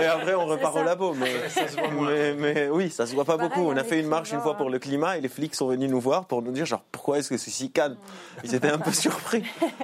[0.00, 1.32] et après on repart au labo, mais,
[1.98, 3.60] mais, Mais oui, ça se voit pas beaucoup.
[3.60, 5.90] On a fait une marche une fois pour le climat et les flics sont venus
[5.90, 7.96] nous voir pour nous dire genre pourquoi est-ce que c'est si calme?
[8.42, 9.42] Ils étaient un peu surpris.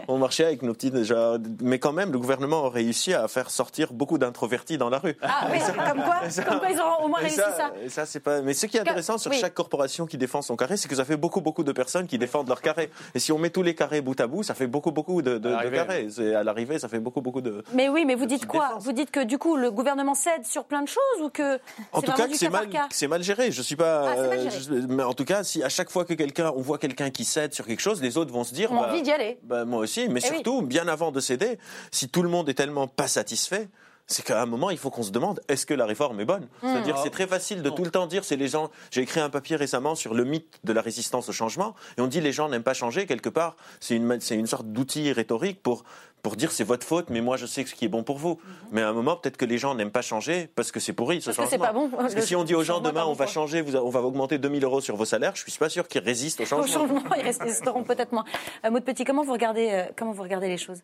[0.08, 3.50] On marchait avec nos petits déjà, mais quand même le gouvernement a réussi à faire
[3.50, 5.16] sortir beaucoup d'introvertis dans la rue.
[5.22, 7.72] Ah oui, comme quoi, comme quoi ils auront au moins réussi ça.
[7.88, 8.42] ça c'est pas.
[8.42, 11.04] Mais ce qui est intéressant sur chaque corporation qui défend son carré, c'est que ça
[11.04, 12.90] fait beaucoup beaucoup de personnes qui défendent leur carré.
[13.14, 15.38] Et si on met tous les carrés bout à bout, ça fait beaucoup beaucoup de,
[15.38, 16.08] de, carrés.
[16.34, 17.62] À l'arrivée, ça fait beaucoup beaucoup de.
[17.74, 20.64] Mais oui, mais vous dites quoi Vous dites que du coup le gouvernement cède sur
[20.64, 21.58] plein de choses ou que
[21.92, 23.50] en tout cas que c'est mal, c'est mal géré.
[23.50, 24.10] Je suis pas.
[24.10, 27.10] Ah, euh, mais en tout cas, si à chaque fois que quelqu'un, on voit quelqu'un
[27.10, 28.72] qui cède sur quelque chose, les autres vont se dire.
[28.72, 29.38] On bah, envie d'y aller.
[29.42, 31.58] Bah, moi aussi, mais eh surtout, bien avant de céder,
[31.90, 33.68] si tout le monde est tellement pas satisfait,
[34.10, 36.48] c'est qu'à un moment, il faut qu'on se demande est-ce que la réforme est bonne?
[36.62, 36.72] Hmm.
[36.72, 38.70] C'est-à-dire, c'est très facile de tout le temps dire c'est les gens.
[38.90, 42.06] J'ai écrit un papier récemment sur le mythe de la résistance au changement, et on
[42.06, 43.06] dit les gens n'aiment pas changer.
[43.06, 45.84] Quelque part, c'est une, une sorte d'outil rhétorique pour
[46.22, 48.38] pour dire c'est votre faute, mais moi je sais ce qui est bon pour vous.
[48.42, 48.68] Mhm.
[48.72, 51.20] Mais à un moment, peut-être que les gens n'aiment pas changer parce que c'est pourri
[51.20, 51.58] ce parce changement.
[51.58, 51.88] Que pas bon.
[51.88, 54.64] Parce que si on dit aux gens demain on va changer, on va augmenter 2000
[54.64, 56.64] euros sur vos salaires, je suis pas sûr qu'ils résistent au changement.
[56.64, 58.24] Au changement, ils résisteront peut-être moins.
[58.64, 60.80] Euh, Maud Petit, comment vous regardez, euh, comment vous regardez les choses?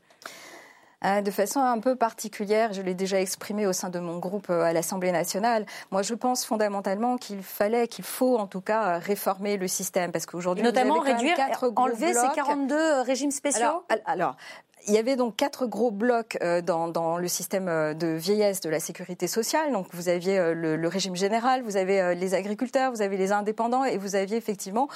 [1.03, 4.63] De façon un peu particulière, je l'ai déjà exprimé au sein de mon groupe euh,
[4.63, 5.67] à l'Assemblée nationale.
[5.91, 10.27] Moi, je pense fondamentalement qu'il fallait, qu'il faut en tout cas réformer le système, parce
[10.27, 11.37] qu'aujourd'hui, notamment réduire,
[11.77, 13.85] enlever ces 42 régimes spéciaux.
[14.07, 14.37] alors
[14.89, 18.61] il y avait donc quatre gros blocs euh, dans, dans, le système euh, de vieillesse
[18.61, 19.73] de la sécurité sociale.
[19.73, 23.85] Donc vous aviez euh, le, régime général, vous avez les agriculteurs, vous avez les indépendants
[23.85, 24.89] et vous aviez effectivement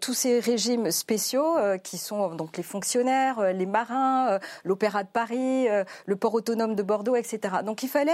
[0.00, 5.66] tous ces régimes spéciaux qui sont donc les fonctionnaires, les marins, l'Opéra de Paris,
[6.06, 7.56] le port autonome de Bordeaux, etc.
[7.64, 8.12] Donc il fallait,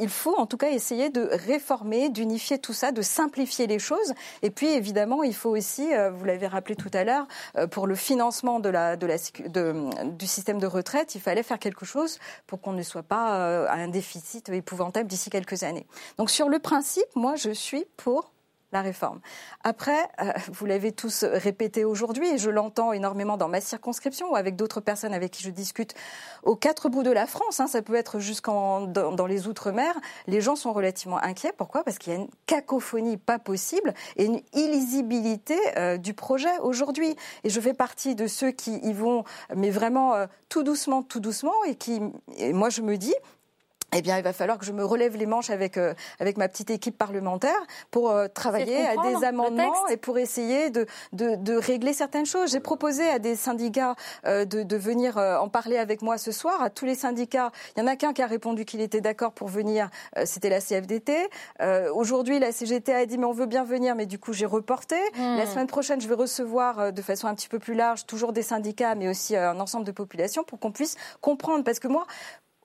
[0.00, 4.12] il faut en tout cas essayer de réformer, d'unifier tout ça, de simplifier les choses.
[4.42, 7.26] Et puis évidemment, il faut aussi, vous l'avez rappelé tout à l'heure,
[7.70, 11.58] pour le financement de la, de la, de, du système de retraite, il fallait faire
[11.58, 15.86] quelque chose pour qu'on ne soit pas euh, à un déficit épouvantable d'ici quelques années.
[16.16, 18.32] Donc sur le principe, moi je suis pour
[18.72, 19.20] la réforme.
[19.64, 24.36] Après, euh, vous l'avez tous répété aujourd'hui, et je l'entends énormément dans ma circonscription ou
[24.36, 25.94] avec d'autres personnes avec qui je discute
[26.42, 29.94] aux quatre bouts de la France, hein, ça peut être jusqu'en dans, les Outre-mer,
[30.26, 31.52] les gens sont relativement inquiets.
[31.56, 31.84] Pourquoi?
[31.84, 37.16] Parce qu'il y a une cacophonie pas possible et une illisibilité euh, du projet aujourd'hui.
[37.44, 41.20] Et je fais partie de ceux qui y vont, mais vraiment euh, tout doucement, tout
[41.20, 42.00] doucement, et qui,
[42.36, 43.14] et moi je me dis,
[43.96, 46.46] eh bien, il va falloir que je me relève les manches avec, euh, avec ma
[46.48, 47.58] petite équipe parlementaire
[47.90, 50.84] pour euh, travailler à des amendements et pour essayer de,
[51.14, 52.50] de, de régler certaines choses.
[52.50, 53.94] J'ai proposé à des syndicats
[54.26, 57.50] euh, de, de, venir en parler avec moi ce soir, à tous les syndicats.
[57.76, 59.90] Il y en a qu'un qui a répondu qu'il était d'accord pour venir,
[60.24, 61.28] c'était la CFDT.
[61.92, 64.96] Aujourd'hui, la CGT a dit, mais on veut bien venir, mais du coup, j'ai reporté.
[65.16, 65.36] Hmm.
[65.36, 68.42] La semaine prochaine, je vais recevoir de façon un petit peu plus large, toujours des
[68.42, 71.64] syndicats, mais aussi un ensemble de populations pour qu'on puisse comprendre.
[71.64, 72.06] Parce que moi,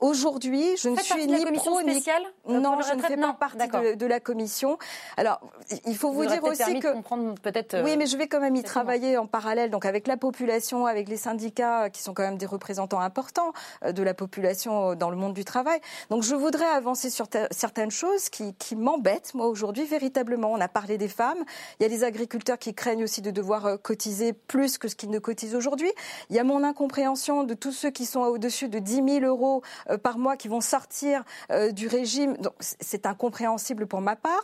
[0.04, 3.95] Aujourd'hui, je ne suis ni pro ni spéciale euh, non, je ne fais pas partie
[3.95, 4.78] de, la commission.
[5.16, 5.39] Alors,
[5.86, 7.82] il faut vous, dire aussi que peut-être.
[7.86, 11.08] oui, mais je vais quand même y travailler en parallèle, donc avec la population, avec
[11.08, 13.54] les syndicats, qui sont quand même des représentants importants
[13.86, 15.80] euh, de la population dans le monde du travail.
[16.10, 20.51] Donc, je voudrais avancer sur certaines choses qui, qui m'embêtent moi aujourd'hui véritablement.
[20.51, 21.45] On a parlé des femmes.
[21.80, 24.97] Il y a des agriculteurs qui craignent aussi de devoir euh, cotiser plus que ce
[24.97, 25.91] qu'ils ne cotisent aujourd'hui.
[26.30, 29.62] Il y a mon incompréhension de tous ceux qui sont au-dessus de 10 000 euros
[29.93, 32.38] euh, par mois qui vont sortir euh, du régime.
[32.38, 34.44] Donc c'est incompréhensible pour ma part.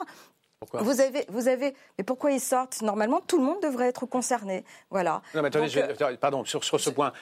[0.60, 0.82] Pourquoi?
[0.82, 2.82] Vous avez, vous avez, mais pourquoi ils sortent?
[2.82, 4.66] Normalement, tout le monde devrait être concerné.
[4.89, 5.22] Voilà.
[5.34, 7.14] Non, mais attendez, euh, pardon, sur, sur, ce point,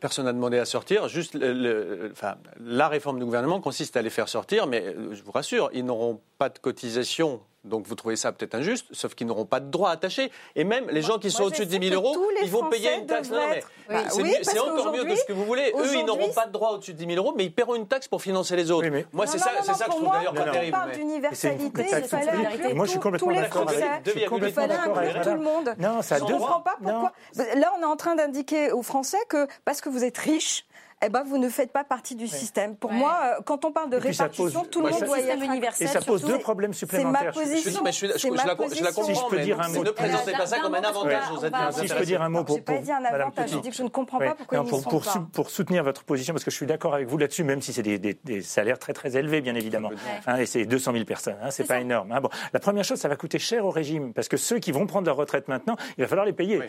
[0.00, 1.08] personne n'a demandé à sortir.
[1.08, 5.68] Juste, enfin, la réforme du gouvernement consiste à les faire sortir, mais je vous rassure,
[5.74, 9.60] ils n'auront pas de cotisation donc vous trouvez ça peut-être injuste, sauf qu'ils n'auront pas
[9.60, 10.30] de droit attaché.
[10.54, 13.06] Et même les gens qui sont au-dessus de 10 000 euros, ils vont payer une
[13.06, 13.30] taxe.
[13.30, 15.72] Non, mais c'est encore mieux que ce que vous voulez.
[15.76, 17.86] Eux, ils n'auront pas de droit au-dessus de 10 000 euros, mais ils paieront une
[17.86, 18.88] taxe pour financer les autres.
[19.12, 20.76] Moi, c'est ça, c'est ça que je trouve d'ailleurs pas terrible.
[20.76, 23.84] On parle d'universalité, il fallait Moi, je suis complètement d'accord avec
[24.16, 25.74] Il fallait inclure tout le monde.
[25.78, 27.12] Non, ça Je ne comprends pas pourquoi.
[27.56, 30.66] Là, on est en train d'indiquer aux Français que parce que vous êtes riches,
[31.06, 32.76] eh ben, vous ne faites pas partie du système.
[32.76, 35.86] Pour moi, euh, quand on parle de répartition, tout le monde doit y être universel.
[35.86, 37.32] Et ça pose deux problèmes supplémentaires.
[37.34, 37.82] C'est ma position.
[37.84, 39.84] Je, je, je, la, comprends, si je peux dire un mot.
[39.84, 41.24] Ne présentez pas ça comme un avantage
[41.72, 42.56] Si je peux dire un mot pour...
[42.56, 44.68] Je n'ai pas dit un avantage, je dis que je ne comprends pas pourquoi ils
[44.68, 45.26] sont pas.
[45.32, 47.82] Pour soutenir votre position, parce que je suis d'accord avec vous là-dessus, même si c'est
[47.82, 49.90] des salaires très très élevés, bien évidemment.
[50.26, 52.12] Hein, et c'est 200 000 personnes, hein, c'est pas énorme.
[52.12, 52.20] Hein.
[52.52, 55.06] La première chose, ça va coûter cher au régime, parce que ceux qui vont prendre
[55.06, 56.60] leur retraite maintenant, il va falloir les payer.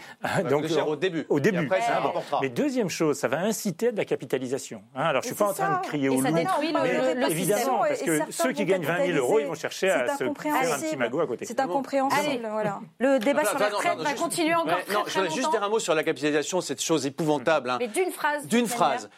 [0.50, 1.26] Donc cher au début.
[1.30, 1.70] Au début.
[2.42, 4.25] Mais deuxième chose, ça va inciter à de la capitalisation.
[4.34, 6.46] Hein, alors, je ne suis pas en train de crier au loup, mais
[7.30, 10.28] évidemment, parce que ceux qui gagnent 20 000 euros, ils vont chercher à se faire
[10.28, 10.34] un
[10.80, 11.46] petit magot à côté.
[11.46, 12.48] C'est incompréhensible.
[12.52, 12.80] Voilà.
[13.00, 15.70] Le débat sur la retraite va continuer encore très, Non, je voudrais juste dire un
[15.70, 17.74] mot sur la capitalisation, cette chose épouvantable.
[17.80, 18.48] Mais d'une phrase.
[18.48, 19.10] D'une phrase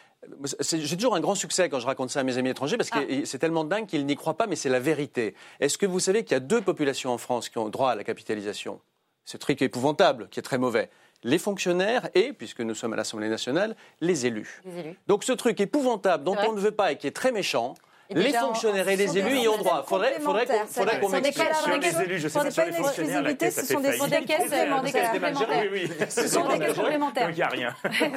[0.60, 2.98] j'ai toujours un grand succès quand je raconte ça à mes amis étrangers parce que
[2.98, 3.22] ah.
[3.24, 5.34] c'est tellement dingue qu'ils n'y croient pas, mais c'est la vérité.
[5.60, 7.94] Est-ce que vous savez qu'il y a deux populations en France qui ont droit à
[7.94, 8.80] la capitalisation?
[9.24, 10.90] Ce truc épouvantable, qui est très mauvais
[11.24, 14.62] les fonctionnaires et, puisque nous sommes à l'Assemblée nationale, les élus.
[14.64, 14.98] les élus.
[15.06, 17.74] Donc ce truc épouvantable dont on ne veut pas et qui est très méchant,
[18.10, 19.84] les fonctionnaires et les élus y ont droit.
[19.86, 21.54] Faudrait, faudrait qu'on, faudrait qu'on m'explique.
[21.54, 23.92] Sur les élus, je sais pas sur les fonctionnaires, la caisse, ça fait faillite.
[26.10, 27.30] Ce sont des caisses complémentaires.
[27.30, 27.74] Il n'y a rien.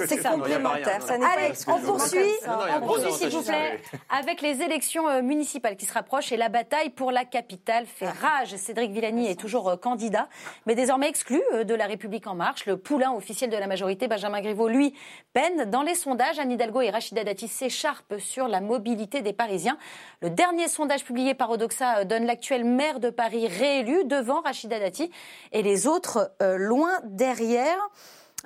[0.07, 0.99] C'est complémentaire.
[1.09, 5.93] Allez, on poursuit, on poursuit s'il vous plaît, avec les élections euh, municipales qui se
[5.93, 8.55] rapprochent et la bataille pour la capitale fait rage.
[8.55, 10.27] Cédric Villani est toujours euh, candidat,
[10.65, 12.65] mais désormais exclu euh, de la République en marche.
[12.65, 14.93] Le poulain officiel de la majorité, Benjamin Griveaux, lui,
[15.33, 15.69] peine.
[15.69, 19.77] Dans les sondages, Anne Hidalgo et Rachida Dati s'écharpent sur la mobilité des Parisiens.
[20.21, 24.79] Le dernier sondage publié par Odoxa euh, donne l'actuel maire de Paris réélu devant Rachida
[24.79, 25.11] Dati
[25.51, 27.77] et les autres euh, loin derrière.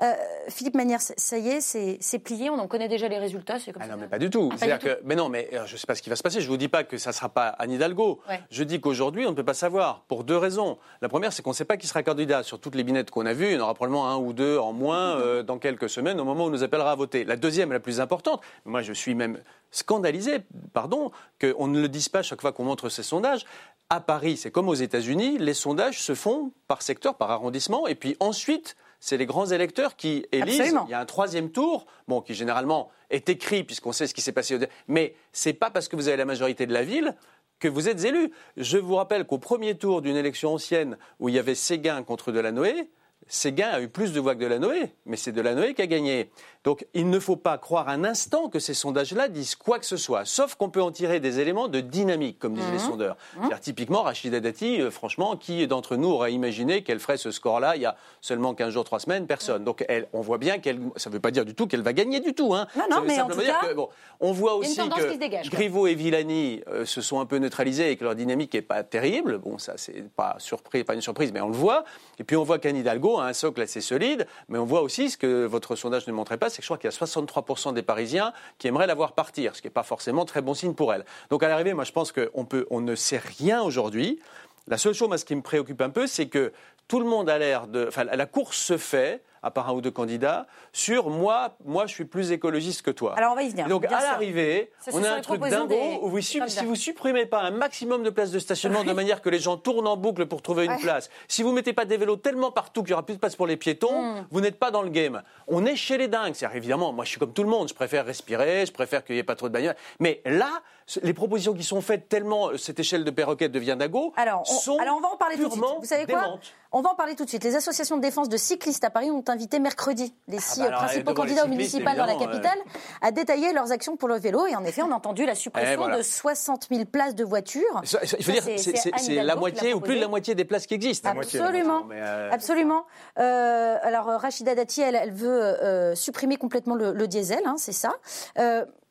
[0.01, 0.13] Euh,
[0.49, 3.57] Philippe Manière, ça y est, c'est plié, on en connaît déjà les résultats.
[3.59, 4.51] Comme ah non, mais pas du tout.
[4.61, 6.39] Ah, que, mais non, mais je ne sais pas ce qui va se passer.
[6.41, 8.21] Je ne vous dis pas que ça ne sera pas Anne Hidalgo.
[8.49, 10.77] Je dis qu'aujourd'hui, on ne peut pas savoir pour deux raisons.
[11.01, 12.43] La première, c'est qu'on ne sait pas qui sera candidat.
[12.43, 14.57] Sur toutes les binettes qu'on a vues, il y en aura probablement un ou deux
[14.57, 17.23] en moins euh, dans quelques semaines, au moment où on nous appellera à voter.
[17.23, 19.39] La deuxième, la plus importante, moi je suis même
[19.71, 20.39] scandalisé,
[20.73, 23.45] pardon, qu'on ne le dise pas chaque fois qu'on montre ces sondages.
[23.89, 27.95] À Paris, c'est comme aux États-Unis, les sondages se font par secteur, par arrondissement, et
[27.95, 28.75] puis ensuite
[29.05, 30.73] c'est les grands électeurs qui élisent.
[30.87, 34.21] Il y a un troisième tour, bon, qui généralement est écrit puisqu'on sait ce qui
[34.21, 34.57] s'est passé.
[34.87, 37.15] Mais c'est pas parce que vous avez la majorité de la ville
[37.59, 38.31] que vous êtes élu.
[38.57, 42.31] Je vous rappelle qu'au premier tour d'une élection ancienne où il y avait Séguin contre
[42.31, 42.89] Delanoë,
[43.27, 46.29] Séguin a eu plus de voix que Delanoë, mais c'est Delanoë qui a gagné.
[46.65, 49.97] Donc il ne faut pas croire un instant que ces sondages-là disent quoi que ce
[49.97, 52.89] soit, sauf qu'on peut en tirer des éléments de dynamique, comme disent les mhm.
[52.89, 53.17] sondeurs.
[53.37, 53.49] Mhm.
[53.61, 57.83] Typiquement, Rachida Dati, euh, franchement, qui d'entre nous aurait imaginé qu'elle ferait ce score-là il
[57.83, 59.27] y a seulement 15 jours, 3 semaines?
[59.27, 59.63] Personne.
[59.63, 61.93] Donc elle, on voit bien qu'elle, ça ne veut pas dire du tout qu'elle va
[61.93, 62.55] gagner du tout.
[62.55, 62.67] Hein.
[62.75, 66.61] Non, non, mais en tout cas, que, bon, on voit aussi que Griveaux et Villani
[66.67, 69.37] euh, se sont un peu neutralisés et que leur dynamique n'est pas terrible.
[69.37, 71.83] Bon, ça c'est pas surpris, pas une surprise, mais on le voit.
[72.17, 75.09] Et puis on voit qu'Anne Hidalgo a un socle assez solide, mais on voit aussi
[75.09, 77.35] ce que votre sondage ne montrait pas, c'est que je crois qu'il y a 63
[77.35, 80.53] 3% des Parisiens qui aimeraient la voir partir, ce qui n'est pas forcément très bon
[80.53, 81.05] signe pour elle.
[81.29, 84.19] Donc à l'arrivée, moi je pense qu'on on ne sait rien aujourd'hui.
[84.67, 86.51] La seule chose, moi, ce qui me préoccupe un peu, c'est que
[86.87, 87.85] tout le monde a l'air de.
[87.87, 91.93] Enfin, la course se fait à part un ou deux candidats, sur moi, moi je
[91.93, 93.13] suis plus écologiste que toi.
[93.15, 93.67] Alors on va y venir.
[93.67, 97.51] donc à l'arrivée, on a un truc dingo où vous, si vous supprimez pas un
[97.51, 100.65] maximum de places de stationnement de manière que les gens tournent en boucle pour trouver
[100.65, 103.19] une place, si vous mettez pas des vélos tellement partout qu'il y aura plus de
[103.19, 104.27] place pour les piétons, hmm.
[104.31, 105.21] vous n'êtes pas dans le game.
[105.47, 106.33] On est chez les dingues.
[106.33, 109.13] C'est évidemment, moi je suis comme tout le monde, je préfère respirer, je préfère qu'il
[109.13, 109.75] n'y ait pas trop de bagnoles.
[109.99, 110.63] Mais là,
[111.01, 114.77] les propositions qui sont faites tellement euh, cette échelle de perroquette devient d'ago alors, on,
[114.77, 115.63] alors on va en parler tout de suite.
[115.79, 116.39] Vous savez quoi
[116.71, 117.43] On va en parler tout de suite.
[117.43, 120.71] Les associations de défense de cyclistes à Paris ont invité mercredi les ah six bah
[120.71, 122.57] principaux candidats au municipal dans la capitale
[123.01, 124.45] à détailler leurs actions pour le vélo.
[124.45, 127.81] Et en effet, on a entendu la suppression de 60 000 places de voitures.
[128.17, 131.09] Il faut dire, c'est la moitié ou plus de la moitié des places qui existent.
[131.09, 131.87] Absolument.
[131.91, 132.85] Euh, Absolument.
[133.17, 137.95] Euh, alors, Rachida Dati, elle, veut supprimer complètement le, diesel, hein, c'est ça.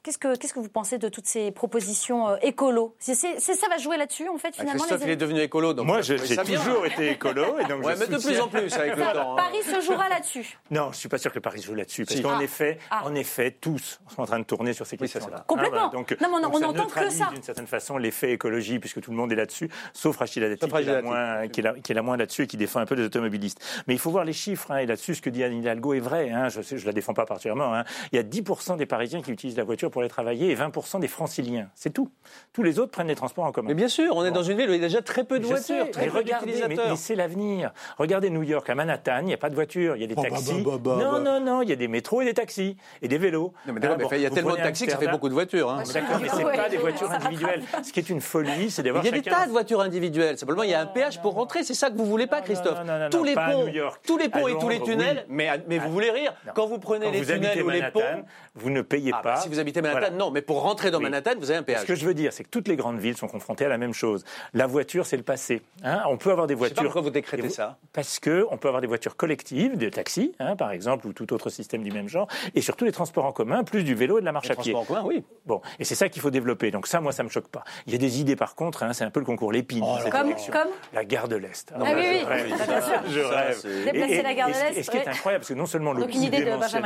[0.05, 2.95] Qu'est-ce que, qu'est-ce que vous pensez de toutes ces propositions euh, écolo?
[2.99, 5.73] C'est, Ça va jouer là-dessus, en fait, bah, finalement Christophe, il est devenu écolo.
[5.73, 7.59] Donc Moi, j'ai, toujours été écolo.
[7.59, 9.33] Et donc ouais, mais de plus en plus avec le temps.
[9.33, 9.37] Hein.
[9.37, 12.05] Paris se jouera là-dessus Non, je ne suis pas sûr que Paris se joue là-dessus.
[12.05, 12.43] Parce qu'en ah.
[12.43, 13.07] effet, ah.
[13.07, 15.43] en effet, tous sont en train de tourner sur ces questions-là.
[15.47, 15.89] Complètement.
[15.89, 17.31] donc, non, on n'entend que ça.
[17.33, 20.77] d'une certaine façon l'effet écologie, puisque tout le monde est là-dessus, sauf Rachida Dati, qui,
[20.77, 23.59] est la moins, qui, est la, moins là-dessus et qui défend un peu les automobilistes.
[23.87, 24.71] Mais il faut voir les chiffres.
[24.71, 26.31] Hein, et là-dessus, ce que dit Anne Hidalgo est vrai.
[26.31, 27.83] Hein, je ne la défends pas particulièrement.
[28.13, 30.99] Il y a 10% des Parisiens qui utilisent la voiture pour aller travailler et 20
[30.99, 31.69] des franciliens.
[31.77, 32.11] C'est tout.
[32.53, 33.69] Tous les autres prennent les transports en commun.
[33.69, 35.39] Mais bien sûr, on est dans une ville où il y a déjà très peu
[35.39, 36.89] de voitures, très peu d'utilisateurs.
[36.91, 37.73] Mais, c'est l'avenir.
[37.97, 40.17] Regardez New York, à Manhattan, il n'y a pas de voitures, il y a des
[40.17, 40.65] taxis.
[40.65, 43.53] non, non, non, il y a des métros et des taxis et des vélos.
[43.67, 43.75] mais
[44.17, 45.71] il y a tellement de taxis que ça fait beaucoup de voitures.
[45.71, 45.85] Hein.
[45.95, 47.63] D'accord, mais c'est pas des voitures individuelles.
[47.85, 49.05] Ce qui est une folie, c'est d'avoir.
[49.05, 50.39] Il y a des tas de voitures individuelles.
[50.39, 51.63] Simplement, il y a un péage pour rentrer.
[51.63, 52.79] C'est ça que vous voulez pas, Christophe.
[53.13, 53.67] Tous les ponts,
[54.05, 55.25] tous les ponts et tous les tunnels.
[55.29, 58.25] Mais mais vous voulez rire quand vous prenez les tunnels ou les ponts.
[58.57, 59.41] Vous ne payez ah, bah, pas.
[59.41, 60.31] Si vous habitez Manhattan, non.
[60.31, 61.83] Mais pour rentrer dans Manhattan, vous avez un péage.
[61.83, 63.79] Ce que je veux dire, c'est que toutes les grandes villes sont confrontées à la
[63.79, 64.25] même chose.
[64.53, 65.63] La voiture, c'est le passé.
[65.83, 66.03] Hein.
[66.09, 66.83] on peut avoir des voitures.
[66.83, 70.57] pourquoi vous décrétez ça Parce que on peut avoir des voitures collectives, des taxis, hein,
[70.57, 73.65] par exemple, ou tout autre système du même genre, et surtout les transports en commun,
[73.65, 74.73] plus du vélo et de la marche à pied.
[74.73, 75.25] Transports en commun, oui.
[75.47, 76.71] Bon, et c'est ça qu'il faut développer.
[76.71, 77.65] Donc ça, moi, ça me choque pas.
[77.87, 78.83] Il y a des idées, par contre.
[78.83, 79.85] Hein, c'est un peu le concours Lépine.
[79.85, 81.73] Oh comme, comme, la gare de l'Est.
[81.75, 82.21] Ah, oui, oui.
[82.21, 83.03] Je rêve.
[83.09, 83.85] Je rêve.
[83.85, 84.79] Déplacer la gare de l'Est.
[84.79, 86.83] Et ce qui est incroyable, parce que non seulement le coût de l'affaire,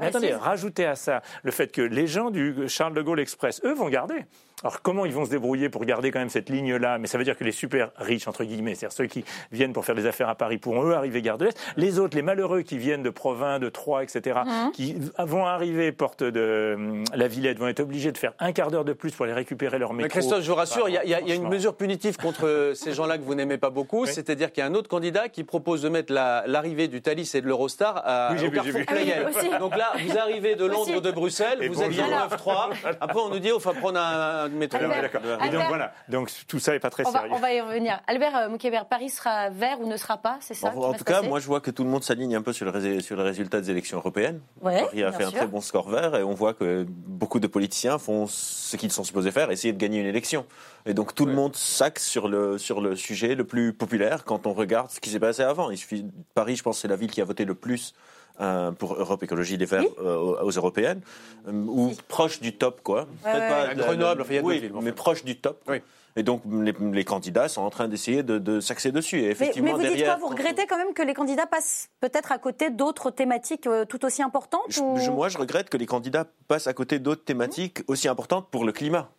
[0.00, 3.60] mais attendez, rajoutez à ça le fait que les gens du Charles de Gaulle Express,
[3.64, 4.24] eux, vont garder
[4.62, 6.98] Alors comment ils vont se débrouiller pour garder quand même cette ligne-là?
[6.98, 9.84] Mais ça veut dire que les super riches, entre guillemets, c'est-à-dire ceux qui viennent pour
[9.84, 11.58] faire des affaires à Paris, pourront eux arriver gare de l'Est.
[11.76, 14.72] Les autres, les malheureux qui viennent de Provins, de Troyes, etc., mhm.
[14.72, 18.70] qui vont arriver porte de euh, la Villette, vont être obligés de faire un quart
[18.70, 20.04] d'heure de plus pour aller récupérer leur métro.
[20.04, 23.22] Mais Christophe, je vous rassure, il y, a une mesure punitive contre ces gens-là que
[23.22, 26.12] vous n'aimez pas beaucoup, c'est-à-dire qu'il y a un autre candidat qui propose de mettre
[26.12, 30.54] l'arrivée du Thalys et de l'Eurostar à, oui, au Carrefour ah Donc là, vous arrivez
[30.54, 32.70] de Londres, de Bruxelles, vous êtes en 9-3.
[33.00, 34.78] Après, on nous dit, il faut prendre un, métro.
[34.78, 37.30] donc voilà, donc tout ça n'est pas très sérieux.
[37.32, 38.00] on va y revenir.
[38.06, 41.40] Albert euh, Paris sera vert ou ne sera pas, c'est ça En tout cas, moi
[41.40, 43.70] je vois que tout le monde s'aligne un peu sur le, sur le résultat des
[43.70, 44.40] élections européennes.
[44.62, 47.98] Paris a fait un très bon score vert et on voit que beaucoup de politiciens
[47.98, 50.46] font ce qu'ils sont supposés faire, essayer de gagner une élection.
[50.86, 54.46] Et donc tout le monde s'axe sur le, sur le sujet le plus populaire quand
[54.46, 55.70] on regarde ce qui s'est passé avant.
[55.70, 57.94] Il suffit, Paris, je pense, c'est la ville qui a voté le plus
[58.40, 61.00] euh, pour Europe Écologie Les Verts euh, aux, européennes,
[61.46, 63.06] euh, ou proche du top, quoi.
[63.22, 65.62] Peut-être pas Grenoble, enfin, il y a oui, villes, mais proche du top.
[65.68, 65.76] Oui.
[66.16, 69.20] Et donc les, candidats sont en train d'essayer de, de s'axer dessus.
[69.20, 72.32] Et effectivement, mais, vous dites quoi Vous regrettez quand même que les candidats passent peut-être
[72.32, 76.74] à côté d'autres thématiques tout aussi importantes Moi, je regrette que les candidats passent à
[76.74, 79.10] côté d'autres thématiques aussi importantes pour le climat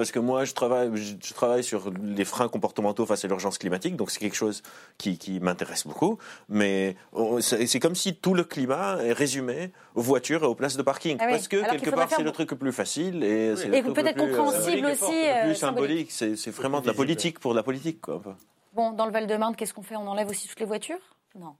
[0.00, 3.96] parce que moi, je travaille, je travaille sur les freins comportementaux face à l'urgence climatique,
[3.96, 4.62] donc c'est quelque chose
[4.96, 6.16] qui, qui m'intéresse beaucoup.
[6.48, 6.96] Mais
[7.40, 11.18] c'est comme si tout le climat est résumé aux voitures et aux places de parking,
[11.20, 14.26] ah parce que quelque part c'est le truc le plus facile et c'est peut-être euh,
[14.26, 16.10] compréhensible aussi, le plus euh, symbolique.
[16.12, 18.22] C'est vraiment de la politique pour de la politique, quoi.
[18.72, 19.96] Bon, dans le Val-de-Marne, qu'est-ce qu'on fait?
[19.96, 20.96] On enlève aussi toutes les voitures?
[21.38, 21.54] Non.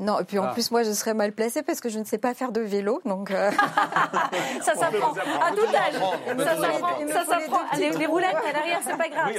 [0.00, 0.52] Non, et puis en ah.
[0.52, 3.00] plus, moi, je serais mal placée parce que je ne sais pas faire de vélo.
[3.04, 3.50] Donc, euh,
[4.62, 7.08] ça s'apprend à tout âge.
[7.08, 7.60] Ça s'apprend.
[7.78, 9.32] Les, roulettes à l'arrière, c'est pas grave.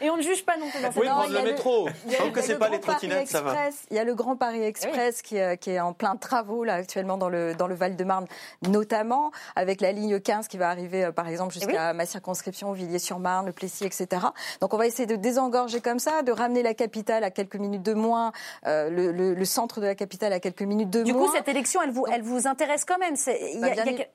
[0.00, 1.88] Et on ne juge pas non plus dans Oui, prendre le métro.
[2.18, 3.54] Tant que c'est pas les trottinettes, ça va.
[3.90, 7.28] Il y a le Grand Paris Express qui, est en plein travaux là actuellement dans
[7.28, 8.26] le dans le Val-de-Marne,
[8.68, 13.46] notamment avec la ligne 15 qui va arriver euh, par exemple jusqu'à ma circonscription, Villiers-sur-Marne,
[13.46, 14.26] le Plessis, etc.
[14.60, 17.82] Donc on va essayer de désengorger comme ça, de ramener la capitale à quelques minutes
[17.82, 18.25] de moins.
[18.66, 21.48] Euh, le, le, centre de la capitale à quelques minutes de du Du coup, cette
[21.48, 23.14] élection, elle vous, elle vous intéresse quand même
[23.60, 23.68] bah,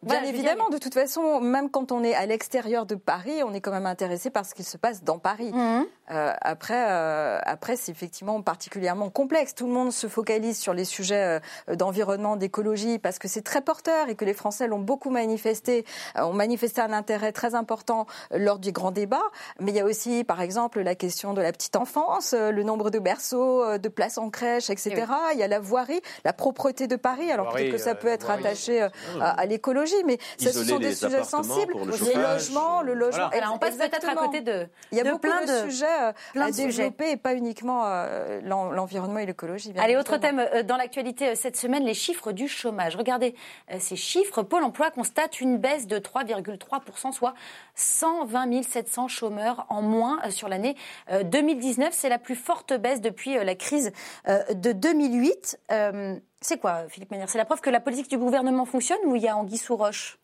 [0.03, 3.61] Bien, évidemment, de toute façon, même quand on est à l'extérieur de Paris, on est
[3.61, 5.51] quand même intéressé par ce qui se passe dans Paris.
[5.53, 5.85] Mhm.
[6.11, 9.55] Euh, après, euh, après c'est effectivement particulièrement complexe.
[9.55, 11.39] Tout le monde se focalise sur les sujets
[11.73, 15.85] d'environnement, d'écologie, parce que c'est très porteur et que les Français l'ont beaucoup manifesté,
[16.17, 19.21] ont manifesté un intérêt très important lors du grand débat.
[19.59, 22.89] Mais il y a aussi, par exemple, la question de la petite enfance, le nombre
[22.89, 25.05] de berceaux, de places en crèche, etc.
[25.33, 27.31] Il y a la voirie, la propreté de Paris.
[27.31, 28.87] Alors peut-être que ça peut être attaché
[29.19, 31.73] à, l'écologie, mais ce sont des sujets sensibles.
[32.05, 33.29] Les logements, le logement.
[33.53, 34.67] on passe peut-être à côté de.
[34.91, 39.25] Il y a beaucoup de sujets euh, à développer et pas uniquement euh, l'environnement et
[39.25, 39.73] l'écologie.
[39.77, 42.95] Allez, autre thème euh, dans l'actualité cette semaine, les chiffres du chômage.
[42.95, 43.35] Regardez
[43.79, 44.43] ces chiffres.
[44.43, 47.33] Pôle emploi constate une baisse de 3,3%, soit
[47.75, 50.75] 120 700 chômeurs en moins sur l'année
[51.23, 51.93] 2019.
[51.93, 53.91] C'est la plus forte baisse depuis la crise
[54.27, 55.59] de 2008.
[56.41, 59.21] C'est quoi, Philippe Manière C'est la preuve que la politique du gouvernement fonctionne ou il
[59.21, 60.17] y a anguille sous roche?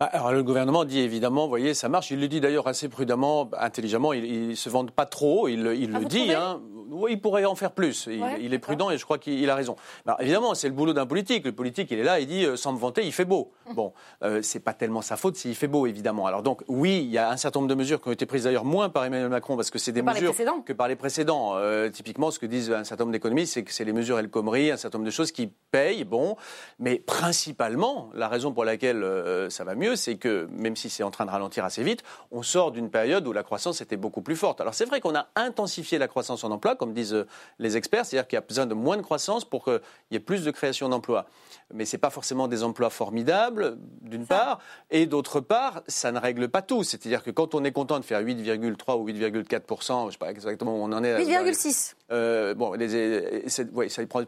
[0.00, 2.10] Alors le gouvernement dit évidemment, vous voyez, ça marche.
[2.10, 4.12] Il le dit d'ailleurs assez prudemment, intelligemment.
[4.12, 5.48] Il, ne se vante pas trop.
[5.48, 6.32] Il, il le dit.
[6.32, 6.60] Hein.
[6.90, 8.08] Oui, il pourrait en faire plus.
[8.40, 9.76] Il, est prudent et je crois qu'il a raison.
[10.06, 11.44] Alors, bah, évidemment, c'est le boulot d'un politique.
[11.44, 13.52] Le politique, il est là, il dit, euh, sans me vanter, il fait beau.
[13.74, 13.92] Bon,
[14.24, 16.26] euh, c'est pas tellement sa faute s'il fait beau, évidemment.
[16.26, 18.44] Alors donc, oui, il y a un certain nombre de mesures qui ont été prises
[18.44, 21.52] d'ailleurs moins par Emmanuel Macron parce que c'est des mesures que par les précédents.
[21.56, 24.30] Euh, typiquement, ce que disent un certain nombre d'économistes, c'est que c'est les mesures El
[24.30, 26.04] Khomri, un certain nombre de choses qui payent.
[26.04, 26.36] Bon,
[26.78, 29.04] mais principalement, la raison pour laquelle
[29.50, 32.42] ça va mieux, c'est que même si c'est en train de ralentir assez vite, on
[32.42, 34.60] sort d'une période où la croissance était beaucoup plus forte.
[34.60, 37.26] Alors c'est vrai qu'on a intensifié la croissance en emploi, comme disent
[37.58, 39.80] les experts, c'est-à-dire qu'il y a besoin de moins de croissance pour qu'il
[40.10, 41.26] y ait plus de création d'emplois.
[41.72, 44.60] Mais ce n'est pas forcément des emplois formidables, d'une part,
[44.90, 46.82] et d'autre part, ça ne règle pas tout.
[46.82, 50.30] C'est-à-dire que quand on est content de faire 8,3 ou 8,4 je ne sais pas
[50.30, 51.18] exactement où on en est.
[51.18, 51.94] 8,6.
[52.10, 54.22] Euh, bon, ouais, ça prend.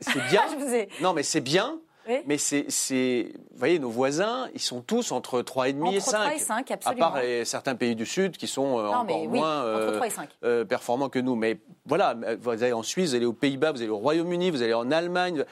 [0.00, 0.42] C'est bien.
[1.00, 1.78] non, mais c'est bien.
[2.26, 2.66] Mais c'est,
[3.50, 6.12] vous voyez, nos voisins, ils sont tous entre 3,5 et 5.
[6.12, 7.06] 3 et 5, absolument.
[7.06, 10.00] À part certains pays du Sud qui sont euh, encore moins euh,
[10.44, 11.36] euh, performants que nous.
[11.36, 14.62] Mais voilà, vous allez en Suisse, vous allez aux Pays-Bas, vous allez au Royaume-Uni, vous
[14.62, 15.44] allez en Allemagne,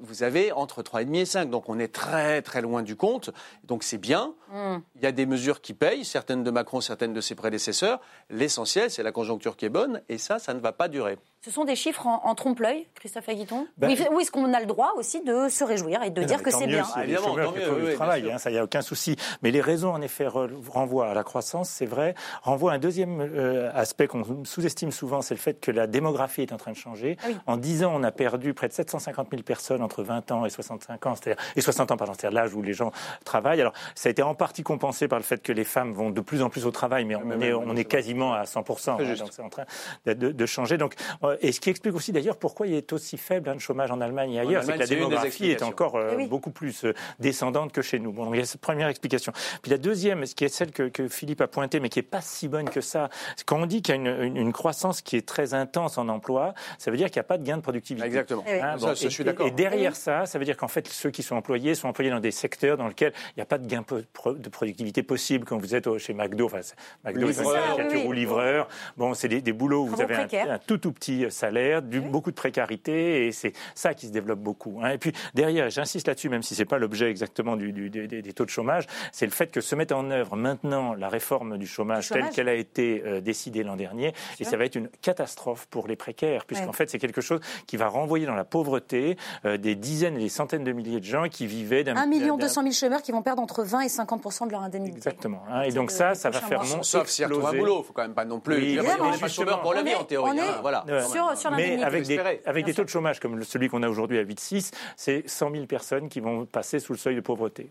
[0.00, 1.50] vous avez entre 3,5 et 5.
[1.50, 3.30] Donc on est très très loin du compte.
[3.64, 4.34] Donc c'est bien.
[4.52, 4.78] Hmm.
[4.96, 8.00] Il y a des mesures qui payent, certaines de Macron, certaines de ses prédécesseurs.
[8.30, 11.18] L'essentiel, c'est la conjoncture qui est bonne, et ça, ça ne va pas durer.
[11.44, 14.92] Ce sont des chiffres en, trompe-l'œil, Christophe Aguiton ben, Oui, est-ce qu'on a le droit
[14.96, 16.84] aussi de se réjouir et de dire que c'est bien?
[17.02, 19.16] Évidemment, du travail, hein, ça, il n'y a aucun souci.
[19.42, 23.20] Mais les raisons, en effet, renvoient à la croissance, c'est vrai, renvoient à un deuxième
[23.20, 26.76] euh, aspect qu'on sous-estime souvent, c'est le fait que la démographie est en train de
[26.76, 27.16] changer.
[27.24, 30.44] Ah en 10 ans, on a perdu près de 750 000 personnes entre 20 ans
[30.44, 32.92] et 65 ans, c'est-à-dire, et 60 ans, pardon, c'est-à-dire l'âge où les gens
[33.24, 33.60] travaillent.
[33.60, 36.20] Alors, ça a été en partie compensé par le fait que les femmes vont de
[36.20, 38.90] plus en plus au travail, mais on, est, on est quasiment à 100%.
[38.90, 39.64] Hein, donc, c'est en train
[40.06, 40.76] de, de, changer.
[40.76, 43.60] Donc, euh, et ce qui explique aussi d'ailleurs pourquoi il est aussi faible hein, le
[43.60, 46.84] chômage en Allemagne et ailleurs, c'est que la démographie est encore euh, eh beaucoup plus
[47.18, 48.12] descendante que chez nous.
[48.12, 49.32] Bon, il y a cette première explication.
[49.62, 52.02] Puis la deuxième, ce qui est celle que, que Philippe a pointée, mais qui est
[52.02, 53.08] pas si bonne que ça,
[53.46, 56.54] quand on dit qu'il y a une, une, croissance qui est très intense en emploi,
[56.78, 58.06] ça veut dire qu'il n'y a pas de gain de productivité.
[58.06, 58.44] Exactement.
[58.48, 59.46] Hein, ça, je suis d'accord.
[59.46, 62.20] Et, derrière ça, ça veut dire qu'en fait, ceux qui sont employés sont employés dans
[62.20, 65.44] des secteurs dans lesquels il n'y a pas de gain de productivité possible.
[65.44, 66.60] Quand vous êtes chez McDo, enfin,
[67.04, 68.68] McDo, c'est ou livreur.
[68.96, 72.36] Bon, c'est des, boulots où vous avez un, tout tout petit salaire, du, beaucoup de
[72.36, 74.80] précarité, et c'est ça qui se développe beaucoup.
[74.82, 74.90] Hein.
[74.90, 78.44] Et puis derrière, j'insiste là-dessus, même si c'est pas l'objet exactement du, des, des, taux
[78.44, 82.08] de chômage, c'est le fait que se met en œuvre maintenant la réforme du chômage,
[82.08, 85.86] telle qu'elle a été euh, décidée l'an dernier, et ça va être une catastrophe pour
[85.86, 89.74] les précaires, puisqu'en fait c'est quelque chose qui va renvoyer dans la pauvreté euh, des
[89.74, 91.96] dizaines et des centaines de milliers de gens qui vivaient d'un...
[91.96, 94.96] 1 million 200 000 chômeurs qui vont perdre entre 20 et 50 de leur indemnité.
[94.96, 95.42] Exactement.
[95.50, 95.62] Hein.
[95.62, 96.82] et donc ça, ça va faire monter...
[96.82, 98.56] Sauf s'ils retrouvent un boulot, il faut quand même pas non plus...
[98.56, 100.38] Oui, on n'est pas chômeurs pour la vie en théorie.
[100.38, 100.84] Hein, voilà.
[101.08, 104.18] Sur, sur Mais avec des, avec des taux de chômage comme celui qu'on a aujourd'hui
[104.18, 107.70] à 8,6, c'est 100 000 personnes qui vont passer sous le seuil de pauvreté.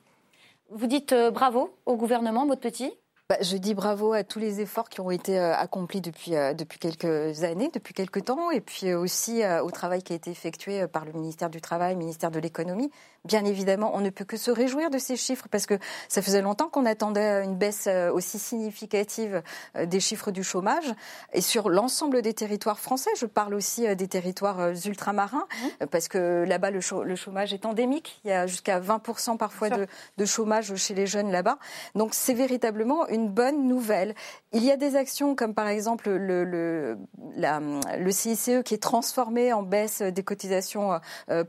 [0.70, 2.94] Vous dites euh, bravo au gouvernement, votre petit
[3.32, 6.54] bah, je dis bravo à tous les efforts qui ont été euh, accomplis depuis, euh,
[6.54, 10.86] depuis quelques années, depuis quelques temps, et puis aussi au travail qui a été effectué
[10.88, 12.92] par le ministère du Travail, le ministère de l'Économie,
[13.24, 15.76] Bien évidemment, on ne peut que se réjouir de ces chiffres parce que
[16.10, 19.44] ça faisait longtemps qu'on attendait une baisse euh, aussi significative
[19.76, 20.92] euh, des chiffres du chômage.
[21.32, 25.86] Et sur l'ensemble des territoires français, je parle aussi euh, des territoires ultramarins mmh.
[25.92, 28.20] parce que là-bas, le chômage est endémique.
[28.26, 29.86] Il y a jusqu'à 20% parfois de,
[30.18, 31.60] de, chômage chez les jeunes là-bas.
[31.94, 34.16] Donc c'est véritablement une bonne nouvelle.
[34.54, 36.98] Il y a des actions comme par exemple le, le,
[37.36, 37.62] la,
[37.98, 41.00] le CICE qui est transformé en baisse des cotisations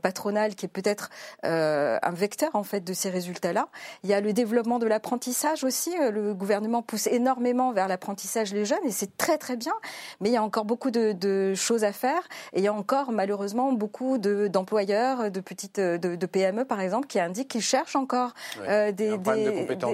[0.01, 1.09] patronales qui est peut-être
[1.45, 3.67] euh, un vecteur en fait de ces résultats-là.
[4.03, 5.93] Il y a le développement de l'apprentissage aussi.
[5.99, 9.73] Euh, le gouvernement pousse énormément vers l'apprentissage les jeunes et c'est très très bien.
[10.19, 12.21] Mais il y a encore beaucoup de, choses à faire
[12.53, 17.19] et il y a encore malheureusement beaucoup d'employeurs, de, petites de, PME par exemple, qui
[17.19, 18.33] indiquent qu'ils cherchent encore
[18.67, 19.17] euh, des,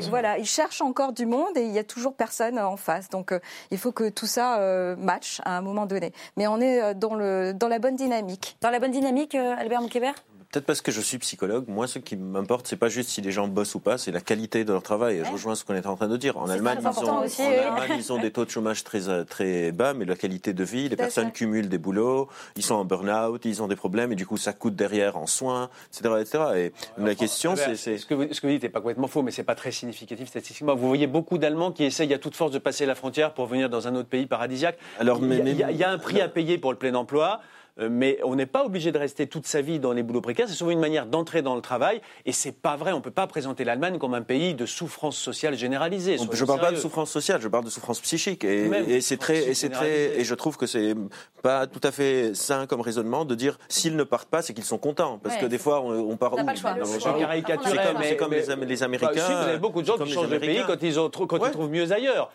[0.09, 2.98] voilà, ils cherchent encore du monde et il y a toujours personne en face.
[3.09, 3.33] Donc
[3.71, 4.59] il faut que tout ça
[4.97, 6.11] matche à un moment donné.
[6.37, 8.57] Mais on est dans le dans la bonne dynamique.
[8.61, 10.15] Dans la bonne dynamique, Albert Moukébert
[10.51, 13.31] peut-être parce que je suis psychologue, moi, ce qui m'importe, c'est pas juste si les
[13.31, 15.21] gens bossent ou pas, c'est la qualité de leur travail.
[15.23, 16.37] Je rejoins ce qu'on est en train de dire.
[16.37, 19.71] En Allemagne, ils ont, aussi, en Allemagne, ils ont des taux de chômage très, très
[19.71, 23.45] bas, mais la qualité de vie, les personnes cumulent des boulots, ils sont en burn-out,
[23.45, 26.15] ils ont des problèmes, et du coup, ça coûte derrière en soins, etc.
[26.19, 26.43] etc.
[26.55, 27.75] Et la question, c'est.
[27.75, 29.71] Ce que, vous, ce que vous dites n'est pas complètement faux, mais c'est pas très
[29.71, 30.75] significatif statistiquement.
[30.75, 33.69] Vous voyez beaucoup d'Allemands qui essayent à toute force de passer la frontière pour venir
[33.69, 34.77] dans un autre pays paradisiaque.
[34.99, 37.41] Alors, il y, il y a un prix à payer pour le plein emploi.
[37.79, 40.47] Euh, mais on n'est pas obligé de rester toute sa vie dans les boulots précaires.
[40.47, 42.01] C'est souvent une manière d'entrer dans le travail.
[42.25, 42.91] Et c'est pas vrai.
[42.91, 46.17] On ne peut pas présenter l'Allemagne comme un pays de souffrance sociale généralisée.
[46.17, 48.43] Je ne parle pas de souffrance sociale, je parle de souffrance psychique.
[48.43, 50.95] Et, c'est très, et c'est très, et je trouve que c'est
[51.41, 54.65] pas tout à fait sain comme raisonnement de dire s'ils ne partent pas, c'est qu'ils
[54.65, 55.19] sont contents.
[55.21, 59.11] Parce que des fois, on, part où C'est comme, les, Américains.
[59.15, 61.51] Bah, vous avez beaucoup de gens qui changent de pays quand ils, ont, quand ils
[61.51, 62.31] trouvent mieux ailleurs.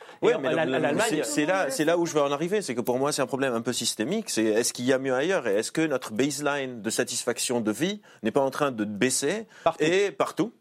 [1.23, 2.63] c'est là, c'est là où je veux en arriver.
[2.63, 4.31] C'est que pour moi, c'est un problème un peu systémique.
[4.31, 7.73] C'est est-ce qu'il y a mieux ailleurs et est-ce que notre baseline de satisfaction de
[7.73, 9.85] vie n'est pas en train de baisser partout.
[9.85, 10.53] et partout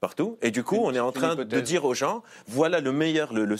[0.00, 0.36] partout.
[0.42, 3.56] Et du coup, on est en train de dire aux gens, voilà le meilleur, le,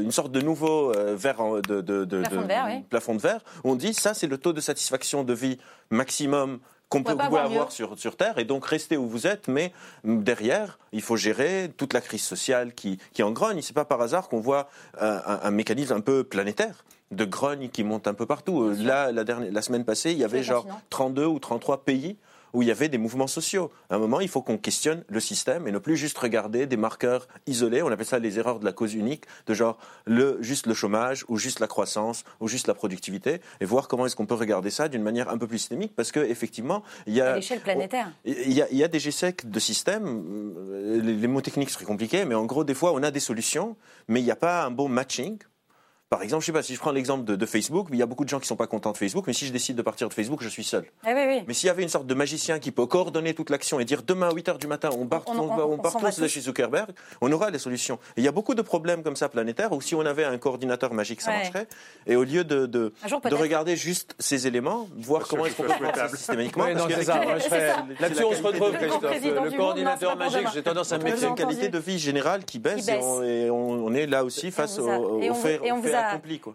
[0.00, 2.84] une sorte de nouveau euh, verre de, de, de, plafond, de, verre, oui.
[2.88, 3.40] plafond de verre.
[3.64, 5.58] On dit, ça, c'est le taux de satisfaction de vie
[5.90, 9.72] maximum qu'on peut avoir sur, sur Terre, et donc restez où vous êtes, mais
[10.04, 13.62] derrière, il faut gérer toute la crise sociale qui, qui engrogne.
[13.62, 14.68] C'est pas par hasard qu'on voit
[15.00, 18.70] euh, un, un, mécanisme un peu planétaire de grogne qui monte un peu partout.
[18.70, 22.16] Là, la, dernière, la semaine passée, il y avait genre 32 ou 33 pays
[22.52, 23.70] où il y avait des mouvements sociaux.
[23.90, 26.76] À un moment, il faut qu'on questionne le système et ne plus juste regarder des
[26.76, 27.82] marqueurs isolés.
[27.82, 31.24] On appelle ça les erreurs de la cause unique, de genre le, juste le chômage
[31.28, 34.70] ou juste la croissance ou juste la productivité, et voir comment est-ce qu'on peut regarder
[34.70, 37.32] ça d'une manière un peu plus systémique, parce qu'effectivement, il y a...
[37.32, 38.12] À l'échelle planétaire.
[38.24, 40.22] Il y, a, il y a des GSEC de systèmes,
[41.02, 43.76] les mots techniques seraient compliqués, mais en gros, des fois, on a des solutions,
[44.08, 45.38] mais il n'y a pas un bon matching
[46.12, 48.24] par exemple, je sais pas, si je prends l'exemple de, Facebook, il y a beaucoup
[48.24, 50.12] de gens qui sont pas contents de Facebook, mais si je décide de partir de
[50.12, 50.84] Facebook, je suis seul.
[51.06, 53.86] Ah mais s'il y avait une sorte de magicien qui peut coordonner toute l'action et
[53.86, 56.90] dire demain à 8 h du matin, on part, on, part tous de chez Zuckerberg,
[57.22, 57.98] on aura les solutions.
[58.18, 60.92] il y a beaucoup de problèmes comme ça planétaires où si on avait un coordinateur
[60.92, 61.66] magique, ça marcherait.
[62.06, 62.92] Et au lieu de, de,
[63.30, 66.66] regarder juste ces éléments, voir comment est-ce qu'on peut faire systématiquement.
[66.66, 71.78] Là-dessus, on se retrouve, Le coordinateur magique, j'ai tendance à me mettre une qualité de
[71.78, 75.58] vie générale qui baisse, et on, est là aussi face au fait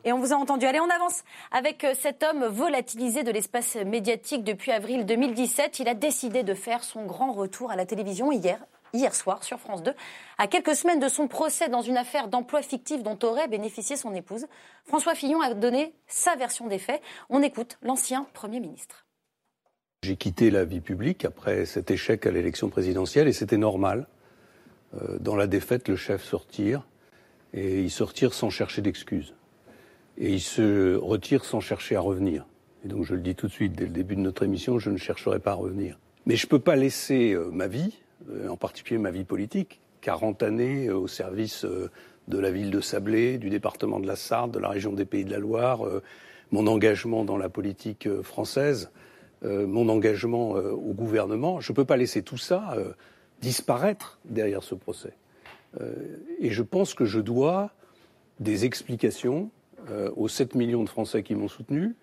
[0.04, 0.66] et on vous a entendu.
[0.66, 5.80] Allez, on avance avec euh, cet homme volatilisé de l'espace médiatique depuis avril 2017.
[5.80, 8.60] Il a décidé de faire son grand retour à la télévision hier,
[8.94, 9.94] hier soir sur France 2,
[10.38, 14.14] à quelques semaines de son procès dans une affaire d'emploi fictif dont aurait bénéficié son
[14.14, 14.48] épouse.
[14.86, 17.02] François Fillon a donné sa version des faits.
[17.30, 19.06] On écoute l'ancien Premier ministre.
[20.04, 24.08] J'ai quitté la vie publique après cet échec à l'élection présidentielle et c'était normal.
[24.96, 26.88] Euh, dans la défaite, le chef sortir
[27.54, 29.34] et il sortir sans chercher d'excuses
[30.18, 32.46] et il se retire sans chercher à revenir.
[32.84, 34.90] Et donc je le dis tout de suite, dès le début de notre émission, je
[34.90, 36.00] ne chercherai pas à revenir.
[36.26, 38.00] Mais je ne peux pas laisser euh, ma vie,
[38.30, 41.66] euh, en particulier ma vie politique, 40 années euh, au service
[42.28, 45.24] de la ville de Sablé, du département de la Sarthe, de la région des Pays
[45.24, 45.80] de la Loire,
[46.52, 48.92] mon engagement dans la politique française,
[49.44, 51.62] mon engagement au gouvernement.
[51.62, 52.76] Je ne peux pas laisser tout ça
[53.40, 55.14] disparaître derrière ce procès.
[56.40, 57.72] Et je pense que je dois
[58.42, 59.50] des explications
[59.90, 61.96] euh, aux 7 millions de Français qui m'ont soutenu.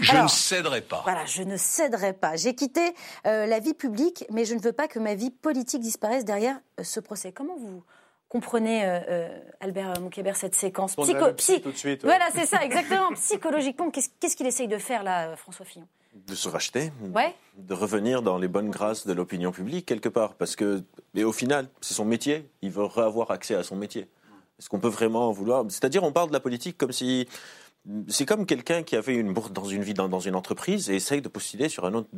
[0.00, 1.00] Je ne céderai pas.
[1.04, 2.36] Voilà, je ne céderai pas.
[2.36, 2.94] J'ai quitté
[3.26, 6.58] euh, la vie publique, mais je ne veux pas que ma vie politique disparaisse derrière
[6.78, 7.32] euh, ce procès.
[7.32, 7.84] Comment vous
[8.28, 8.84] comprenez,
[9.58, 12.04] Albert Moukébert, cette séquence Psycho psy tout de suite.
[12.04, 13.12] Voilà, c'est ça, exactement.
[13.14, 15.88] Psychologiquement, qu'est-ce qu'il essaye de faire là, François Fillon?
[16.14, 17.34] De se racheter, ouais.
[17.56, 20.84] de revenir dans les bonnes grâces de l'opinion publique quelque part, parce que,
[21.14, 22.48] mais au final, c'est son métier.
[22.62, 24.06] Il veut avoir accès à son métier.
[24.60, 25.64] Est-ce qu'on peut vraiment vouloir.
[25.70, 27.26] C'est-à-dire, on parle de la politique comme si
[28.08, 31.22] c'est comme quelqu'un qui avait une bourse dans une vie dans, une entreprise et essaye
[31.22, 32.08] de postuler sur un autre,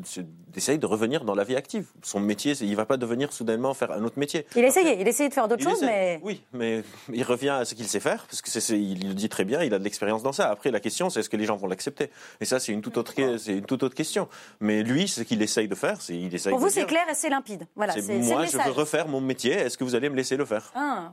[0.56, 1.86] essaye de revenir dans la vie active.
[2.02, 4.44] Son métier, il va pas devenir soudainement faire un autre métier.
[4.56, 6.82] Il essayait, il essayait de faire d'autres choses, mais oui, mais
[7.12, 9.62] il revient à ce qu'il sait faire parce que c'est, il le dit très bien,
[9.62, 10.50] il a de l'expérience dans ça.
[10.50, 12.10] Après, la question, c'est est-ce que les gens vont l'accepter?
[12.40, 14.28] Et ça, c'est une toute autre, c'est une toute autre question.
[14.60, 16.50] Mais lui, ce qu'il essaye de faire, c'est il essaye.
[16.50, 17.68] Pour vous, c'est clair et c'est limpide.
[17.76, 17.92] Voilà.
[17.92, 19.52] C'est, moi, je veux refaire mon métier.
[19.52, 20.72] Est-ce que vous allez me laisser le faire?
[20.74, 21.12] Ah,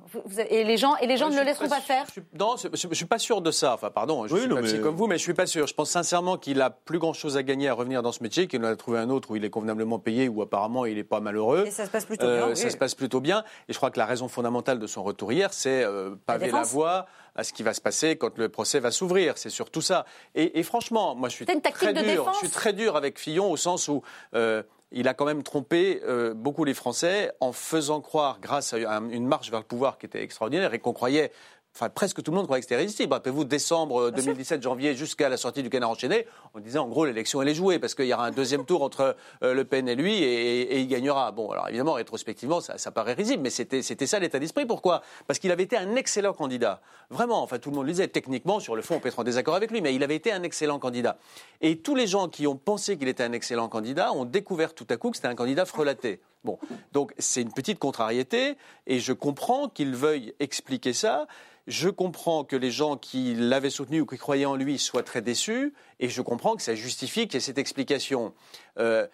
[0.50, 2.06] Et les gens, et les gens ne le laisseront pas, faire?
[2.38, 3.76] non, je, ne suis pas sûr de ça.
[3.76, 4.26] Enfin, pardon.
[4.28, 5.68] Je suis comme vous, mais je suis pas sûr.
[5.68, 8.48] Je pense sincèrement qu'il a plus grand chose à gagner à revenir dans ce métier,
[8.48, 11.04] qu'il en a trouvé un autre où il est convenablement payé, où apparemment il n'est
[11.04, 11.66] pas malheureux.
[11.68, 12.48] Et ça se passe plutôt bien.
[12.50, 13.44] Euh, ça se passe plutôt bien.
[13.68, 16.64] Et je crois que la raison fondamentale de son retour hier, c'est euh, paver la,
[16.64, 17.06] voie
[17.36, 19.38] à ce qui va se passer quand le procès va s'ouvrir.
[19.38, 20.06] C'est surtout ça.
[20.36, 22.32] Et, franchement, moi je suis très dur.
[22.34, 24.02] Je suis très dur avec Fillon au sens où.
[24.34, 26.02] Euh, il a quand même trompé
[26.34, 30.24] beaucoup les Français en faisant croire, grâce à une marche vers le pouvoir qui était
[30.24, 31.32] extraordinaire et qu'on croyait
[31.76, 33.14] Enfin, presque tout le monde croyait que c'était irrésistible.
[33.14, 37.42] Rappelez-vous, décembre 2017, janvier, jusqu'à la sortie du canard enchaîné, on disait en gros l'élection
[37.42, 39.96] elle est jouée parce qu'il y aura un deuxième tour entre euh, Le Pen et
[39.96, 41.32] lui et, il gagnera.
[41.32, 44.66] Bon, alors évidemment, rétrospectivement, ça, ça paraît risible, mais c'était ça l'état d'esprit.
[44.66, 45.02] Pourquoi?
[45.28, 46.82] Parce qu'il avait été un excellent candidat.
[47.10, 48.08] Vraiment, enfin tout le monde le disait.
[48.08, 50.32] Techniquement, sur le fond, on peut être en désaccord avec lui, mais il avait été
[50.32, 51.18] un excellent candidat.
[51.62, 54.88] Et tous les gens qui ont pensé qu'il était un excellent candidat ont découvert tout
[54.90, 56.20] à coup que c'était un candidat frelaté.
[56.44, 56.58] Bon,
[56.94, 58.56] donc c'est une petite contrariété,
[58.88, 61.28] et je comprends qu'il veuille expliquer ça.
[61.68, 65.22] Je comprends que les gens qui l'avaient soutenu ou qui croyaient en lui soient très
[65.22, 68.34] déçus, et je comprends que ça justifie qu'il y ait cette explication.
[68.80, 69.06] Euh,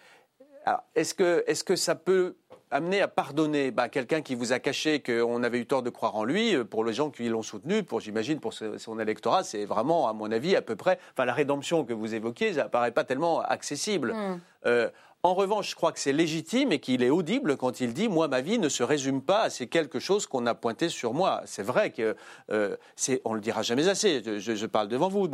[0.94, 2.36] est-ce que, est que, ça peut
[2.70, 6.16] amener à pardonner bah, quelqu'un qui vous a caché qu'on avait eu tort de croire
[6.16, 9.64] en lui, euh, pour les gens qui l'ont soutenu, pour j'imagine pour son électorat, c'est
[9.64, 10.98] vraiment, à mon avis, à peu près.
[11.12, 14.14] Enfin, la rédemption que vous évoquiez, ça paraît pas tellement accessible.
[14.14, 14.40] Hmm.
[14.66, 14.90] Euh,
[15.22, 18.28] en revanche, je crois que c'est légitime et qu'il est audible quand il dit Moi,
[18.28, 21.42] ma vie ne se résume pas à ces quelque chose qu'on a pointé sur moi.
[21.46, 22.14] C'est vrai que
[22.52, 22.76] euh,
[23.24, 24.22] on le dira jamais assez.
[24.24, 25.28] Je, parle devant vous.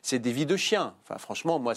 [0.00, 0.94] c'est, des vies de chiens.
[1.04, 1.74] Enfin, franchement, moi,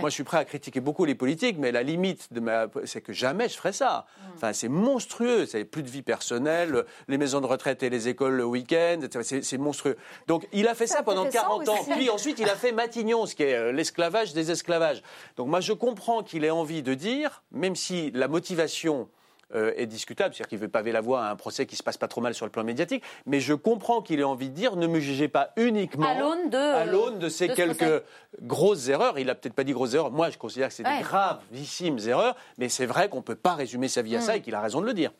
[0.00, 3.02] moi, je suis prêt à critiquer beaucoup les politiques, mais la limite de ma, c'est
[3.02, 4.06] que jamais je ferai ça.
[4.06, 4.30] Mm.
[4.36, 5.44] Enfin, c'est monstrueux.
[5.44, 9.00] C'est plus de vie personnelle, les maisons de retraite et les écoles le week-end.
[9.22, 9.98] C'est, monstrueux.
[10.28, 11.84] Donc, il a fait ça pendant 40 ans.
[11.90, 15.02] Puis ensuite, il a fait Matignon, ce qui est euh, l'esclavage des esclavages.
[15.36, 19.08] Donc, moi, je comprends qu'il ait envie de dire, même si la motivation
[19.54, 21.98] euh, est discutable, c'est-à-dire qu'il veut paver la voie à un procès qui se passe
[21.98, 24.76] pas trop mal sur le plan médiatique, mais je comprends qu'il ait envie de dire
[24.76, 28.02] ne me jugez pas uniquement à l'aune de, de ces quelques
[28.40, 29.18] grosses erreurs.
[29.18, 30.10] Il a peut-être pas dit grosses erreurs.
[30.10, 33.88] Moi, je considère que c'est des gravissimes erreurs, mais c'est vrai qu'on peut pas résumer
[33.88, 34.36] sa vie à ça mm.
[34.36, 35.12] et qu'il a raison de le dire.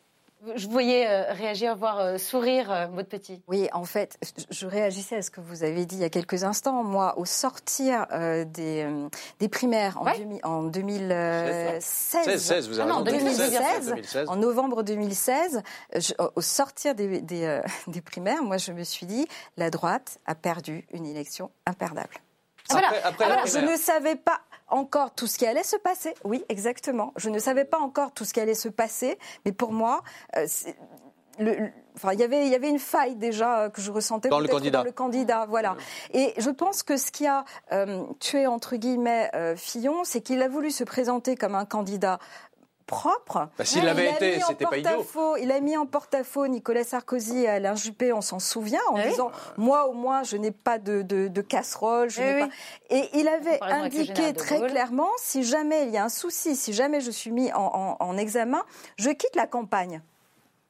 [0.55, 3.41] Je voyais réagir, voir sourire, votre petit.
[3.47, 4.17] Oui, en fait,
[4.49, 6.83] je réagissais à ce que vous avez dit il y a quelques instants.
[6.83, 8.07] Moi, au sortir
[8.47, 8.87] des,
[9.39, 10.07] des primaires en,
[10.43, 11.81] en 2016,
[12.37, 13.95] 16, vous avez ah non, 2016,
[14.27, 15.61] en novembre 2016,
[16.35, 20.85] au sortir des, des, des primaires, moi, je me suis dit, la droite a perdu
[20.91, 22.15] une élection imperdable.
[22.69, 26.13] Après, je ne savais pas encore tout ce qui allait se passer.
[26.23, 27.13] Oui, exactement.
[27.15, 30.03] Je ne savais pas encore tout ce qui allait se passer, mais pour moi,
[30.35, 30.45] euh,
[31.39, 34.29] le, enfin, il y avait, il y avait une faille déjà euh, que je ressentais
[34.29, 34.79] dans le candidat.
[34.79, 35.75] Dans le candidat, voilà.
[36.13, 40.47] Et je pense que ce qui a euh, tué entre guillemets Fillon, c'est qu'il a
[40.47, 42.19] voulu se présenter comme un candidat
[42.85, 43.49] propre.
[43.57, 45.05] Bah, S'il l'avait été, c'était pas idiot.
[45.41, 49.09] Il a mis en porte-à-faux Nicolas Sarkozy et Alain Juppé, on s'en souvient, en eh
[49.09, 52.09] disant Moi, au moins, je n'ai pas de, de, casserole.
[52.09, 52.49] Je eh pas...
[52.89, 57.01] Et il avait indiqué très clairement si jamais il y a un souci, si jamais
[57.01, 58.63] je suis mis en, en, examen,
[58.97, 60.01] je quitte la campagne.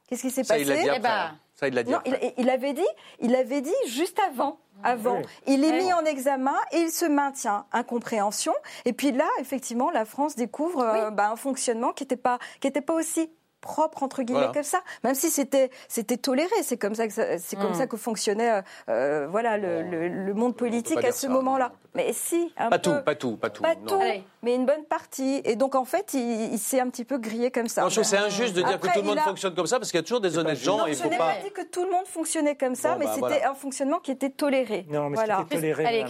[0.08, 1.92] Qu'est-ce qui s'est passé il eh ben, Ça, il l'a dit.
[1.92, 2.86] Non, il, il, avait dit,
[3.20, 5.22] il avait dit juste avant avant.
[5.46, 7.66] Il est mis en examen et il se maintient.
[7.72, 8.52] Incompréhension.
[8.84, 12.68] Et puis là, effectivement, la France découvre euh, bah, un fonctionnement qui n'était pas, qui
[12.68, 13.30] était pas aussi
[13.64, 16.54] propre entre guillemets comme ça, même si c'était c'était toléré.
[16.62, 17.74] C'est comme ça que c'est comme hmm.
[17.74, 21.72] ça que fonctionnait euh, euh, voilà le, le, monde politique à ce moment-là.
[21.94, 23.62] Mais si, un pas tout, pas tout, pas tout.
[23.62, 24.00] Pas tout,
[24.42, 25.40] mais une bonne partie.
[25.44, 27.88] Et donc en fait, il, s'est un petit peu grillé comme ça.
[27.88, 30.02] je c'est injuste de dire que tout le monde fonctionne comme ça parce qu'il y
[30.02, 30.78] a toujours des honnêtes gens.
[30.78, 31.34] Non, il faut je pas.
[31.42, 34.30] dit que tout le monde fonctionnait comme ça, mais bah, c'était un fonctionnement qui était
[34.30, 34.86] toléré.
[34.90, 35.38] Non, mais voilà.
[35.50, 36.04] c'était toléré.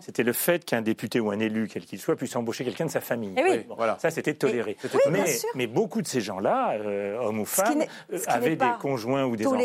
[0.00, 2.90] c'était le fait qu'un député ou un élu, quel qu'il soit, puisse embaucher quelqu'un de
[2.90, 3.34] sa famille.
[3.36, 3.66] Eh.
[3.98, 4.76] Ça, c'était toléré.
[5.10, 9.36] mais, mais, beaucoup de ces gens-là, euh, hommes ou femmes, euh, avaient des conjoints ou
[9.36, 9.56] des enfants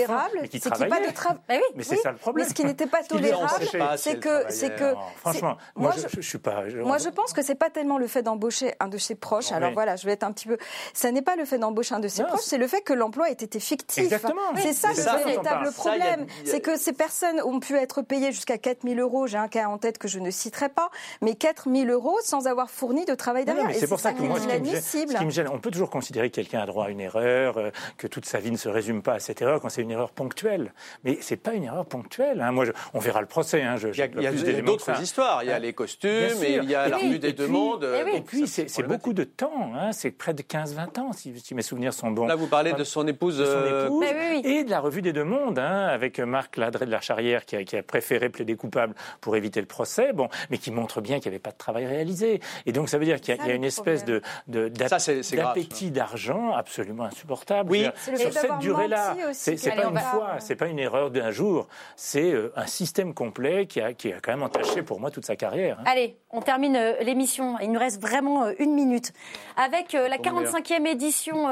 [0.50, 0.90] qui travaillaient.
[0.90, 2.46] Bah mais c'est ça le problème.
[2.46, 3.66] Mais ce qui n'était pas tolérable,
[3.98, 6.64] c'est que, c'est que, franchement, moi, je suis pas.
[6.84, 9.52] Moi, je pense que c'est pas tellement le fait d'embaucher un de ses proches.
[9.52, 10.58] Alors voilà, je vais être un petit peu.
[10.94, 13.30] Ça n'est pas le fait d'embaucher un de ses proches, c'est le fait que l'emploi
[13.30, 14.04] ait été fictif.
[14.04, 14.42] Exactement.
[14.58, 16.26] C'est ça le véritable problème.
[16.46, 19.28] C'est que ces personnes ont pu être payées jusqu'à 4 000 euros.
[19.28, 20.90] J'ai un cas en tête que je ne citerai pas,
[21.22, 23.68] mais 4 000 euros sans avoir fourni de travail derrière.
[23.74, 26.62] C'est pour ça que moi, ce qui me gêne, on peut toujours considérer que quelqu'un
[26.62, 29.20] a droit à une erreur, euh, que toute sa vie ne se résume pas à
[29.20, 30.74] cette erreur quand c'est une erreur ponctuelle.
[31.04, 32.42] Mais c'est pas une erreur ponctuelle.
[32.42, 32.52] Hein.
[32.52, 33.62] Moi, on verra le procès.
[33.62, 33.76] Hein.
[33.82, 35.44] il y a, d'autres histoires.
[35.44, 37.88] Il y a les costumes, et il y a la revue des demandes.
[38.14, 39.72] Et puis, c'est beaucoup de temps.
[39.76, 39.92] Hein.
[39.92, 42.28] C'est près de 15-20 ans, si, mes souvenirs sont bons.
[42.28, 43.38] Là, vous parlez de son épouse.
[43.40, 44.06] De son euh, épouse
[44.44, 47.76] et de la revue des demandes, avec Marc Ladré de la Charrière qui a, qui
[47.76, 51.36] a, préféré plaider coupable pour éviter le procès, bon, mais qui montre bien qu'il n'y
[51.36, 52.40] avait pas de travail réalisé.
[52.66, 57.72] Et donc, ça veut dire qu'il y, a une espèce de, d'appétit d'argent absolument insupportable.
[57.72, 62.32] Oui, sur cette durée-là, c'est pas une fois, c'est pas une erreur d'un jour, c'est
[62.32, 65.36] euh, un système complet qui a, qui a quand même entaché pour moi toute sa
[65.36, 65.80] carrière.
[65.80, 65.84] Hein.
[65.86, 67.58] Allez, on termine euh, l'émission.
[67.60, 69.14] Il nous reste vraiment euh, une minute.
[69.58, 71.48] Avec la 45e édition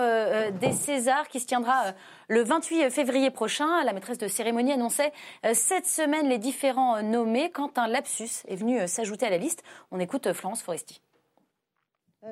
[0.52, 1.94] des Césars qui se tiendra
[2.28, 3.84] le 28 février prochain.
[3.84, 5.11] La maîtresse de cérémonie annonçait
[5.53, 9.64] cette semaine les différents nommés quand un lapsus est venu s'ajouter à la liste.
[9.91, 11.02] On écoute Florence Foresti.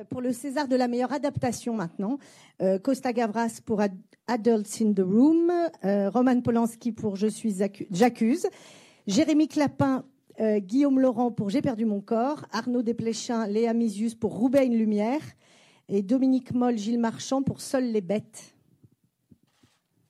[0.09, 2.17] Pour le César de la meilleure adaptation maintenant,
[2.83, 3.81] Costa Gavras pour
[4.27, 5.51] Adults in the Room,
[5.83, 7.55] Roman Polanski pour Je suis
[7.91, 8.47] j'accuse,
[9.07, 10.03] Jérémy Clapin
[10.41, 14.75] euh, Guillaume Laurent pour J'ai perdu mon corps, Arnaud Desplechin, Léa Misius pour Roubaix une
[14.75, 15.21] lumière.
[15.87, 18.54] Et Dominique Moll, Gilles Marchand pour Seules les bêtes.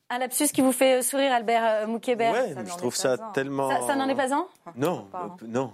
[0.10, 3.88] Un lapsus qui vous fait sourire, Albert euh, Moukébert ouais, je trouve ça tellement.
[3.88, 4.46] Ça, n'en est pas un?
[4.76, 5.08] Non,
[5.48, 5.72] non.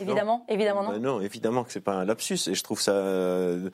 [0.00, 0.90] évidemment, évidemment non.
[0.90, 3.70] Bah non, évidemment que c'est pas un lapsus et je trouve ça euh,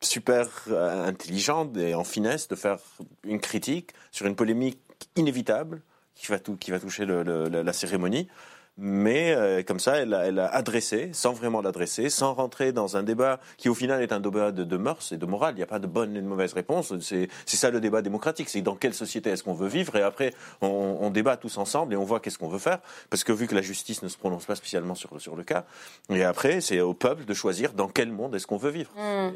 [0.00, 2.78] super intelligent et en finesse de faire
[3.24, 4.78] une critique sur une polémique
[5.16, 5.82] inévitable
[6.14, 8.28] qui va, tout, qui va toucher la cérémonie
[8.76, 12.96] mais euh, comme ça, elle a, elle a, adressé, sans vraiment l'adresser, sans rentrer dans
[12.96, 15.54] un débat qui au final est un débat de, de mœurs et de morale.
[15.54, 16.92] Il n'y a pas de bonne et de mauvaise réponse.
[17.00, 18.48] C'est ça le débat démocratique.
[18.48, 19.94] C'est dans quelle société est-ce qu'on veut vivre?
[19.96, 22.80] Et après on, on, débat tous ensemble et on voit qu'est-ce qu'on veut faire.
[23.10, 25.64] Parce que vu que la justice ne se prononce pas spécialement sur, sur le cas,
[26.10, 28.90] et après c'est au peuple de choisir dans quel monde est-ce qu'on veut vivre.
[28.96, 29.32] Mmh.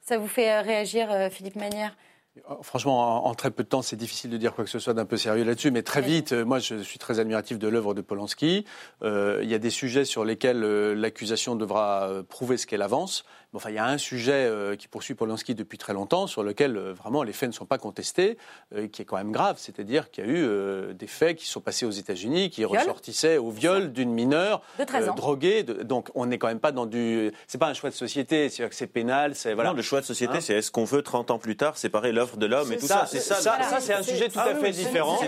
[0.00, 1.94] Ça vous fait euh, réagir, euh, Philippe Manière
[2.62, 5.04] Franchement, en, très peu de temps, c'est difficile de dire quoi que ce soit d'un
[5.04, 8.02] peu sérieux là-dessus, mais très vite, euh, moi je suis très admiratif de l'œuvre de
[8.02, 8.64] Polanski.
[9.02, 13.24] Euh, il y a des sujets sur lesquels euh, l'accusation devra prouver ce qu'elle avance.
[13.52, 16.76] Enfin, il y a un sujet euh, qui poursuit Polanski depuis très longtemps, sur lequel
[16.76, 18.38] euh, vraiment les faits ne sont pas contestés,
[18.74, 21.60] euh, qui est quand même grave, c'est-à-dire qu'il y a eu des faits qui sont
[21.60, 24.62] passés aux États-Unis, qui ressortissaient au viol d'une mineure
[25.16, 25.64] droguée.
[25.64, 27.32] donc, on n'est quand même pas dans du.
[27.46, 29.34] C'est pas un choix de société, c'est-à-dire que c'est pénal.
[29.34, 29.70] C'est voilà.
[29.70, 32.12] Non, le choix de société, hein c'est est-ce qu'on veut 30 ans plus tard séparer
[32.20, 33.06] l'œuvre de l'homme et tout ça.
[33.06, 33.36] C'est ça.
[33.36, 35.18] Ça, c'est un sujet tout à fait différent.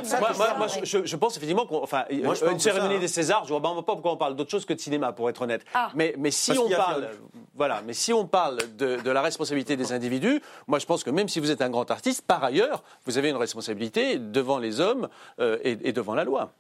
[0.59, 4.37] Moi, je, pense effectivement qu'une une cérémonie des Césars, je vois pas pourquoi on parle
[4.37, 5.65] d'autre chose que de cinéma, pour être honnête.
[5.75, 5.91] Ah.
[5.95, 7.09] Mais, mais si on parle
[7.55, 11.29] Voilà, mais si on parle de, la responsabilité des individus, moi je pense que même
[11.29, 15.09] si vous êtes un grand artiste, par ailleurs, vous avez une responsabilité devant les hommes
[15.39, 16.53] euh, et devant la loi.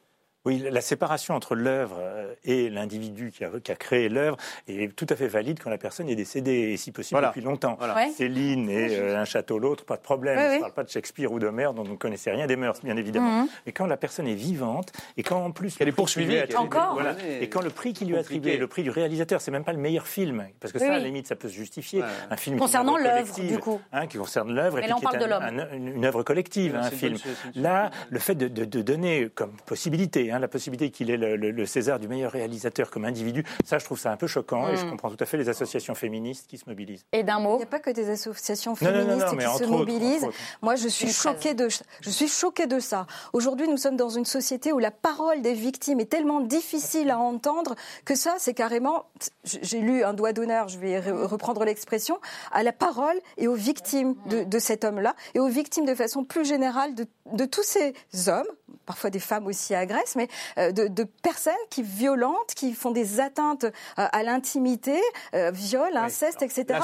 [0.44, 4.36] Oui, la séparation entre l'œuvre euh, et l'individu qui a, qui a, créé l'œuvre
[4.66, 7.78] est tout à fait valide quand la personne est décédée, et si possible depuis longtemps.
[8.16, 10.38] Céline et euh, un château l'autre, pas de problème.
[10.38, 12.80] on ne parle pas de Shakespeare ou d'Homère dont on ne connaissait rien des mœurs,
[12.82, 13.42] bien évidemment.
[13.42, 13.48] Mhm.
[13.66, 15.76] Mais quand la personne est vivante, et quand en plus...
[15.78, 16.38] Elle est poursuivie.
[16.56, 19.52] Encore voilà, Et quand le prix qui lui est attribué, le prix du réalisateur, c'est
[19.52, 22.02] même pas le meilleur film, parce que ça, à la limite, ça peut se justifier.
[22.30, 23.80] Un film Concernant l'œuvre, du coup.
[23.92, 27.16] Hein, qui concerne l'œuvre, et puis qui est une œuvre collective, un film.
[27.54, 32.32] Là, le fait de, donner comme possibilité, hein, la possibilité qu'il le, César du meilleur
[32.32, 34.90] réalisateur comme individu, ça, je trouve ça un peu choquant et je mm.
[34.90, 37.04] comprends tout à fait les associations féministes qui se mobilisent.
[37.12, 40.28] Et d'un mot Il n'y a pas que des associations féministes qui se mobilisent.
[40.60, 41.68] Moi, je suis, choquée de,
[42.00, 43.06] je suis choquée de ça.
[43.32, 47.18] Aujourd'hui, nous sommes dans une société où la parole des victimes est tellement difficile à
[47.18, 49.06] entendre que ça, c'est carrément,
[49.44, 52.18] j'ai lu un doigt d'honneur, je vais reprendre l'expression,
[52.52, 56.24] à la parole et aux victimes de, de cet homme-là et aux victimes de façon
[56.24, 57.94] plus générale de, de tous ces
[58.28, 58.46] hommes,
[58.84, 60.28] parfois des femmes aussi agressent, mais
[60.58, 65.00] euh, de, de, personnes qui violentent, qui font des atteintes euh, à l'intimité,
[65.34, 66.80] euh, viol, inceste, etc.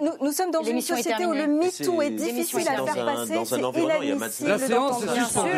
[0.00, 3.34] nous, nous, sommes dans une société où le MeToo est, est difficile à faire passer.
[4.44, 5.50] La séance est suspendue.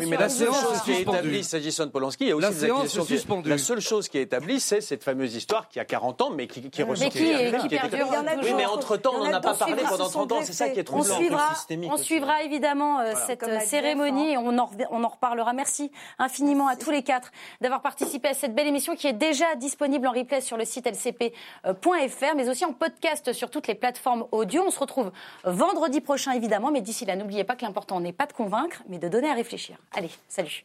[0.00, 2.52] Oui, mais la séance qui est établie, s'agissant de Polanski, il y a aussi la
[2.52, 3.48] séance suspendue.
[3.48, 6.46] La seule chose qui est établie, c'est cette fameuse histoire qui a 40 ans, mais
[6.46, 8.08] qui, qui mais qui, qui, qui perdure.
[8.42, 10.40] Oui, mais entre-temps, on n'en a pas parlé pendant 30 ans.
[10.42, 14.36] C'est ça qui est trop On suivra évidemment cette cérémonie.
[14.36, 15.52] On en reparlera.
[15.52, 19.54] Merci infiniment à tous les quatre d'avoir participé à cette belle émission qui est déjà
[19.56, 24.26] disponible en replay sur le site lcp.fr, mais aussi en podcast sur toutes les plateformes
[24.32, 24.64] audio.
[24.66, 25.12] On se retrouve
[25.44, 28.98] vendredi prochain, évidemment, mais d'ici là, n'oubliez pas que l'important n'est pas de convaincre, mais
[28.98, 29.76] de donner à réfléchir.
[29.94, 30.64] Allez, salut.